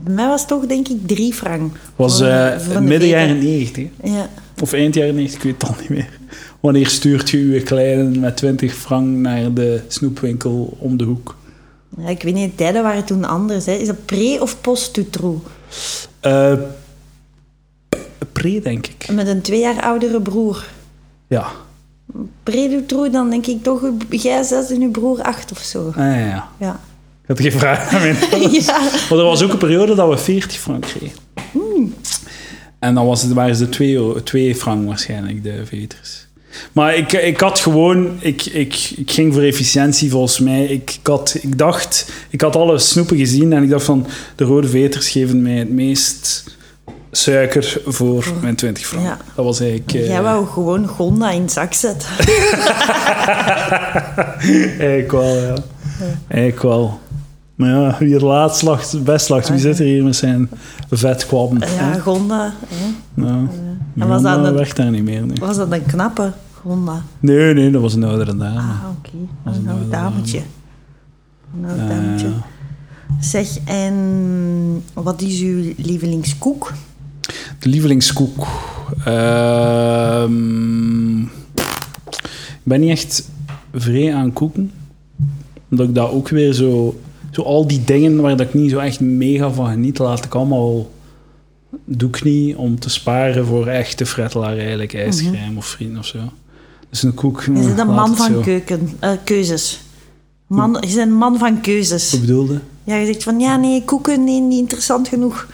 [0.08, 1.76] mij was het toch denk ik drie frank.
[1.96, 3.88] was Voor- eh, voor midden jaren 90.
[4.02, 4.28] Ja.
[4.62, 6.18] Of eind jaren 90, ik weet het al niet meer.
[6.60, 11.36] Wanneer stuurt je uw kleine met 20 frank naar de snoepwinkel om de hoek?
[11.98, 13.66] ja, ik weet niet, de tijden waren toen anders.
[13.66, 13.72] Hè.
[13.72, 15.42] Is dat pre- of post-Tutro?
[16.20, 16.52] Eh,
[18.32, 19.08] pre, denk ik.
[19.12, 20.66] Met een twee jaar oudere broer.
[21.26, 21.46] Ja.
[22.42, 25.86] Pre-Tutro, dan denk ik toch jij zes en uw broer acht of zo.
[25.88, 26.48] Ah, ja, ja.
[26.58, 26.80] Ja.
[27.22, 28.06] Ik had geen vraag aan
[28.52, 28.80] ja.
[29.10, 31.18] Maar er was ook een periode dat we 40 frank kregen.
[32.78, 36.26] En dan was het, waren ze 2 twee frank waarschijnlijk, de veters.
[36.72, 38.16] Maar ik, ik had gewoon...
[38.20, 40.64] Ik, ik, ik ging voor efficiëntie volgens mij.
[40.64, 42.12] Ik, ik, had, ik dacht...
[42.30, 44.06] Ik had alle snoepen gezien en ik dacht van...
[44.36, 46.44] De rode veters geven mij het meest
[47.16, 49.04] suiker voor mijn 20 frank.
[49.04, 49.16] Ja.
[49.34, 49.92] Dat was eigenlijk...
[49.92, 52.08] eh, Jij wou gewoon Gonda in zak zetten.
[54.78, 55.54] Eigenlijk wel, ja.
[56.28, 56.98] Eigenlijk wel.
[57.54, 58.64] Maar ja, wie er laatst
[59.04, 60.50] best lacht, wie zit er hier met zijn
[60.90, 61.58] vetkwabben?
[61.76, 62.52] Ja, Gonda.
[62.68, 62.86] Hè?
[63.14, 63.46] Nou,
[63.98, 65.34] En was dat een- werkt daar niet meer nu.
[65.40, 67.02] Was dat een knappe Gonda?
[67.20, 68.58] Nee, nee, dat was een oudere dame.
[68.58, 69.10] Ah, oké.
[69.42, 70.40] was Een oud dametje.
[71.62, 72.28] Een oud Eh, dametje.
[73.20, 73.94] Zeg, en
[74.92, 76.72] wat is uw lievelingskoek?
[77.64, 78.46] Lievelingskoek.
[79.04, 80.42] Ehm,
[81.22, 83.28] ik ben niet echt
[83.74, 84.72] vrij aan koeken.
[85.70, 86.98] Omdat ik dat ook weer zo...
[87.30, 90.34] Zo al die dingen waar dat ik niet zo echt mega van geniet, laat ik
[90.34, 90.90] allemaal...
[91.84, 96.18] Doe ik niet om te sparen voor echte frettelaar eigenlijk, ijscrème of vrienden of zo.
[96.90, 97.42] Dus een koek...
[97.42, 99.80] Je bent een laat man het van keuken, eh, keuzes.
[100.46, 102.10] Man, je bent een man van keuzes.
[102.10, 102.60] Wat bedoelde?
[102.84, 105.48] Ja, je zegt van, ja, nee, koeken, nee, niet interessant genoeg.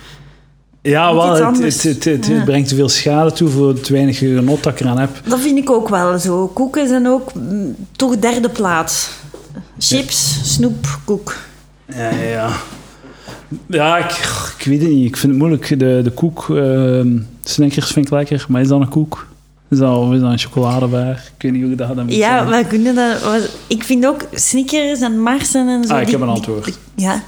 [0.82, 2.44] Ja, wel, het, het, het, het- het Ja.
[2.44, 5.10] brengt te veel schade toe voor het weinige genot dat ik eraan heb.
[5.24, 6.46] Dat vind ik ook wel zo.
[6.48, 9.10] Koeken zijn ook mm, toch derde plaats.
[9.78, 11.36] Chips, snoep, koek.
[11.94, 12.48] Ja, ja,
[13.66, 13.98] ja.
[13.98, 14.10] Ik,
[14.58, 15.06] ik weet het niet.
[15.06, 15.68] Ik vind het moeilijk.
[15.78, 19.26] De, de koek, ehm Snickers vind ik lekker, maar is dat een koek?
[19.70, 21.10] Is dat, of is dat een chocoladebar?
[21.36, 23.48] Ik weet niet hoe ik dat dan moet Ja, wij kunnen dat...
[23.66, 25.92] Ik vind ook Snickers en Marsen en zo...
[25.94, 26.78] Ah, ik die- heb een die- antwoord.
[26.94, 27.22] ja,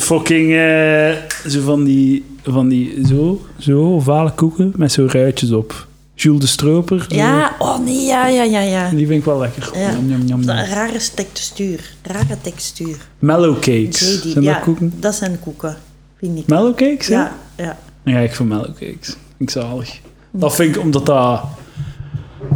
[0.00, 5.86] fucking, eh, zo van die, van die, zo, zo, ovale koeken met zo ruitjes op.
[6.14, 7.06] Jules de Stroper.
[7.08, 7.16] zo.
[7.16, 8.90] ja, oh nee, ja, ja, ja, ja.
[8.90, 9.70] Die vind ik wel lekker.
[9.74, 9.90] Ja.
[9.90, 10.64] Njam, njam, njam, Dat njam.
[10.64, 11.94] een rare textuur.
[12.02, 12.96] Rare textuur.
[13.18, 14.14] Mellow cakes.
[14.14, 14.92] JD, Zijn ja, dat koeken?
[15.00, 15.76] dat zijn koeken,
[16.18, 16.46] vind ik.
[16.46, 17.36] Mellow cakes, ja?
[17.56, 17.78] Ja, ja.
[18.12, 19.16] Ja, ik vind mellow cakes.
[19.36, 20.00] Ik zalig.
[20.30, 21.40] Dat vind ik omdat dat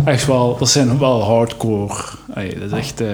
[0.04, 0.56] echt wel...
[0.58, 1.94] Dat zijn wel hardcore.
[2.34, 3.00] Dat is echt...
[3.00, 3.08] eh,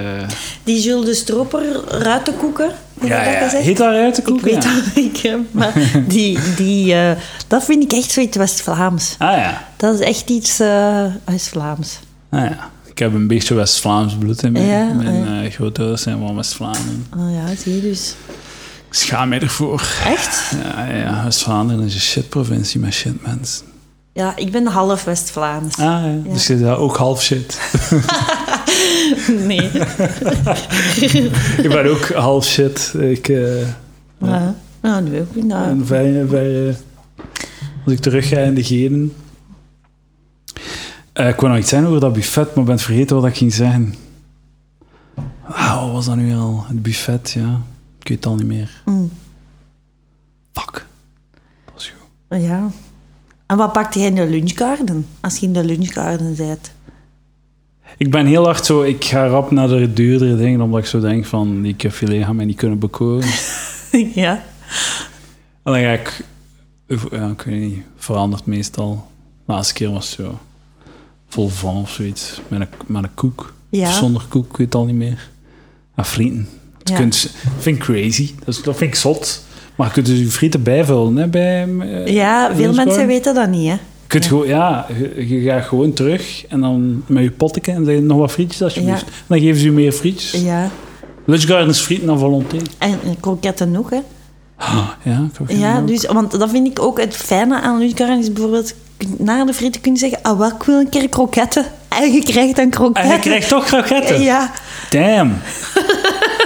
[0.64, 3.42] Die Jules de Stroper ruitenkoeken, ja, dat ja.
[3.44, 3.64] gezegd?
[3.64, 4.74] Heet dat uit de Ik weet ja.
[4.74, 5.72] dat ik, maar
[6.08, 7.10] die, die, eh,
[7.46, 9.14] dat vind ik echt zoiets West-Vlaams.
[9.18, 9.64] Ah ja.
[9.76, 11.98] Dat is echt iets eh West-Vlaams.
[12.30, 12.70] Ah ja.
[12.84, 14.62] Ik heb een beetje West-Vlaams bloed in mij.
[14.66, 17.06] Ja, Mijn eh grootouders zijn wel West-Vlaanderen.
[17.16, 18.14] Oh ja, zie je dus.
[18.88, 19.82] Ik schaam mij ervoor.
[20.06, 20.52] Echt?
[20.76, 21.24] Ja, ja.
[21.24, 23.66] West-Vlaanderen is een shitprovincie met shit mensen.
[24.12, 25.76] Ja, ik ben half West-Vlaams.
[25.78, 25.84] Ah
[26.24, 26.32] ja.
[26.32, 27.58] Dus je dat ook half shit.
[29.46, 29.60] Nee.
[31.64, 32.94] ik ben ook half shit.
[32.98, 33.28] Ik...
[33.28, 33.60] eh,
[34.18, 34.54] Ja.
[34.82, 35.34] Nou, nu ook.
[35.44, 36.74] Nou, En ver, ver, eh,
[37.84, 39.12] als ik terug ga in de genen.
[41.12, 43.36] Eh, ik wou nog iets zeggen over dat buffet, maar ik ben vergeten wat ik
[43.36, 43.94] ging zeggen.
[45.42, 46.64] Ah, wat was dat nu al?
[46.68, 47.60] Het buffet, ja.
[48.00, 48.82] Ik weet het al niet meer.
[48.84, 49.10] Mm.
[50.52, 50.86] Fuck.
[51.64, 51.92] Dat was
[52.28, 52.40] goed.
[52.42, 52.70] ja.
[53.46, 55.06] En wat pakte jij in de lunchgarden?
[55.20, 56.70] Als je in de lunchgarden bent.
[57.98, 58.82] Ik ben heel hard zo...
[58.82, 61.62] Ik ga rap naar de duurdere dingen, omdat ik zo denk van...
[61.62, 63.28] Die keffilet gaan mij niet kunnen bekoren.
[64.14, 64.42] ja.
[65.62, 66.24] en dan ga ik...
[67.10, 67.78] Ja, ik weet niet.
[67.96, 69.06] Verandert meestal.
[69.46, 70.38] De laatste keer was het zo...
[71.28, 72.40] Vol van of zoiets.
[72.48, 73.52] Met een, met een koek.
[73.68, 73.92] Ja.
[73.92, 75.28] Zonder koek, ik weet het al niet meer.
[75.94, 76.48] Maar frieten.
[76.84, 76.96] Ja.
[76.96, 78.30] kunt, vind ik crazy.
[78.44, 79.44] Dat, is- dat vind ik zot.
[79.76, 81.68] Maar je kunt dus je frieten bijvullen hè, bij...
[81.80, 83.76] eh, Ja, veel mensen weten dat niet, hè.
[84.08, 84.86] Je kunt gewoon, ja,
[85.16, 88.62] je, je gaat gewoon terug en dan met je potteken en zeg nog wat frietjes
[88.62, 89.00] alsjeblieft.
[89.06, 89.12] Ja.
[89.26, 90.42] Dan geven ze je meer frietjes.
[90.42, 90.70] Ja.
[91.24, 92.56] Lunchgardens frieten aan volonté.
[92.78, 93.98] En, en kroketten ook, hè.
[94.56, 95.86] Ah, ja, Ja, ook.
[95.86, 98.74] dus, want dat vind ik ook het fijne aan lunchgarden is bijvoorbeeld
[99.18, 101.64] na de frieten kunnen zeggen, ah, wel, ik wil een keer kroketten.
[101.88, 103.10] En je krijgt dan kroketten.
[103.10, 104.20] En je krijgt toch kroketten?
[104.20, 104.52] Ja,
[104.90, 105.32] Damn.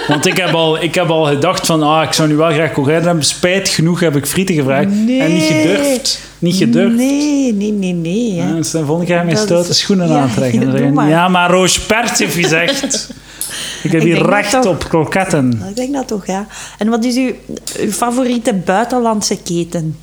[0.08, 2.72] Want ik heb, al, ik heb al gedacht van, ah, ik zou nu wel graag
[2.72, 3.24] kroketten hebben.
[3.24, 4.88] Spijt genoeg heb ik frieten gevraagd.
[4.88, 5.20] Nee.
[5.20, 6.20] En niet gedurfd.
[6.38, 6.96] Niet gedurfd.
[6.96, 8.34] Nee, nee, nee, nee.
[8.34, 10.70] Ja, dus dan ga ik mijn Dat stoute schoenen Ja, aantrekken.
[10.70, 11.08] Zeggen, maar.
[11.08, 13.08] ja, maar Roos Pert heeft gezegd.
[13.82, 15.62] ik heb Ik hier recht toch- op kroketten.
[15.68, 16.46] Ik denk dat toch, ja.
[16.78, 17.32] En wat is uw,
[17.80, 19.96] uw favoriete buitenlandse keten?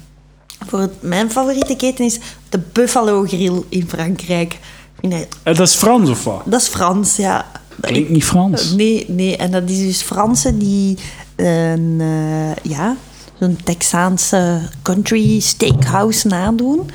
[0.68, 2.20] Voor het, mijn favoriete keten is
[2.50, 4.58] de Buffalo Grill in Frankrijk.
[5.02, 6.42] Eh, Dat is Frans of wat?
[6.46, 7.46] dat is Frans, ja.
[7.82, 8.72] Klinkt niet Frans.
[8.74, 10.98] Nee, nee, en dat is dus Fransen die
[11.36, 12.96] een, eh, ja,
[13.40, 16.90] zo'n Texaanse country steakhouse nadoen.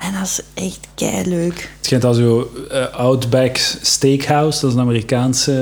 [0.00, 1.54] En dat is echt kei leuk.
[1.76, 4.60] Het schijnt al zo eh, Outback Steakhouse.
[4.60, 5.52] Dat is een Amerikaanse...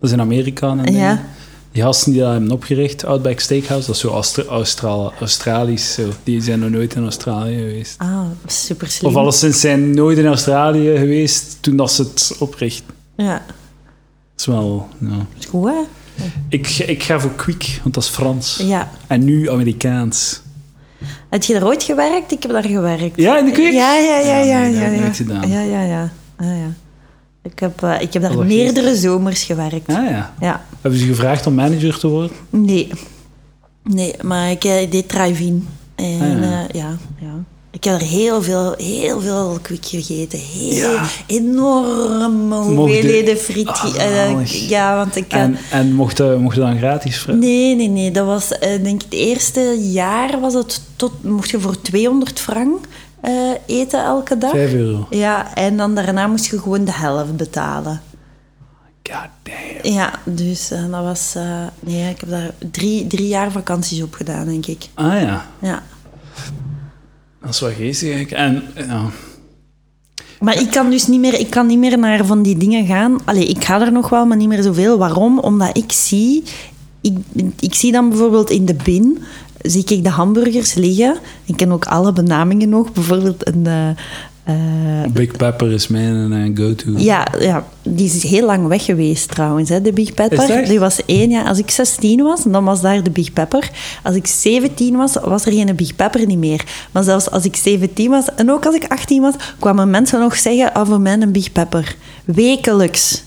[0.00, 0.68] Dat is in Amerika.
[0.70, 1.00] en dingen.
[1.00, 1.24] Ja.
[1.72, 5.92] Die gasten die dat hebben opgericht, Outback Steakhouse, dat is zo Austra- Austra- Australisch.
[5.94, 6.02] Zo.
[6.24, 7.94] Die zijn nog nooit in Australië geweest.
[7.98, 9.10] Ah, super slim.
[9.10, 12.94] Of alleszins zijn nooit in Australië geweest toen dat ze het oprichten.
[13.16, 13.42] Ja,
[14.40, 14.88] is wel...
[15.00, 15.26] Ja.
[15.38, 15.80] is goed, hè?
[16.48, 18.60] Ik, ik ga voor Quick, want dat is Frans.
[18.62, 18.90] Ja.
[19.06, 20.40] En nu Amerikaans.
[21.30, 22.32] Heb je er ooit gewerkt?
[22.32, 23.16] Ik heb daar gewerkt.
[23.16, 23.72] Ja, in de Quick?
[23.72, 24.80] Ja, ja, ja, Ja, ja.
[24.80, 25.12] ja, ja.
[25.12, 25.48] gedaan.
[25.48, 26.12] Ja, ja, ja.
[26.36, 26.72] Ah, ja.
[27.42, 29.88] Ik, heb, eh, ik heb daar Wat meerdere zomers gewerkt.
[29.88, 30.34] Ah ja.
[30.40, 30.64] Ja.
[30.80, 32.30] Hebben ze je gevraagd om manager te worden?
[32.50, 32.90] Nee.
[33.82, 35.68] Nee, maar ik, eh, deed drive-in.
[35.94, 36.40] En Ah, ja.
[36.40, 36.66] ja.
[36.72, 37.44] ja, ja.
[37.70, 40.38] Ik heb er heel veel, heel veel kwik gegeten.
[40.38, 41.04] Heel Ja.
[41.26, 43.68] enorme hoeveelheden de- friet.
[43.68, 45.32] Ah, eh, ja, want ik...
[45.32, 47.24] eh, En, en mochten mocht je dan gratis?
[47.28, 48.10] Nee, nee, nee.
[48.10, 51.12] Dat was, eh, denk ik, het eerste jaar was het tot...
[51.24, 52.84] Mocht je voor 200 frank
[53.20, 53.32] eh,
[53.66, 54.50] eten elke dag.
[54.50, 55.06] Vijf euro.
[55.10, 58.02] Ja, en dan daarna moest je gewoon de helft betalen.
[59.02, 59.94] God damn.
[59.94, 61.32] Ja, dus eh, dat was...
[61.36, 64.86] eh, nee, ik heb daar drie, drie jaar vakanties op gedaan, denk ik.
[64.94, 65.82] Ah ja, Ja.
[67.40, 68.30] Dat is wel geestig eigenlijk.
[68.30, 69.10] En ja,
[70.40, 73.18] Maar ik kan dus niet meer, ik kan niet meer naar van die dingen gaan.
[73.24, 74.98] Allee, ik ga er nog wel, maar niet meer zoveel.
[74.98, 75.38] Waarom?
[75.38, 76.42] Omdat ik zie...
[77.00, 77.16] Ik,
[77.60, 79.18] ik zie dan bijvoorbeeld in de bin...
[79.62, 81.18] Zie ik de hamburgers liggen.
[81.44, 82.92] Ik ken ook alle benamingen nog.
[82.92, 83.66] Bijvoorbeeld een...
[84.48, 86.90] eh, Big Pepper is mijn eh, go-to.
[86.96, 90.64] ja, ja, die is heel lang weg geweest trouwens, hè, de Big Pepper.
[90.64, 91.44] Die was één jaar.
[91.44, 93.70] Als ik 16 was, dan was daar de Big Pepper.
[94.02, 96.64] Als ik 17 was, was er geen Big Pepper niet meer.
[96.92, 100.36] Maar zelfs als ik 17 was, en ook als ik 18 was, kwamen mensen nog
[100.36, 101.96] zeggen, ah, voor mij een Big Pepper.
[102.24, 103.22] Wekelijks.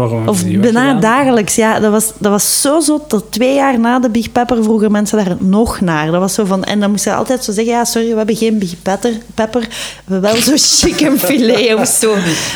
[0.00, 1.54] Hebben Of bijna dagelijks.
[1.54, 4.92] Ja, dat was, dat was zo zot dat twee jaar na de Big Pepper vroegen
[4.92, 6.10] mensen daar nog naar.
[6.10, 8.36] Dat was zo van, en dan moesten ze altijd zo zeggen, ja, sorry, we hebben
[8.36, 12.14] geen Big Pepper, pepper we hebben wel zo chicken filet of zo.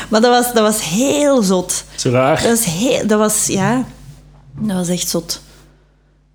[0.09, 1.85] Maar dat was, dat was heel zot.
[1.95, 2.43] Zo raar.
[2.43, 3.85] Dat was, heel, dat was, ja,
[4.61, 5.43] dat was echt zot.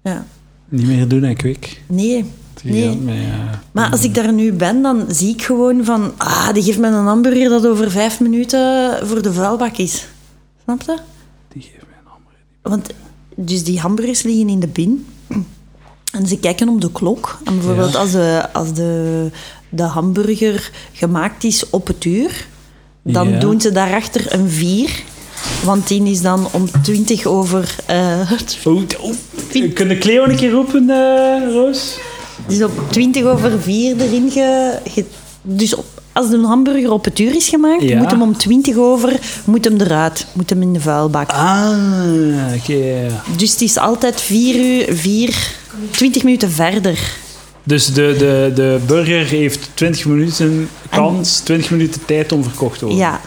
[0.03, 0.25] Ja,
[0.69, 1.81] Niet meer doen en kwik.
[1.87, 2.25] nee,
[2.63, 2.95] nee.
[2.95, 3.27] Nee.
[3.71, 6.13] Maar als ik daar nu ben, dan zie ik gewoon van...
[6.17, 10.07] Ah, die geeft me een hamburger dat over vijf minuten voor de vuilbak is.
[10.67, 10.97] Snap je?
[11.53, 12.39] Die geeft mij een hamburger.
[12.61, 12.89] Want
[13.35, 15.05] dus die hamburgers liggen in de bin.
[16.11, 17.39] En ze kijken op de klok.
[17.43, 17.99] En bijvoorbeeld Ja.
[17.99, 19.29] als, de, als de,
[19.69, 22.47] de hamburger gemaakt is op het uur...
[23.01, 23.39] Dan Ja.
[23.39, 25.03] doen ze daarachter een vier.
[25.63, 27.75] Want die is dan om 20 over...
[27.85, 28.31] eh
[28.65, 29.13] Oh, oh.
[29.49, 31.99] Kun je Cleo een keer roepen, eh, Roos?
[32.47, 34.79] die is op 20 over 4 erin ge...
[35.41, 37.97] dus op, als een hamburger op het uur is gemaakt, Ja.
[37.97, 40.25] moet hem om 20 over moet hem eruit.
[40.33, 41.29] Moet hem in de vuilbak.
[41.31, 41.71] Ah,
[42.55, 43.11] oké.
[43.37, 45.35] Dus het is altijd 4 uur, 4,
[45.91, 46.99] 20 minuten verder.
[47.63, 52.85] Dus de, de, de burger heeft 20 minuten kans, 20 minuten tijd om verkocht te
[52.85, 53.03] worden.
[53.03, 53.19] Ja.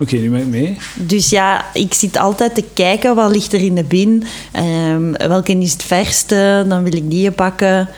[0.00, 0.76] Oké, nu ben ik mee.
[0.94, 4.24] Dus ja, ik zit altijd te kijken wat ligt er in de bin.
[4.52, 6.64] Ehm, welke is het verste?
[6.68, 7.88] Dan wil ik die pakken.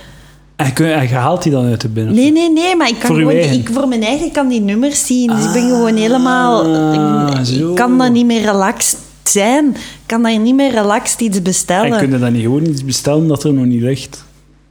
[0.59, 2.15] En, kun- en je haalt die dan uit de binnen?
[2.15, 5.07] Nee, nee, nee, maar ik kan Voor gewoon, ik voor mijn eigen kan die nummers
[5.07, 5.27] zien.
[5.31, 6.63] Dus ik ben gewoon helemaal.
[6.63, 9.67] Ah, Ik, kan dan niet meer relaxed zijn.
[9.75, 9.77] Ik
[10.07, 11.99] kan daar niet meer relaxed iets En bestellen.
[11.99, 14.25] kun je dan niet gewoon iets bestellen dat er nog niet ligt?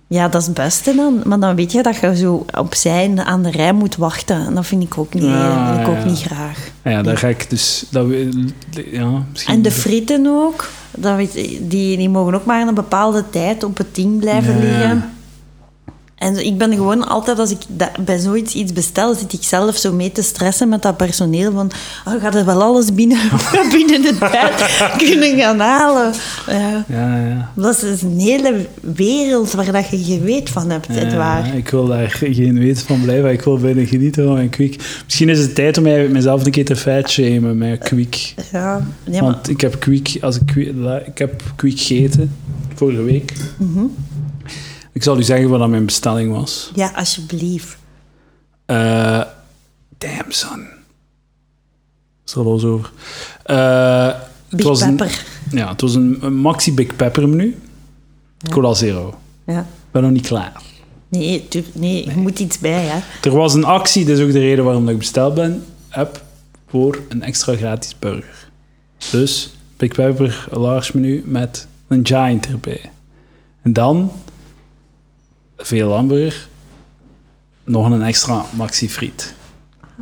[0.08, 1.22] Ja, dat is het beste dan.
[1.26, 4.46] Maar dan weet je dat je zo opzij aan de rij moet wachten.
[4.46, 6.06] En dat vind ik ook niet, Ah, vind ik ook ja.
[6.10, 6.70] niet graag.
[6.84, 7.86] Ah Ja, daar ga ik dus...
[7.90, 8.30] Dat, we-
[8.92, 9.54] ja, misschien...
[9.54, 10.70] En de frieten ook.
[10.98, 14.60] Dat weet, die, die mogen ook maar een bepaalde tijd op het ding blijven Ja.
[14.60, 15.10] liggen.
[16.18, 17.58] En ik ben gewoon altijd, als ik
[18.06, 21.52] bij zoiets iets bestel, zit ik zelf zo mee te stressen met dat personeel.
[21.52, 21.72] Van,
[22.08, 23.18] oh, gaat er wel alles binnen,
[23.76, 26.14] binnen de tijd kunnen gaan halen?
[26.48, 26.86] Ja.
[26.88, 27.52] Ja, ja.
[27.56, 31.56] Dat is een hele wereld waar dat je geen weet van hebt, het Ja, waar.
[31.56, 33.32] Ik wil daar geen weten van blijven.
[33.32, 35.00] Ik wil bijna genieten van mijn kwik.
[35.06, 38.34] Misschien is het tijd om mij, mezelf een keer te fat shamen met kwik.
[38.52, 40.74] Ja, nee, maar, Want ik heb kwik, als ik, kwik-
[41.06, 42.36] ik heb kwik gegeten
[42.76, 43.34] vorige week.
[43.58, 43.86] Mhm.
[44.98, 46.72] Ik zal u zeggen wat mijn bestelling was.
[46.76, 47.78] ja, alsjeblieft.
[48.66, 49.22] Eh
[49.98, 50.68] damn, son.
[52.26, 52.92] Is er los over.
[53.44, 54.16] Eh, het
[54.50, 55.26] Big een- Pepper.
[55.52, 57.58] ja, het was een, een maxi Big Pepper menu.
[58.50, 59.18] Cola Zero.
[59.46, 59.60] Ja.
[59.60, 60.62] Ik ben nog niet klaar.
[61.10, 63.00] Nee, tuur- nee, je moet iets bij, hè.
[63.30, 66.22] Er was een actie, dat is ook de reden waarom ik besteld ben, heb
[66.68, 68.50] voor een extra gratis burger.
[69.12, 72.92] Dus Big Pepper large menu met een giant erbij.
[73.62, 74.12] En dan
[75.58, 76.48] veel hamburger,
[77.64, 79.34] nog een extra maxi friet.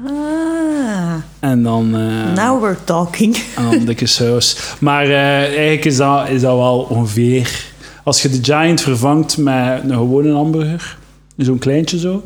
[0.05, 3.35] Ah, En dan, eh, now we're talking.
[3.55, 4.57] en dan dikke saus.
[4.79, 7.73] Maar eh, eigenlijk is dat, is dat wel ongeveer...
[8.03, 10.97] Als je de giant vervangt met een gewone hamburger,
[11.37, 12.23] zo'n kleintje zo...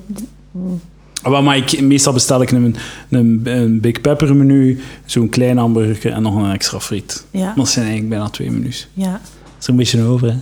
[1.24, 2.76] Maar ik, meestal bestel ik een,
[3.10, 7.26] een, een Big Pepper menu, zo'n klein hamburger en nog een extra friet.
[7.32, 8.88] Ja, Dat zijn eigenlijk bijna twee menus.
[8.94, 9.12] ja.
[9.12, 9.22] Dat
[9.60, 10.36] is er een beetje over, hè?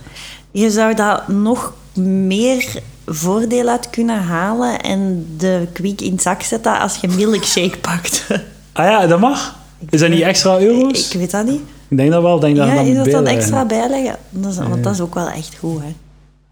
[0.50, 6.42] Je zou daar nog meer voordeel uit kunnen halen en de kwik in het zak
[6.42, 8.26] zetten als je milkshake pakt.
[8.72, 9.56] Ah ja, dat mag.
[9.90, 11.10] Is dat niet extra euro's?
[11.12, 11.60] Ik weet dat niet.
[11.88, 12.34] Ik denk dat wel.
[12.34, 13.40] Ik Denk dat Ja, dat is dat dan bijleggen.
[13.40, 14.16] extra bijleggen?
[14.30, 15.86] Dat is, want dat is ook wel echt goed, hè.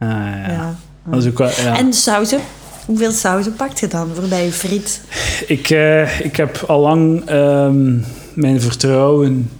[0.07, 0.11] Ah,
[0.47, 0.53] ja.
[0.53, 0.75] Ja.
[1.11, 1.79] Dat is ook wel, ja.
[1.79, 2.41] En sauzen?
[2.87, 5.01] Hoeveel sauzen pakt je dan voor bij je friet?
[5.47, 7.95] Ik, eh, ik heb al lang ehm,
[8.35, 9.51] mijn vertrouwen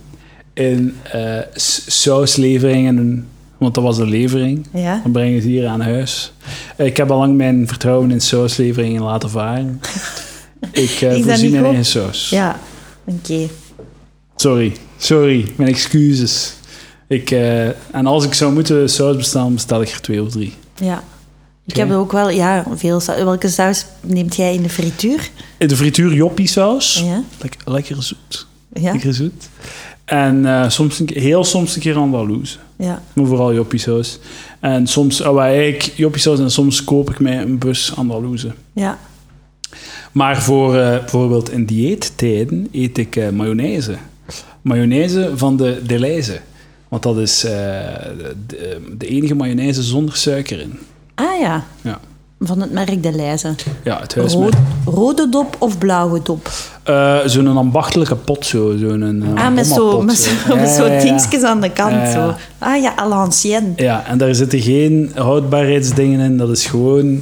[0.55, 4.67] in eh, s- sausleveringen Want dat was de levering.
[4.73, 5.01] Ja.
[5.03, 6.33] Dan brengen ze hier aan huis.
[6.77, 9.81] Ik heb al lang mijn vertrouwen in sausleveringen laten varen.
[10.73, 12.29] Ik uh, dat voorzie mijn eigen saus.
[12.29, 12.59] Ja,
[13.05, 13.49] oké.
[14.37, 16.55] Sorry, sorry, mijn excuses.
[17.09, 20.55] Ik, eh, en als ik zou moeten saus bestellen, bestel ik er twee of drie.
[20.75, 21.03] Ja.
[21.67, 23.23] Ik heb ook wel, ja, veel saus.
[23.23, 25.31] Welke saus neemt jij in de frituur?
[25.59, 27.03] In de frituur joppie saus.
[27.05, 27.23] Ja.
[27.41, 28.47] Lekker, lekker zoet.
[28.73, 28.93] Ja.
[28.93, 29.49] Lekker zoet.
[30.07, 32.59] En eh, soms een, heel soms een keer andalouse.
[32.77, 33.03] Ja.
[33.13, 34.19] Maar vooral joppie saus.
[34.61, 38.51] En soms, oh, joppie saus en soms koop ik mij een bus andalouse.
[38.73, 38.99] Ja.
[40.13, 43.97] Maar voor eh, bijvoorbeeld in dieettijden eet ik eh, mayonaise.
[44.63, 46.41] Mayonaise van de Deleuze.
[46.89, 50.79] Want dat is de, de enige mayonaise zonder suiker in.
[51.15, 52.01] Ah ja, Ja,
[52.41, 53.55] van het merk De Leize.
[53.85, 54.55] ja het huismerk.
[54.85, 56.49] Rood, rode dop of blauwe dop?
[56.87, 58.77] Eh, zo'n ambachtelijke pot, zo.
[58.77, 61.93] Zo'n uh, ah, met zo, met zo, met zo dingetjes aan de kant.
[61.93, 62.13] Ja.
[62.13, 62.35] Zo.
[62.59, 63.73] Ah ja, à l'ancienne.
[63.77, 66.37] Ja, en daar zitten geen houdbaarheidsdingen in.
[66.37, 67.21] Dat is gewoon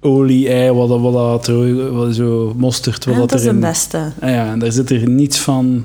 [0.00, 1.46] olie, ei, wat, wat, wat,
[1.92, 3.04] wat zo mosterd.
[3.04, 3.60] Wat Ah, dat is de erin.
[3.60, 4.12] beste.
[4.20, 5.84] Ah ja, en daar zit er niets van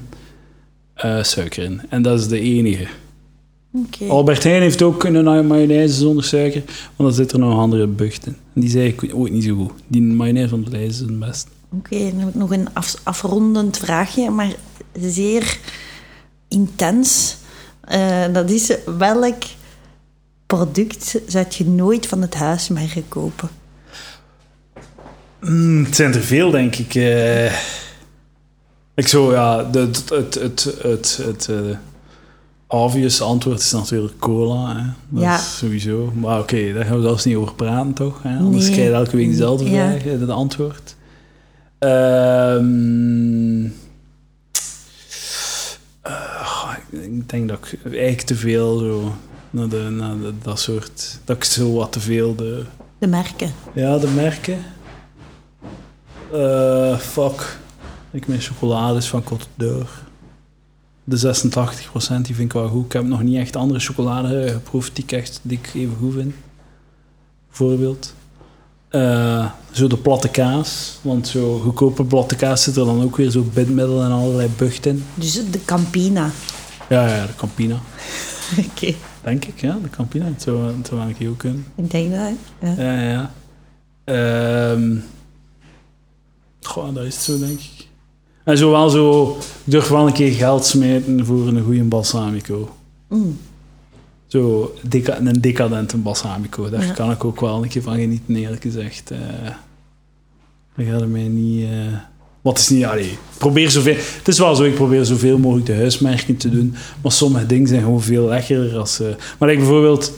[0.94, 1.82] eh, suiker in.
[1.90, 2.88] En dat is de enige.
[3.74, 4.12] Oké.
[4.12, 8.28] Albert Heijn heeft ook een mayonaise zonder suiker, maar dan zit er nog andere bucht
[8.28, 8.36] in.
[8.56, 9.72] En die zei ik ooit niet zo goed.
[9.88, 11.48] Die mayonaise van de Leijs is het best.
[11.72, 14.54] Oké, ik nog een af, afrondend vraagje, maar
[15.02, 15.60] zeer
[16.48, 17.38] intens.
[17.82, 19.44] Eh, dat is, welk
[20.46, 23.50] product zou je nooit van het huismerk kopen?
[25.42, 26.96] Mm, het zijn er veel, denk ik.
[26.96, 27.54] eh.
[28.96, 31.78] ik zo, ja, het, het, het, het, het eh,
[32.68, 34.76] obvious antwoord is natuurlijk cola.
[34.78, 34.84] Hè.
[35.10, 35.36] Dat Ja.
[35.38, 36.12] is sowieso.
[36.16, 38.24] Maar oké, daar gaan we zelfs niet over praten, toch?
[38.24, 38.38] Hè?
[38.38, 38.74] Anders Nee.
[38.74, 40.96] krijg je elke week dezelfde vraag, de antwoord.
[41.80, 43.66] Ehm,
[46.02, 49.16] eh, ik denk dat ik eigenlijk te veel zo...
[49.52, 51.20] Naar, de, naar de- dat soort...
[51.26, 52.66] Dat ik zo wat te veel de...
[52.98, 53.52] De merken.
[53.74, 54.58] Ja, de merken.
[56.34, 57.58] Eh, fuck.
[58.12, 59.90] Ik mijn chocolades van Côte d'Or.
[61.04, 62.86] De 86% die vind ik wel goed.
[62.86, 66.14] Ik heb nog niet echt andere chocolade geproefd die ik, echt, die ik even goed
[66.14, 66.34] vind.
[67.48, 68.14] Bijvoorbeeld.
[68.90, 71.00] Eh, zo de platte kaas.
[71.02, 74.86] Want zo goedkope platte kaas zit er dan ook weer zo bindmiddel en allerlei bucht
[74.86, 75.04] in.
[75.14, 76.32] Dus de Campina.
[76.90, 77.76] Ja, ja, de Campina.
[78.72, 78.94] Oké,
[79.24, 79.78] Denk ik, ja.
[79.84, 80.26] De Campina.
[80.26, 81.66] Dat zou, dat zou eigenlijk heel kunnen.
[81.76, 82.32] ik denk dat.
[82.78, 82.84] Ja.
[82.84, 83.32] Ja, ja.
[84.04, 84.98] Ehm
[86.70, 87.88] goh, dat is het zo, denk ik.
[88.44, 89.30] En zo wel zo...
[89.40, 92.76] Ik durf wel een keer geld smeten voor een goede balsamico.
[93.08, 93.38] Mm.
[94.30, 96.70] Zo deca een decadente balsamico.
[96.70, 96.92] Daar Ja.
[96.94, 99.12] kan ik ook wel een keer van genieten, eerlijk gezegd.
[99.12, 99.18] Eh
[100.76, 101.64] dat gaat er mij niet...
[101.64, 101.70] eh
[102.42, 102.86] wat is niet...
[102.86, 103.96] Allee, probeer zoveel...
[104.18, 106.74] Het is wel zo, ik probeer zoveel mogelijk de huismerken te doen.
[107.02, 108.78] Maar sommige dingen zijn gewoon veel lekkerder.
[108.78, 109.08] Als, eh
[109.40, 110.14] maar like bijvoorbeeld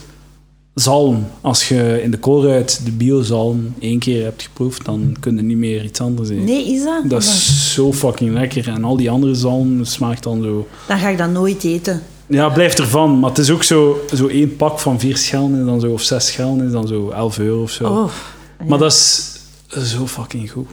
[0.74, 1.26] zalm.
[1.42, 5.58] Als je in de koolruit de biozalm één keer hebt geproefd, dan kun je niet
[5.58, 6.44] meer iets anders eten.
[6.46, 7.10] Nee, is dat?
[7.10, 8.68] Dat is zo fucking lekker.
[8.68, 10.68] En al die andere zalm smaakt dan zo...
[10.88, 12.02] Dan ga ik dat nooit eten.
[12.32, 13.20] Ja, blijft ervan.
[13.20, 16.02] Maar het is ook zo, zo één pak van vier schellen is dan zo, of
[16.02, 17.84] zes schellen is dan zo 11 euro of zo.
[17.84, 18.10] Oh.
[18.68, 19.32] Maar dat is
[19.78, 20.68] zo fucking goed.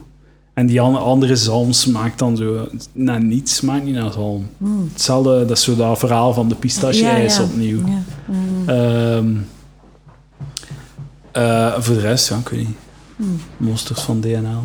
[0.53, 4.49] En die an- andere zalm smaakt dan zo naar niets, smaakt niet naar zalm.
[4.93, 7.47] Hetzelfde, dat is zo dat verhaal van de pistache-ijs Ja, ja.
[7.47, 7.79] opnieuw.
[7.87, 8.03] Ja.
[8.25, 8.69] Mm.
[8.69, 9.35] Ehm,
[11.31, 12.77] eh, voor de rest, ja, ik weet niet.
[13.15, 13.39] Hmm.
[13.57, 14.61] Monsters van DNA.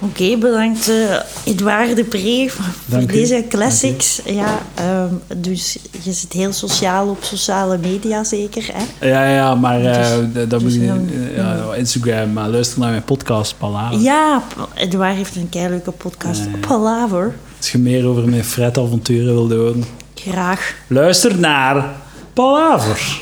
[0.00, 2.46] Oké, bedankt eh Edouard de Pre
[2.88, 4.20] voor deze classics.
[4.24, 9.08] Ja, ehm, dus je zit heel sociaal op sociale media zeker, hè?
[9.08, 10.86] Ja, ja, maar eh, Dus- dat- dat dus moet je...
[10.86, 14.00] dan- eh, ja, Instagram, maar luister naar mijn podcast, Palaver.
[14.00, 14.42] Ja,
[14.74, 16.40] Edouard heeft een keileuke podcast.
[16.44, 16.66] Ja.
[16.68, 17.34] Palaver.
[17.56, 19.84] Als je meer over mijn Fred-avonturen wilde horen,
[20.14, 20.74] Graag.
[20.86, 21.94] luister naar
[22.32, 23.20] Palaver.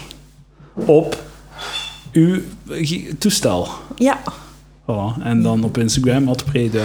[0.74, 1.22] Op
[2.12, 2.40] uw
[3.18, 3.68] toestel.
[3.96, 4.18] Ja,
[4.86, 5.22] Voilà.
[5.22, 6.84] En dan op Instagram, Preda.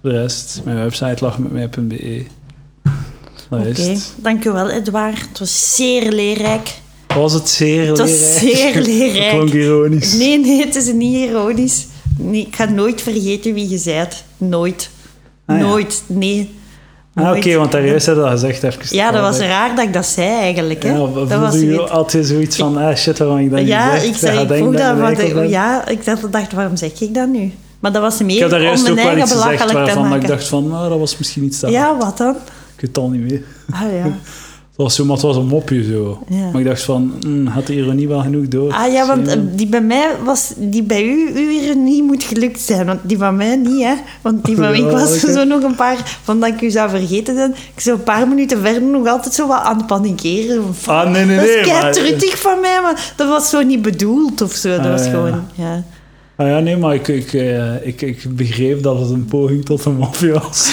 [0.00, 2.24] De rest, mijn website lachmetmij.be.
[3.50, 3.62] Oké.
[3.62, 4.12] het.
[4.16, 5.20] Dankjewel Edouard.
[5.28, 6.74] Het was zeer leerrijk.
[7.14, 8.38] Was het zeer Het was leerrijk?
[8.38, 9.30] zeer Dat leerrijk.
[9.30, 10.12] klonk ironisch.
[10.12, 11.86] Nee, nee, het is niet ironisch.
[12.18, 14.24] Nee, ik ga nooit vergeten wie je bent.
[14.36, 14.90] Nooit.
[15.46, 15.62] Ah, ja.
[15.66, 16.02] Nooit.
[16.06, 16.50] Nee.
[17.14, 18.80] Ah, Oké, want daar juist had je dat gezegd even.
[18.96, 19.48] Ja, dat was raar.
[19.48, 20.82] raar dat ik dat zei eigenlijk.
[20.82, 20.88] Hè?
[20.90, 23.90] Ja, dat was je zoiets- altijd zoiets van, ah shit, waarom ik dat niet Ja,
[23.90, 24.04] zeg?
[24.04, 25.48] ik, zei, ik dat, ik maar eikel de- ben.
[25.48, 27.52] ja, ik dacht, dacht, waarom zeg ik dat nu?
[27.80, 29.94] Maar dat was meer Ik om juist ook mijn wel eigen iets gezegd belachelijk te
[29.94, 30.28] waarvan ik maken.
[30.28, 32.30] dacht van, nou, dat was misschien iets te ja, wat dan?
[32.34, 33.42] Ik weet het al niet meer.
[33.70, 34.04] Ah ja.
[34.76, 36.18] Het was zo, maar het was een mopje zo.
[36.28, 36.50] Ja.
[36.50, 38.72] Maar ik dacht van, hm, had de ironie wel genoeg door?
[38.72, 40.52] Ah ja, want eh, die bij mij was...
[40.56, 42.86] Die bij u, uw ironie moet gelukt zijn.
[42.86, 43.94] Want die van mij niet, hè.
[44.22, 46.18] Want die van Ja, ik was zo nog een paar...
[46.22, 47.54] Van dat ik u zou vergeten zijn.
[47.74, 50.74] Ik zo een paar minuten verder nog altijd zo wat aan het panikeren.
[50.74, 53.50] Van, Ah, nee, nee, dat nee, is kei maar- truttig van mij, maar dat was
[53.50, 54.70] zo niet bedoeld of zo.
[54.70, 55.10] Dat Ah, was ja.
[55.10, 55.44] gewoon...
[55.54, 55.82] Ja.
[56.36, 59.84] Ah ja, nee, maar ik, ik, eh, ik, ik begreep dat het een poging tot
[59.84, 60.72] een mopje was.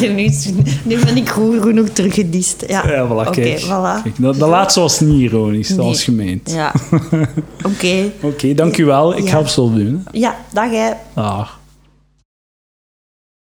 [0.00, 0.28] Nu,
[0.82, 2.64] nu ben ik goed genoeg teruggedist.
[2.66, 3.60] Ja, Ja, voilà, Oké, kijk.
[3.60, 4.02] voilà.
[4.02, 5.86] Kijk, dat, dat laatste was niet ironisch, dat Nee.
[5.86, 6.50] was gemeend.
[6.52, 6.72] Ja.
[7.72, 8.10] Oké.
[8.20, 9.16] Oké, dank u wel.
[9.16, 9.30] Ik Ja.
[9.30, 10.04] ga het zo doen.
[10.12, 10.90] Ja, dag hè.
[11.14, 11.59] Dag.